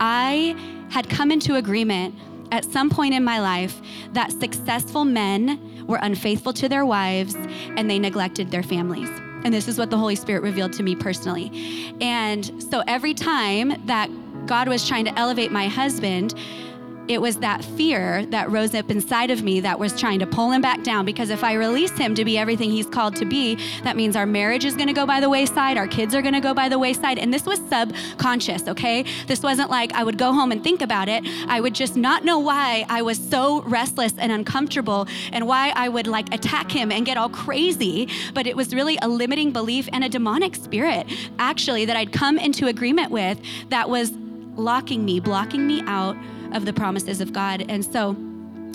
I 0.00 0.56
had 0.90 1.08
come 1.08 1.30
into 1.30 1.56
agreement 1.56 2.14
at 2.50 2.64
some 2.66 2.90
point 2.90 3.14
in 3.14 3.24
my 3.24 3.40
life 3.40 3.80
that 4.12 4.30
successful 4.30 5.04
men 5.04 5.86
were 5.86 5.98
unfaithful 6.02 6.52
to 6.52 6.68
their 6.68 6.84
wives 6.84 7.34
and 7.76 7.90
they 7.90 7.98
neglected 7.98 8.50
their 8.50 8.62
families. 8.62 9.08
And 9.44 9.52
this 9.52 9.68
is 9.68 9.78
what 9.78 9.90
the 9.90 9.98
Holy 9.98 10.14
Spirit 10.14 10.42
revealed 10.42 10.72
to 10.74 10.82
me 10.82 10.94
personally. 10.94 11.94
And 12.00 12.62
so 12.62 12.82
every 12.86 13.14
time 13.14 13.86
that 13.86 14.10
God 14.46 14.68
was 14.68 14.86
trying 14.86 15.04
to 15.04 15.18
elevate 15.18 15.52
my 15.52 15.68
husband, 15.68 16.34
it 17.12 17.20
was 17.20 17.36
that 17.38 17.64
fear 17.64 18.26
that 18.26 18.50
rose 18.50 18.74
up 18.74 18.90
inside 18.90 19.30
of 19.30 19.42
me 19.42 19.60
that 19.60 19.78
was 19.78 19.98
trying 19.98 20.18
to 20.18 20.26
pull 20.26 20.50
him 20.50 20.62
back 20.62 20.82
down 20.82 21.04
because 21.04 21.30
if 21.30 21.44
I 21.44 21.54
release 21.54 21.96
him 21.96 22.14
to 22.14 22.24
be 22.24 22.38
everything 22.38 22.70
he's 22.70 22.86
called 22.86 23.16
to 23.16 23.24
be, 23.24 23.56
that 23.82 23.96
means 23.96 24.16
our 24.16 24.26
marriage 24.26 24.64
is 24.64 24.74
going 24.74 24.88
to 24.88 24.92
go 24.92 25.06
by 25.06 25.20
the 25.20 25.28
wayside, 25.28 25.76
our 25.76 25.86
kids 25.86 26.14
are 26.14 26.22
going 26.22 26.34
to 26.34 26.40
go 26.40 26.54
by 26.54 26.68
the 26.68 26.78
wayside. 26.78 27.18
And 27.18 27.32
this 27.32 27.44
was 27.44 27.60
subconscious, 27.68 28.66
okay? 28.68 29.04
This 29.26 29.42
wasn't 29.42 29.70
like 29.70 29.92
I 29.92 30.04
would 30.04 30.18
go 30.18 30.32
home 30.32 30.52
and 30.52 30.62
think 30.62 30.82
about 30.82 31.08
it. 31.08 31.22
I 31.48 31.60
would 31.60 31.74
just 31.74 31.96
not 31.96 32.24
know 32.24 32.38
why 32.38 32.86
I 32.88 33.02
was 33.02 33.18
so 33.18 33.62
restless 33.62 34.14
and 34.18 34.32
uncomfortable 34.32 35.06
and 35.32 35.46
why 35.46 35.72
I 35.74 35.88
would 35.88 36.06
like 36.06 36.32
attack 36.34 36.70
him 36.70 36.90
and 36.90 37.04
get 37.04 37.16
all 37.16 37.28
crazy. 37.28 38.08
But 38.34 38.46
it 38.46 38.56
was 38.56 38.74
really 38.74 38.98
a 39.02 39.08
limiting 39.08 39.52
belief 39.52 39.88
and 39.92 40.04
a 40.04 40.08
demonic 40.08 40.56
spirit, 40.56 41.06
actually, 41.38 41.84
that 41.84 41.96
I'd 41.96 42.12
come 42.12 42.38
into 42.38 42.66
agreement 42.66 43.10
with 43.10 43.38
that 43.68 43.88
was 43.88 44.12
locking 44.56 45.04
me, 45.04 45.20
blocking 45.20 45.66
me 45.66 45.82
out 45.86 46.16
of 46.54 46.64
the 46.64 46.72
promises 46.72 47.20
of 47.20 47.32
God. 47.32 47.64
And 47.68 47.84
so 47.84 48.16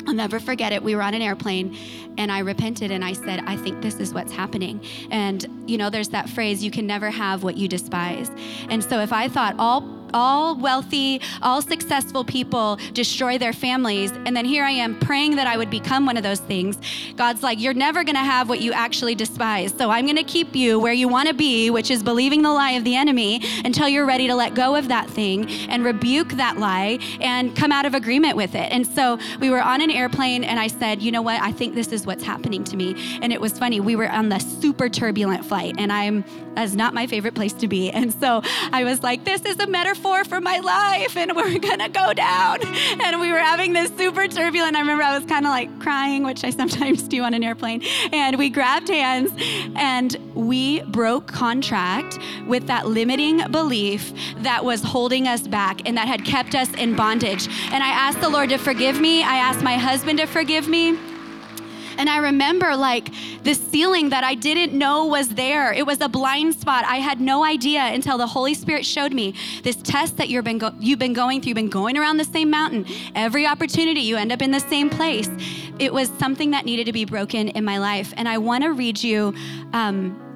I'll 0.07 0.13
never 0.13 0.39
forget 0.39 0.71
it. 0.71 0.81
We 0.81 0.95
were 0.95 1.01
on 1.01 1.13
an 1.13 1.21
airplane 1.21 1.75
and 2.17 2.31
I 2.31 2.39
repented 2.39 2.91
and 2.91 3.03
I 3.03 3.13
said, 3.13 3.43
I 3.45 3.57
think 3.57 3.81
this 3.81 3.95
is 3.95 4.13
what's 4.13 4.31
happening. 4.31 4.79
And, 5.11 5.45
you 5.65 5.77
know, 5.77 5.89
there's 5.89 6.09
that 6.09 6.29
phrase, 6.29 6.63
you 6.63 6.71
can 6.71 6.87
never 6.87 7.09
have 7.09 7.43
what 7.43 7.57
you 7.57 7.67
despise. 7.67 8.31
And 8.69 8.83
so 8.83 8.99
if 8.99 9.11
I 9.11 9.27
thought 9.27 9.55
all 9.59 9.96
all 10.13 10.55
wealthy, 10.55 11.21
all 11.41 11.61
successful 11.61 12.23
people 12.23 12.77
destroy 12.93 13.37
their 13.37 13.53
families. 13.53 14.11
And 14.11 14.35
then 14.35 14.45
here 14.45 14.63
I 14.63 14.71
am 14.71 14.99
praying 14.99 15.35
that 15.35 15.47
I 15.47 15.57
would 15.57 15.69
become 15.69 16.05
one 16.05 16.17
of 16.17 16.23
those 16.23 16.39
things. 16.39 16.77
God's 17.15 17.43
like, 17.43 17.59
You're 17.59 17.73
never 17.73 18.03
going 18.03 18.15
to 18.15 18.21
have 18.21 18.49
what 18.49 18.61
you 18.61 18.73
actually 18.73 19.15
despise. 19.15 19.73
So 19.77 19.89
I'm 19.89 20.05
going 20.05 20.17
to 20.17 20.23
keep 20.23 20.55
you 20.55 20.79
where 20.79 20.93
you 20.93 21.07
want 21.07 21.27
to 21.27 21.33
be, 21.33 21.69
which 21.69 21.91
is 21.91 22.03
believing 22.03 22.41
the 22.41 22.51
lie 22.51 22.71
of 22.71 22.83
the 22.83 22.95
enemy, 22.95 23.41
until 23.63 23.87
you're 23.87 24.05
ready 24.05 24.27
to 24.27 24.35
let 24.35 24.53
go 24.53 24.75
of 24.75 24.87
that 24.87 25.09
thing 25.09 25.49
and 25.69 25.83
rebuke 25.83 26.29
that 26.33 26.57
lie 26.57 26.99
and 27.19 27.55
come 27.55 27.71
out 27.71 27.85
of 27.85 27.93
agreement 27.93 28.35
with 28.35 28.55
it. 28.55 28.71
And 28.71 28.85
so 28.85 29.19
we 29.39 29.49
were 29.49 29.61
on 29.61 29.81
an 29.81 29.91
airplane, 29.91 30.43
and 30.43 30.59
I 30.59 30.67
said, 30.67 31.01
You 31.01 31.11
know 31.11 31.21
what? 31.21 31.41
I 31.41 31.51
think 31.51 31.75
this 31.75 31.91
is 31.91 32.05
what's 32.05 32.23
happening 32.23 32.63
to 32.65 32.75
me. 32.75 33.19
And 33.21 33.33
it 33.33 33.41
was 33.41 33.57
funny. 33.57 33.79
We 33.79 33.95
were 33.95 34.09
on 34.09 34.29
the 34.29 34.39
super 34.39 34.89
turbulent 34.89 35.45
flight, 35.45 35.75
and 35.77 35.91
I'm, 35.91 36.23
that's 36.57 36.73
not 36.73 36.93
my 36.93 37.05
favorite 37.07 37.35
place 37.35 37.53
to 37.53 37.67
be. 37.67 37.91
And 37.91 38.13
so 38.13 38.41
I 38.71 38.83
was 38.85 39.03
like, 39.03 39.25
This 39.25 39.41
is 39.41 39.59
a 39.59 39.67
metaphor 39.67 40.23
for 40.23 40.37
for 40.37 40.41
my 40.41 40.59
life 40.59 41.17
and 41.17 41.35
we're 41.35 41.57
gonna 41.69 41.89
go 41.89 42.13
down. 42.13 42.59
And 43.03 43.19
we 43.19 43.31
were 43.31 43.39
having 43.39 43.73
this 43.73 43.89
super 43.97 44.27
turbulent. 44.27 44.75
I 44.75 44.81
remember 44.81 45.01
I 45.01 45.17
was 45.17 45.27
kind 45.27 45.47
of 45.47 45.49
like 45.49 45.79
crying, 45.79 46.23
which 46.23 46.43
I 46.43 46.49
sometimes 46.61 47.07
do 47.07 47.23
on 47.23 47.33
an 47.33 47.43
airplane. 47.43 47.81
And 48.11 48.37
we 48.37 48.51
grabbed 48.51 48.87
hands 48.89 49.31
and 49.75 50.15
we 50.35 50.81
broke 50.83 51.25
contract 51.25 52.19
with 52.45 52.67
that 52.67 52.87
limiting 52.87 53.49
belief 53.51 54.13
that 54.43 54.63
was 54.63 54.83
holding 54.83 55.27
us 55.27 55.47
back 55.47 55.87
and 55.87 55.97
that 55.97 56.07
had 56.07 56.23
kept 56.23 56.53
us 56.53 56.71
in 56.75 56.95
bondage. 56.95 57.47
And 57.71 57.83
I 57.83 57.89
asked 57.89 58.21
the 58.21 58.29
Lord 58.29 58.49
to 58.49 58.59
forgive 58.59 59.01
me. 59.01 59.23
I 59.23 59.37
asked 59.37 59.63
my 59.63 59.77
husband 59.77 60.19
to 60.19 60.27
forgive 60.27 60.67
me. 60.67 60.99
And 61.97 62.09
I 62.09 62.17
remember 62.17 62.75
like 62.75 63.09
this 63.43 63.59
ceiling 63.59 64.09
that 64.09 64.23
I 64.23 64.35
didn't 64.35 64.77
know 64.77 65.05
was 65.05 65.29
there. 65.29 65.73
It 65.73 65.85
was 65.85 66.01
a 66.01 66.09
blind 66.09 66.55
spot. 66.55 66.85
I 66.85 66.97
had 66.97 67.19
no 67.19 67.43
idea 67.43 67.81
until 67.81 68.17
the 68.17 68.27
Holy 68.27 68.53
Spirit 68.53 68.85
showed 68.85 69.13
me 69.13 69.33
this 69.63 69.75
test 69.77 70.17
that 70.17 70.29
you've 70.29 70.43
been, 70.43 70.57
go- 70.57 70.75
you've 70.79 70.99
been 70.99 71.13
going 71.13 71.41
through. 71.41 71.49
You've 71.49 71.55
been 71.55 71.69
going 71.69 71.97
around 71.97 72.17
the 72.17 72.25
same 72.25 72.49
mountain. 72.49 72.85
Every 73.15 73.47
opportunity, 73.47 74.01
you 74.01 74.17
end 74.17 74.31
up 74.31 74.41
in 74.41 74.51
the 74.51 74.59
same 74.59 74.89
place. 74.89 75.29
It 75.79 75.93
was 75.93 76.09
something 76.17 76.51
that 76.51 76.65
needed 76.65 76.85
to 76.85 76.93
be 76.93 77.05
broken 77.05 77.49
in 77.49 77.63
my 77.63 77.77
life. 77.77 78.13
And 78.17 78.27
I 78.27 78.37
want 78.37 78.63
to 78.63 78.73
read 78.73 79.01
you. 79.01 79.33
Um, 79.73 80.26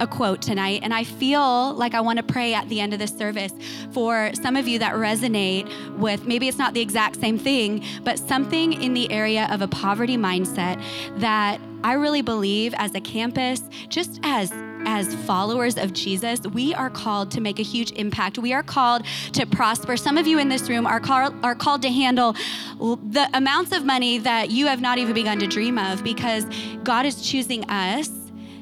a 0.00 0.06
quote 0.06 0.42
tonight, 0.42 0.80
and 0.82 0.92
I 0.92 1.04
feel 1.04 1.74
like 1.74 1.94
I 1.94 2.00
want 2.00 2.18
to 2.18 2.22
pray 2.22 2.54
at 2.54 2.68
the 2.68 2.80
end 2.80 2.92
of 2.92 2.98
this 2.98 3.16
service 3.16 3.52
for 3.92 4.30
some 4.34 4.56
of 4.56 4.68
you 4.68 4.78
that 4.78 4.94
resonate 4.94 5.66
with 5.98 6.26
maybe 6.26 6.48
it's 6.48 6.58
not 6.58 6.74
the 6.74 6.80
exact 6.80 7.20
same 7.20 7.38
thing, 7.38 7.84
but 8.04 8.18
something 8.18 8.72
in 8.74 8.94
the 8.94 9.10
area 9.10 9.48
of 9.50 9.62
a 9.62 9.68
poverty 9.68 10.16
mindset 10.16 10.82
that 11.18 11.60
I 11.84 11.94
really 11.94 12.22
believe 12.22 12.74
as 12.78 12.94
a 12.94 13.00
campus, 13.00 13.62
just 13.88 14.20
as 14.22 14.52
as 14.88 15.12
followers 15.26 15.76
of 15.76 15.92
Jesus, 15.92 16.40
we 16.40 16.72
are 16.74 16.88
called 16.88 17.32
to 17.32 17.40
make 17.40 17.58
a 17.58 17.62
huge 17.62 17.90
impact. 17.92 18.38
We 18.38 18.52
are 18.52 18.62
called 18.62 19.04
to 19.32 19.44
prosper. 19.44 19.96
Some 19.96 20.16
of 20.16 20.28
you 20.28 20.38
in 20.38 20.48
this 20.48 20.68
room 20.68 20.86
are, 20.86 21.00
call, 21.00 21.34
are 21.42 21.56
called 21.56 21.82
to 21.82 21.90
handle 21.90 22.34
the 22.78 23.28
amounts 23.34 23.72
of 23.72 23.84
money 23.84 24.18
that 24.18 24.50
you 24.50 24.68
have 24.68 24.80
not 24.80 24.98
even 24.98 25.12
begun 25.12 25.40
to 25.40 25.48
dream 25.48 25.76
of 25.76 26.04
because 26.04 26.46
God 26.84 27.04
is 27.04 27.20
choosing 27.28 27.68
us 27.68 28.10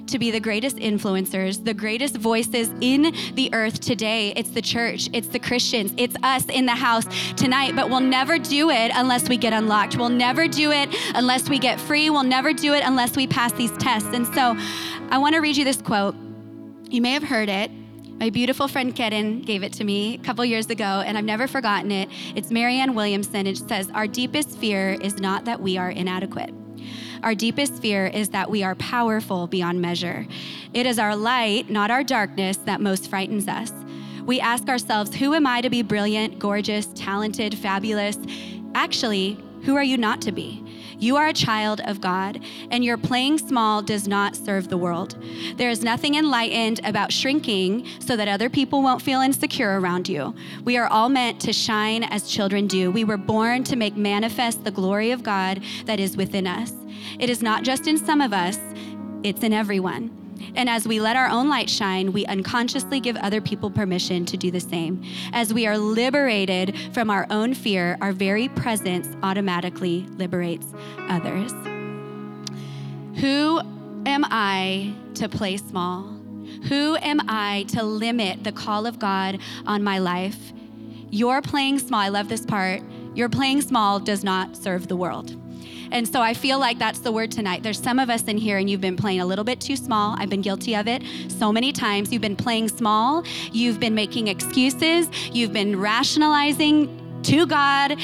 to 0.07 0.19
be 0.19 0.31
the 0.31 0.41
greatest 0.41 0.77
influencers, 0.77 1.65
the 1.65 1.75
greatest 1.75 2.17
voices 2.17 2.71
in 2.81 3.15
the 3.35 3.53
earth 3.53 3.81
today. 3.81 4.33
It's 4.37 4.51
the 4.51 4.63
church, 4.63 5.09
it's 5.13 5.29
the 5.29 5.39
Christians, 5.39 5.93
it's 5.97 6.17
us 6.23 6.45
in 6.47 6.67
the 6.67 6.75
house 6.75 7.07
tonight, 7.35 7.75
but 7.77 7.89
we'll 7.89 8.01
never 8.01 8.39
do 8.39 8.71
it 8.71 8.91
unless 8.95 9.29
we 9.29 9.37
get 9.37 9.53
unlocked. 9.53 9.97
We'll 9.97 10.09
never 10.09 10.49
do 10.49 10.73
it 10.73 10.95
unless 11.15 11.49
we 11.49 11.59
get 11.59 11.81
free. 11.81 12.11
We'll 12.11 12.23
never 12.23 12.53
do 12.53 12.75
it 12.75 12.83
unless 12.85 13.17
we 13.17 13.27
pass 13.27 13.53
these 13.53 13.73
tests. 13.79 14.09
And 14.13 14.27
so 14.29 14.57
I 15.11 15.19
want 15.19 15.35
to 15.35 15.41
read 15.41 15.57
you 15.57 15.65
this 15.65 15.81
quote. 15.81 16.15
You 16.91 17.01
may 17.01 17.13
have 17.13 17.25
heard 17.25 17.49
it. 17.49 17.71
My 18.19 18.31
beautiful 18.31 18.69
friend 18.69 18.95
Karen 18.95 19.43
gave 19.43 19.63
it 19.63 19.73
to 19.75 19.85
me 19.85 20.15
a 20.15 20.19
couple 20.19 20.45
years 20.45 20.71
ago, 20.71 21.03
and 21.05 21.19
I've 21.19 21.25
never 21.25 21.49
forgotten 21.49 21.91
it. 21.91 22.09
It's 22.37 22.51
Marianne 22.51 22.95
Williamson. 22.95 23.47
And 23.47 23.49
it 23.49 23.59
says, 23.59 23.91
Our 23.93 24.07
deepest 24.07 24.57
fear 24.59 24.97
is 25.01 25.19
not 25.19 25.45
that 25.47 25.61
we 25.61 25.77
are 25.77 25.91
inadequate. 25.91 26.55
Our 27.25 27.35
deepest 27.35 27.81
fear 27.81 28.07
is 28.07 28.29
that 28.29 28.51
we 28.51 28.63
are 28.63 28.75
powerful 28.75 29.47
beyond 29.47 29.81
measure. 29.81 30.27
It 30.75 30.85
is 30.85 30.99
our 30.99 31.17
light, 31.17 31.71
not 31.71 31.91
our 31.91 32.05
darkness, 32.05 32.59
that 32.59 32.83
most 32.83 33.09
frightens 33.09 33.49
us. 33.49 33.73
We 34.27 34.41
ask 34.41 34.69
ourselves, 34.69 35.15
Who 35.15 35.33
am 35.33 35.47
I 35.47 35.63
to 35.63 35.71
be 35.71 35.81
brilliant, 35.81 36.39
gorgeous, 36.39 36.89
talented, 36.95 37.57
fabulous? 37.57 38.19
Actually, 38.75 39.43
who 39.63 39.75
are 39.75 39.83
you 39.83 39.97
not 39.97 40.21
to 40.21 40.33
be? 40.33 40.63
You 40.99 41.17
are 41.17 41.29
a 41.29 41.33
child 41.33 41.81
of 41.85 42.01
God, 42.01 42.41
and 42.71 42.85
your 42.85 42.97
playing 42.97 43.39
small 43.39 43.83
does 43.83 44.09
not 44.09 44.37
serve 44.37 44.69
the 44.69 44.77
world. 44.77 45.17
There 45.57 45.71
is 45.71 45.83
nothing 45.83 46.15
enlightened 46.15 46.81
about 46.85 47.13
shrinking 47.13 47.87
so 47.99 48.17
that 48.17 48.29
other 48.29 48.49
people 48.49 48.83
won't 48.83 49.03
feel 49.03 49.21
insecure 49.21 49.81
around 49.81 50.09
you. 50.09 50.35
We 50.65 50.77
are 50.77 50.87
all 50.87 51.09
meant 51.09 51.41
to 51.43 51.53
shine 51.53 52.05
as 52.05 52.29
children 52.29 52.67
do. 52.67 52.91
We 52.91 53.05
were 53.05 53.17
born 53.17 53.65
to 53.65 53.77
make 53.77 53.97
manifest 53.97 54.65
the 54.65 54.71
glory 54.71 55.11
of 55.11 55.23
God 55.23 55.63
that 55.87 56.01
is 56.01 56.17
within 56.17 56.47
us. 56.47 56.73
It 57.19 57.31
is 57.31 57.43
not 57.43 57.65
just 57.65 57.87
in 57.87 57.99
some 57.99 58.21
of 58.21 58.33
us, 58.33 58.59
it's 59.23 59.43
in 59.43 59.53
everyone. 59.53 60.24
And 60.55 60.69
as 60.69 60.87
we 60.87 61.01
let 61.01 61.17
our 61.17 61.29
own 61.29 61.49
light 61.49 61.69
shine, 61.69 62.13
we 62.13 62.27
unconsciously 62.27 63.01
give 63.01 63.17
other 63.17 63.41
people 63.41 63.71
permission 63.71 64.25
to 64.27 64.37
do 64.37 64.51
the 64.51 64.61
same. 64.61 65.03
As 65.33 65.53
we 65.53 65.67
are 65.67 65.77
liberated 65.77 66.77
from 66.93 67.11
our 67.11 67.27
own 67.31 67.55
fear, 67.55 67.99
our 68.01 68.13
very 68.13 68.49
presence 68.49 69.09
automatically 69.23 70.07
liberates 70.17 70.67
others. 71.09 71.53
Who 73.21 73.61
am 74.07 74.25
I 74.25 74.95
to 75.15 75.29
play 75.29 75.57
small? 75.57 76.03
Who 76.69 76.97
am 76.97 77.21
I 77.29 77.65
to 77.69 77.83
limit 77.83 78.45
the 78.45 78.53
call 78.53 78.87
of 78.87 78.99
God 78.99 79.41
on 79.67 79.83
my 79.83 79.99
life? 79.99 80.53
You're 81.11 81.43
playing 81.43 81.79
small, 81.79 82.01
I 82.01 82.09
love 82.09 82.29
this 82.29 82.45
part. 82.45 82.83
Your 83.15 83.29
playing 83.29 83.63
small 83.63 84.01
does 84.01 84.25
not 84.25 84.57
serve 84.57 84.89
the 84.89 84.97
world. 84.97 85.37
And 85.95 86.09
so 86.09 86.21
I 86.21 86.35
feel 86.35 86.59
like 86.59 86.81
that's 86.81 86.99
the 86.99 87.13
word 87.13 87.31
tonight. 87.31 87.63
There's 87.63 87.81
some 87.81 88.01
of 88.01 88.11
us 88.11 88.25
in 88.25 88.37
here 88.37 88.59
and 88.59 88.69
you've 88.69 88.81
been 88.81 88.97
playing 88.97 89.21
a 89.21 89.27
little 89.27 89.45
bit 89.45 89.61
too 89.61 89.77
small. 89.77 90.17
I've 90.19 90.29
been 90.29 90.43
guilty 90.43 90.75
of 90.75 90.89
it 90.89 91.05
so 91.29 91.53
many 91.53 91.73
times. 91.73 92.13
You've 92.13 92.21
been 92.21 92.35
playing 92.35 92.69
small, 92.69 93.23
you've 93.53 93.79
been 93.79 93.95
making 93.95 94.27
excuses, 94.27 95.09
you've 95.33 95.53
been 95.53 95.79
rationalizing 95.79 97.23
to 97.23 97.47
God 97.47 97.97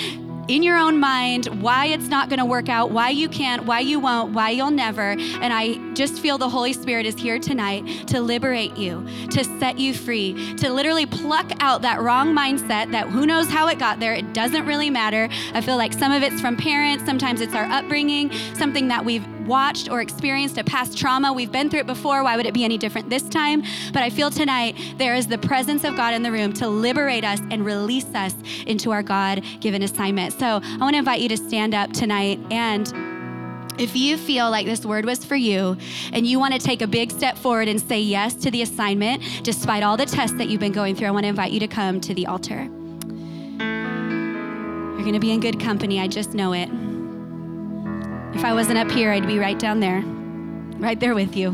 in 0.51 0.64
your 0.64 0.76
own 0.76 0.98
mind 0.98 1.46
why 1.62 1.86
it's 1.86 2.09
not 2.09 2.28
going 2.28 2.40
to 2.40 2.44
work 2.44 2.68
out, 2.68 2.90
why 2.90 3.09
you 3.09 3.28
can't, 3.28 3.66
why 3.66 3.78
you 3.78 4.01
won't, 4.01 4.32
why 4.32 4.51
you'll 4.51 4.72
never. 4.72 5.11
And 5.12 5.53
I 5.53 5.76
just 5.94 6.18
feel 6.18 6.38
the 6.38 6.48
Holy 6.48 6.72
Spirit 6.72 7.07
is 7.07 7.14
here 7.14 7.38
tonight 7.38 8.09
to 8.09 8.20
liberate 8.20 8.76
you, 8.76 9.07
to 9.30 9.44
set 9.61 9.78
you 9.78 9.94
free, 9.94 10.57
to 10.57 10.72
literally 10.72 11.07
pluck 11.07 11.53
out 11.61 11.82
that 11.82 12.01
wrong 12.01 12.34
mindset 12.34 12.90
that 12.90 13.09
who 13.09 13.26
knows 13.26 13.48
how 13.48 13.68
it 13.68 13.78
got 13.78 14.01
there. 14.01 14.12
It 14.12 14.34
doesn't 14.34 14.66
really 14.66 14.90
matter. 14.90 15.28
I 15.55 15.61
feel 15.61 15.76
like 15.76 15.92
some 15.92 16.11
of 16.11 16.24
it's 16.24 16.40
from 16.40 16.57
parents, 16.57 17.05
sometimes 17.05 17.40
it's 17.40 17.55
our 17.55 17.66
upbringing, 17.66 18.32
something 18.55 18.88
that 18.88 19.05
we've 19.05 19.24
watched 19.47 19.91
or 19.91 20.01
experienced 20.01 20.59
a 20.59 20.64
past 20.64 20.97
trauma. 20.97 21.32
We've 21.32 21.53
been 21.53 21.70
through 21.70 21.80
it 21.80 21.86
before. 21.86 22.22
Why 22.22 22.36
would 22.36 22.47
it 22.47 22.55
be 22.55 22.64
any 22.64 22.78
different 22.78 23.11
this 23.11 23.22
time? 23.22 23.62
But 23.93 24.03
I 24.03 24.11
feel 24.11 24.30
tonight 24.30 24.76
there 24.99 25.14
is 25.14 25.26
the 25.26 25.38
presence 25.38 25.84
of 25.84 25.97
God 25.97 26.14
in 26.14 26.22
the 26.22 26.32
room 26.32 26.53
to 26.55 26.68
liberate 26.68 27.24
us 27.24 27.41
and 27.51 27.64
release 27.64 28.07
us 28.14 28.34
into 28.66 28.91
our 28.91 29.03
God 29.03 29.43
given 29.61 29.82
assignment. 29.82 30.32
So 30.32 30.61
I 30.62 30.78
want 30.78 30.95
to 30.95 30.99
invite 30.99 31.20
you 31.20 31.28
to 31.30 31.36
stand 31.36 31.74
up 31.74 31.93
tonight 31.93 32.38
and 32.51 32.93
if 33.78 33.97
you 33.97 34.18
feel 34.18 34.51
like 34.51 34.66
this 34.66 34.84
word 34.84 35.07
was 35.07 35.24
for 35.24 35.36
you 35.36 35.76
and 36.12 36.26
you 36.26 36.38
want 36.38 36.53
to 36.53 36.61
take 36.61 36.82
a 36.82 36.86
big 36.86 37.11
step 37.11 37.38
forward 37.38 37.66
and 37.66 37.80
say 37.80 37.99
yes 37.99 38.34
to 38.34 38.51
the 38.51 38.61
assignment, 38.61 39.22
despite 39.43 39.82
all 39.82 39.97
the 39.97 40.05
tests 40.05 40.36
that 40.36 40.51
you've 40.51 40.61
been 40.61 40.72
going 40.72 40.95
through, 40.95 41.09
I 41.09 41.12
want 41.12 41.24
to 41.24 41.28
invite 41.28 41.51
you 41.51 41.61
to 41.61 41.68
come 41.68 41.99
to 42.03 42.12
the 42.12 42.26
altar. 42.26 42.68
You're 45.01 45.07
going 45.07 45.14
to 45.14 45.20
be 45.20 45.32
in 45.32 45.41
good 45.41 45.59
company. 45.59 45.99
I 45.99 46.09
just 46.09 46.34
know 46.34 46.53
it. 46.53 46.68
If 48.34 48.44
I 48.44 48.52
wasn't 48.54 48.78
up 48.78 48.90
here, 48.90 49.10
I'd 49.10 49.26
be 49.26 49.38
right 49.38 49.58
down 49.58 49.80
there, 49.80 50.02
right 50.78 50.98
there 50.98 51.14
with 51.14 51.36
you. 51.36 51.50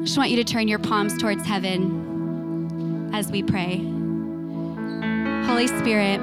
I 0.00 0.04
just 0.04 0.18
want 0.18 0.30
you 0.30 0.36
to 0.36 0.44
turn 0.44 0.68
your 0.68 0.78
palms 0.78 1.16
towards 1.18 1.46
heaven 1.46 3.10
as 3.14 3.30
we 3.30 3.42
pray. 3.42 3.76
Holy 5.46 5.66
Spirit, 5.66 6.18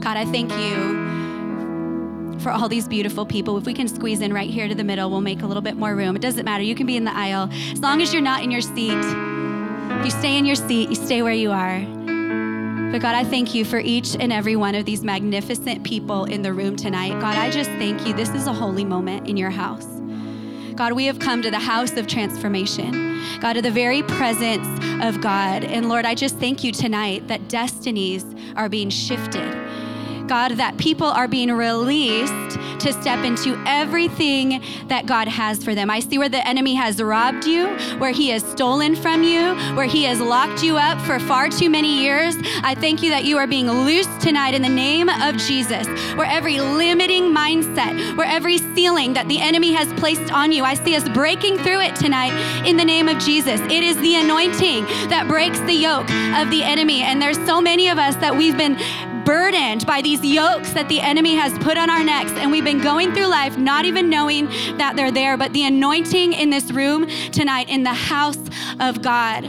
God, 0.00 0.16
I 0.16 0.24
thank 0.24 0.50
you 0.52 2.38
for 2.40 2.50
all 2.50 2.68
these 2.68 2.88
beautiful 2.88 3.26
people. 3.26 3.58
If 3.58 3.66
we 3.66 3.74
can 3.74 3.86
squeeze 3.86 4.22
in 4.22 4.32
right 4.32 4.48
here 4.48 4.66
to 4.66 4.74
the 4.74 4.84
middle, 4.84 5.10
we'll 5.10 5.20
make 5.20 5.42
a 5.42 5.46
little 5.46 5.60
bit 5.60 5.76
more 5.76 5.94
room. 5.94 6.16
It 6.16 6.22
doesn't 6.22 6.44
matter. 6.44 6.64
You 6.64 6.74
can 6.74 6.86
be 6.86 6.96
in 6.96 7.04
the 7.04 7.14
aisle. 7.14 7.50
As 7.72 7.80
long 7.80 8.00
as 8.00 8.12
you're 8.12 8.22
not 8.22 8.42
in 8.42 8.50
your 8.50 8.62
seat, 8.62 8.96
if 8.96 10.04
you 10.04 10.10
stay 10.10 10.38
in 10.38 10.46
your 10.46 10.56
seat, 10.56 10.88
you 10.88 10.94
stay 10.94 11.20
where 11.20 11.34
you 11.34 11.50
are. 11.50 11.84
But 12.90 13.02
God, 13.02 13.14
I 13.14 13.22
thank 13.22 13.54
you 13.54 13.64
for 13.64 13.78
each 13.78 14.16
and 14.18 14.32
every 14.32 14.56
one 14.56 14.74
of 14.74 14.84
these 14.84 15.04
magnificent 15.04 15.84
people 15.84 16.24
in 16.24 16.42
the 16.42 16.52
room 16.52 16.74
tonight. 16.74 17.20
God, 17.20 17.36
I 17.36 17.48
just 17.48 17.70
thank 17.70 18.04
you. 18.04 18.12
This 18.12 18.30
is 18.30 18.48
a 18.48 18.52
holy 18.52 18.84
moment 18.84 19.28
in 19.28 19.36
your 19.36 19.50
house. 19.50 19.86
God, 20.74 20.94
we 20.94 21.06
have 21.06 21.20
come 21.20 21.40
to 21.42 21.52
the 21.52 21.58
house 21.60 21.96
of 21.96 22.08
transformation. 22.08 23.20
God, 23.40 23.52
to 23.52 23.62
the 23.62 23.70
very 23.70 24.02
presence 24.02 24.66
of 25.04 25.20
God. 25.20 25.62
And 25.62 25.88
Lord, 25.88 26.04
I 26.04 26.16
just 26.16 26.38
thank 26.38 26.64
you 26.64 26.72
tonight 26.72 27.28
that 27.28 27.48
destinies 27.48 28.24
are 28.56 28.68
being 28.68 28.90
shifted. 28.90 29.69
God, 30.30 30.52
that 30.52 30.78
people 30.78 31.08
are 31.08 31.26
being 31.26 31.50
released 31.50 32.56
to 32.78 32.92
step 32.92 33.24
into 33.24 33.60
everything 33.66 34.62
that 34.86 35.04
God 35.04 35.26
has 35.26 35.62
for 35.62 35.74
them. 35.74 35.90
I 35.90 35.98
see 35.98 36.18
where 36.18 36.28
the 36.28 36.46
enemy 36.46 36.76
has 36.76 37.02
robbed 37.02 37.46
you, 37.46 37.66
where 37.98 38.12
he 38.12 38.28
has 38.28 38.44
stolen 38.44 38.94
from 38.94 39.24
you, 39.24 39.56
where 39.74 39.86
he 39.86 40.04
has 40.04 40.20
locked 40.20 40.62
you 40.62 40.76
up 40.76 41.00
for 41.00 41.18
far 41.18 41.48
too 41.48 41.68
many 41.68 42.00
years. 42.00 42.36
I 42.62 42.76
thank 42.76 43.02
you 43.02 43.10
that 43.10 43.24
you 43.24 43.38
are 43.38 43.48
being 43.48 43.68
loosed 43.68 44.20
tonight 44.20 44.54
in 44.54 44.62
the 44.62 44.68
name 44.68 45.08
of 45.08 45.36
Jesus, 45.36 45.88
where 46.14 46.26
every 46.26 46.60
limiting 46.60 47.34
mindset, 47.34 48.16
where 48.16 48.28
every 48.28 48.58
ceiling 48.58 49.14
that 49.14 49.26
the 49.26 49.40
enemy 49.40 49.72
has 49.72 49.92
placed 49.94 50.32
on 50.32 50.52
you, 50.52 50.62
I 50.64 50.74
see 50.74 50.94
us 50.94 51.08
breaking 51.08 51.58
through 51.58 51.80
it 51.80 51.96
tonight 51.96 52.32
in 52.64 52.76
the 52.76 52.84
name 52.84 53.08
of 53.08 53.18
Jesus. 53.18 53.60
It 53.62 53.82
is 53.82 53.96
the 53.96 54.14
anointing 54.14 54.84
that 55.10 55.26
breaks 55.26 55.58
the 55.60 55.74
yoke 55.74 56.08
of 56.38 56.50
the 56.50 56.62
enemy. 56.62 57.02
And 57.02 57.20
there's 57.20 57.44
so 57.46 57.60
many 57.60 57.88
of 57.88 57.98
us 57.98 58.14
that 58.16 58.36
we've 58.36 58.56
been 58.56 58.78
burdened 59.30 59.86
by 59.86 60.02
these 60.02 60.24
yokes 60.24 60.72
that 60.72 60.88
the 60.88 61.00
enemy 61.00 61.36
has 61.36 61.56
put 61.60 61.78
on 61.78 61.88
our 61.88 62.02
necks. 62.02 62.32
And 62.32 62.50
we've 62.50 62.64
been 62.64 62.82
going 62.82 63.14
through 63.14 63.28
life 63.28 63.56
not 63.56 63.84
even 63.84 64.10
knowing 64.10 64.46
that 64.76 64.94
they're 64.96 65.12
there. 65.12 65.36
But 65.36 65.52
the 65.52 65.66
anointing 65.66 66.32
in 66.32 66.50
this 66.50 66.72
room 66.72 67.06
tonight, 67.30 67.68
in 67.68 67.84
the 67.84 67.94
house 67.94 68.40
of 68.80 69.02
God, 69.02 69.44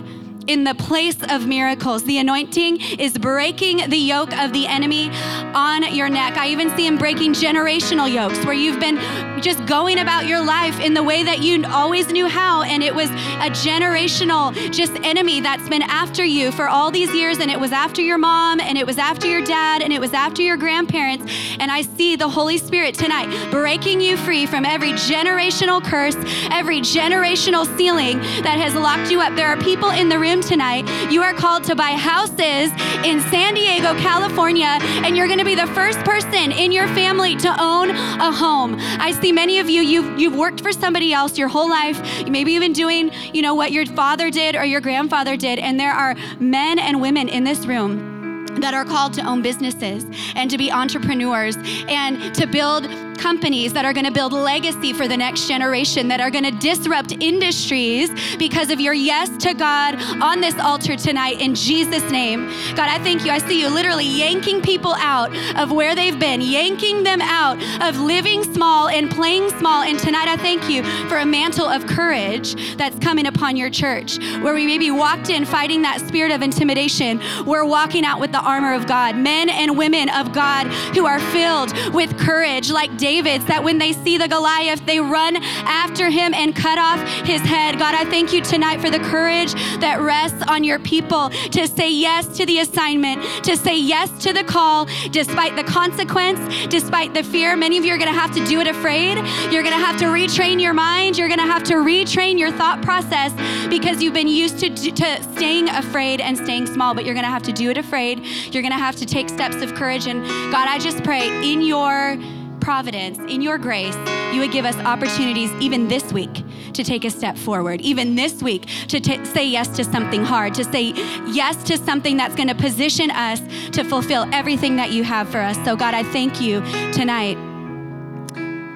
in 0.47 0.63
the 0.63 0.75
place 0.75 1.17
of 1.29 1.47
miracles. 1.47 2.03
The 2.03 2.17
anointing 2.17 2.81
is 2.99 3.17
breaking 3.17 3.89
the 3.89 3.97
yoke 3.97 4.35
of 4.37 4.53
the 4.53 4.67
enemy 4.67 5.09
on 5.53 5.93
your 5.93 6.09
neck. 6.09 6.37
I 6.37 6.47
even 6.47 6.69
see 6.75 6.85
him 6.85 6.97
breaking 6.97 7.33
generational 7.33 8.11
yokes 8.11 8.43
where 8.45 8.53
you've 8.53 8.79
been 8.79 8.97
just 9.41 9.65
going 9.65 9.99
about 9.99 10.27
your 10.27 10.43
life 10.43 10.79
in 10.79 10.93
the 10.93 11.03
way 11.03 11.23
that 11.23 11.39
you 11.39 11.63
always 11.65 12.11
knew 12.11 12.27
how, 12.27 12.61
and 12.63 12.83
it 12.83 12.93
was 12.93 13.09
a 13.09 13.49
generational 13.49 14.53
just 14.71 14.93
enemy 15.03 15.41
that's 15.41 15.67
been 15.67 15.81
after 15.81 16.23
you 16.23 16.51
for 16.51 16.67
all 16.67 16.91
these 16.91 17.13
years, 17.13 17.39
and 17.39 17.49
it 17.49 17.59
was 17.59 17.71
after 17.71 18.01
your 18.01 18.17
mom, 18.17 18.59
and 18.59 18.77
it 18.77 18.85
was 18.85 18.97
after 18.97 19.27
your 19.27 19.43
dad, 19.43 19.81
and 19.81 19.91
it 19.91 19.99
was 19.99 20.13
after 20.13 20.41
your 20.41 20.57
grandparents. 20.57 21.25
And 21.59 21.71
I 21.71 21.81
see 21.81 22.15
the 22.15 22.29
Holy 22.29 22.57
Spirit 22.57 22.95
tonight 22.95 23.51
breaking 23.51 24.01
you 24.01 24.17
free 24.17 24.45
from 24.45 24.65
every 24.65 24.93
generational 24.93 25.83
curse, 25.83 26.15
every 26.51 26.81
generational 26.81 27.65
ceiling 27.77 28.19
that 28.43 28.57
has 28.59 28.75
locked 28.75 29.11
you 29.11 29.21
up. 29.21 29.35
There 29.35 29.47
are 29.47 29.57
people 29.57 29.89
in 29.89 30.09
the 30.09 30.19
room 30.31 30.41
tonight. 30.41 30.87
You 31.11 31.21
are 31.23 31.33
called 31.33 31.65
to 31.65 31.75
buy 31.75 31.91
houses 31.91 32.71
in 33.03 33.19
San 33.31 33.53
Diego, 33.53 33.93
California, 33.99 34.77
and 35.03 35.17
you're 35.17 35.27
going 35.27 35.39
to 35.39 35.45
be 35.45 35.55
the 35.55 35.67
first 35.67 35.99
person 36.05 36.53
in 36.53 36.71
your 36.71 36.87
family 36.89 37.35
to 37.35 37.61
own 37.61 37.89
a 37.89 38.31
home. 38.31 38.77
I 38.79 39.11
see 39.11 39.33
many 39.33 39.59
of 39.59 39.69
you, 39.69 39.81
you've, 39.81 40.17
you've 40.17 40.35
worked 40.35 40.61
for 40.61 40.71
somebody 40.71 41.11
else 41.11 41.37
your 41.37 41.49
whole 41.49 41.69
life. 41.69 42.01
Maybe 42.29 42.53
even 42.53 42.71
doing, 42.71 43.11
you 43.33 43.41
know, 43.41 43.55
what 43.55 43.73
your 43.73 43.85
father 43.85 44.29
did 44.29 44.55
or 44.55 44.63
your 44.63 44.79
grandfather 44.79 45.35
did. 45.35 45.59
And 45.59 45.77
there 45.77 45.91
are 45.91 46.15
men 46.39 46.79
and 46.79 47.01
women 47.01 47.27
in 47.27 47.43
this 47.43 47.65
room 47.65 48.45
that 48.61 48.73
are 48.73 48.85
called 48.85 49.13
to 49.15 49.25
own 49.25 49.41
businesses 49.41 50.05
and 50.35 50.49
to 50.49 50.57
be 50.57 50.71
entrepreneurs 50.71 51.57
and 51.89 52.33
to 52.35 52.45
build 52.47 52.85
companies 53.21 53.71
that 53.73 53.85
are 53.85 53.93
going 53.93 54.05
to 54.05 54.11
build 54.11 54.33
legacy 54.33 54.93
for 54.93 55.07
the 55.07 55.15
next 55.15 55.47
generation, 55.47 56.07
that 56.07 56.19
are 56.19 56.31
going 56.31 56.43
to 56.43 56.51
disrupt 56.51 57.11
industries 57.21 58.09
because 58.37 58.71
of 58.71 58.79
your 58.79 58.95
yes 58.95 59.29
to 59.37 59.53
God 59.53 59.95
on 60.21 60.41
this 60.41 60.57
altar 60.57 60.95
tonight 60.95 61.39
in 61.39 61.53
Jesus' 61.53 62.09
name. 62.09 62.47
God, 62.75 62.89
I 62.89 62.97
thank 63.03 63.23
you. 63.23 63.31
I 63.31 63.37
see 63.37 63.61
you 63.61 63.69
literally 63.69 64.05
yanking 64.05 64.61
people 64.61 64.95
out 64.95 65.29
of 65.55 65.71
where 65.71 65.93
they've 65.93 66.19
been, 66.19 66.41
yanking 66.41 67.03
them 67.03 67.21
out 67.21 67.61
of 67.87 67.99
living 67.99 68.43
small 68.43 68.87
and 68.87 69.09
playing 69.11 69.49
small. 69.51 69.83
And 69.83 69.99
tonight, 69.99 70.27
I 70.27 70.37
thank 70.37 70.67
you 70.67 70.83
for 71.07 71.17
a 71.17 71.25
mantle 71.25 71.67
of 71.67 71.85
courage 71.85 72.75
that's 72.75 72.97
coming 72.99 73.27
upon 73.27 73.55
your 73.55 73.69
church, 73.69 74.17
where 74.41 74.55
we 74.55 74.65
maybe 74.65 74.89
walked 74.89 75.29
in 75.29 75.45
fighting 75.45 75.83
that 75.83 76.01
spirit 76.07 76.31
of 76.31 76.41
intimidation. 76.41 77.21
We're 77.45 77.65
walking 77.65 78.03
out 78.03 78.19
with 78.19 78.31
the 78.31 78.41
armor 78.41 78.73
of 78.73 78.87
God, 78.87 79.15
men 79.15 79.47
and 79.47 79.77
women 79.77 80.09
of 80.09 80.33
God 80.33 80.65
who 80.95 81.05
are 81.05 81.19
filled 81.19 81.71
with 81.93 82.17
courage 82.17 82.71
like 82.71 82.89
David 82.97 83.10
Davids, 83.11 83.45
that 83.47 83.61
when 83.61 83.77
they 83.77 83.91
see 83.91 84.17
the 84.17 84.27
Goliath, 84.29 84.85
they 84.85 85.01
run 85.01 85.35
after 85.35 86.09
him 86.09 86.33
and 86.33 86.55
cut 86.55 86.77
off 86.77 86.99
his 87.25 87.41
head. 87.41 87.77
God, 87.77 87.93
I 87.93 88.05
thank 88.05 88.31
you 88.31 88.41
tonight 88.41 88.79
for 88.79 88.89
the 88.89 88.99
courage 88.99 89.53
that 89.81 89.99
rests 89.99 90.41
on 90.47 90.63
your 90.63 90.79
people 90.79 91.29
to 91.29 91.67
say 91.67 91.91
yes 91.91 92.25
to 92.37 92.45
the 92.45 92.59
assignment, 92.59 93.21
to 93.43 93.57
say 93.57 93.77
yes 93.77 94.09
to 94.23 94.31
the 94.31 94.45
call, 94.45 94.87
despite 95.11 95.57
the 95.57 95.63
consequence, 95.65 96.39
despite 96.67 97.13
the 97.13 97.21
fear. 97.21 97.57
Many 97.57 97.77
of 97.77 97.83
you 97.83 97.93
are 97.93 97.97
going 97.97 98.13
to 98.13 98.17
have 98.17 98.33
to 98.33 98.45
do 98.45 98.61
it 98.61 98.67
afraid. 98.67 99.17
You're 99.51 99.63
going 99.63 99.77
to 99.77 99.85
have 99.85 99.97
to 99.97 100.05
retrain 100.05 100.61
your 100.61 100.73
mind. 100.73 101.17
You're 101.17 101.27
going 101.27 101.45
to 101.45 101.51
have 101.51 101.63
to 101.65 101.73
retrain 101.73 102.39
your 102.39 102.51
thought 102.51 102.81
process 102.81 103.33
because 103.69 104.01
you've 104.01 104.13
been 104.13 104.29
used 104.29 104.57
to, 104.59 104.69
to 104.69 105.23
staying 105.35 105.67
afraid 105.67 106.21
and 106.21 106.37
staying 106.37 106.67
small, 106.67 106.93
but 106.93 107.03
you're 107.03 107.13
going 107.13 107.25
to 107.25 107.29
have 107.29 107.43
to 107.43 107.51
do 107.51 107.69
it 107.69 107.77
afraid. 107.77 108.19
You're 108.53 108.63
going 108.63 108.71
to 108.71 108.85
have 108.87 108.95
to 108.95 109.05
take 109.05 109.27
steps 109.27 109.61
of 109.61 109.75
courage. 109.75 110.07
And 110.07 110.23
God, 110.49 110.69
I 110.69 110.79
just 110.79 111.03
pray 111.03 111.27
in 111.51 111.61
your 111.61 112.15
providence, 112.61 113.17
in 113.17 113.41
your 113.41 113.57
grace, 113.57 113.95
you 114.33 114.39
would 114.39 114.51
give 114.51 114.63
us 114.63 114.75
opportunities 114.77 115.51
even 115.59 115.87
this 115.87 116.13
week 116.13 116.43
to 116.73 116.83
take 116.83 117.03
a 117.03 117.09
step 117.09 117.37
forward, 117.37 117.81
even 117.81 118.15
this 118.15 118.41
week 118.41 118.67
to 118.87 118.99
t- 118.99 119.25
say 119.25 119.45
yes 119.45 119.67
to 119.75 119.83
something 119.83 120.23
hard, 120.23 120.53
to 120.53 120.63
say 120.63 120.93
yes 121.27 121.61
to 121.63 121.77
something 121.77 122.15
that's 122.15 122.35
going 122.35 122.47
to 122.47 122.55
position 122.55 123.11
us 123.11 123.41
to 123.71 123.83
fulfill 123.83 124.25
everything 124.31 124.77
that 124.77 124.91
you 124.91 125.03
have 125.03 125.27
for 125.27 125.39
us. 125.39 125.57
So, 125.65 125.75
God, 125.75 125.93
I 125.93 126.03
thank 126.03 126.39
you 126.39 126.61
tonight. 126.93 127.37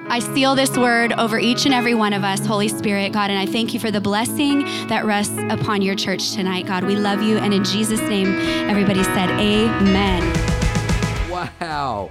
I 0.08 0.20
seal 0.20 0.54
this 0.54 0.76
word 0.76 1.12
over 1.14 1.38
each 1.38 1.64
and 1.64 1.74
every 1.74 1.94
one 1.94 2.12
of 2.12 2.22
us, 2.22 2.44
Holy 2.46 2.68
Spirit, 2.68 3.12
God, 3.12 3.28
and 3.28 3.38
I 3.38 3.46
thank 3.50 3.74
you 3.74 3.80
for 3.80 3.90
the 3.90 4.00
blessing 4.00 4.60
that 4.86 5.04
rests 5.04 5.36
upon 5.50 5.82
your 5.82 5.96
church 5.96 6.32
tonight, 6.32 6.66
God. 6.66 6.84
We 6.84 6.94
love 6.94 7.22
you, 7.22 7.38
and 7.38 7.52
in 7.52 7.64
Jesus' 7.64 8.00
name, 8.02 8.28
everybody 8.68 9.02
said, 9.02 9.30
Amen. 9.30 10.22
Wow. 11.28 12.10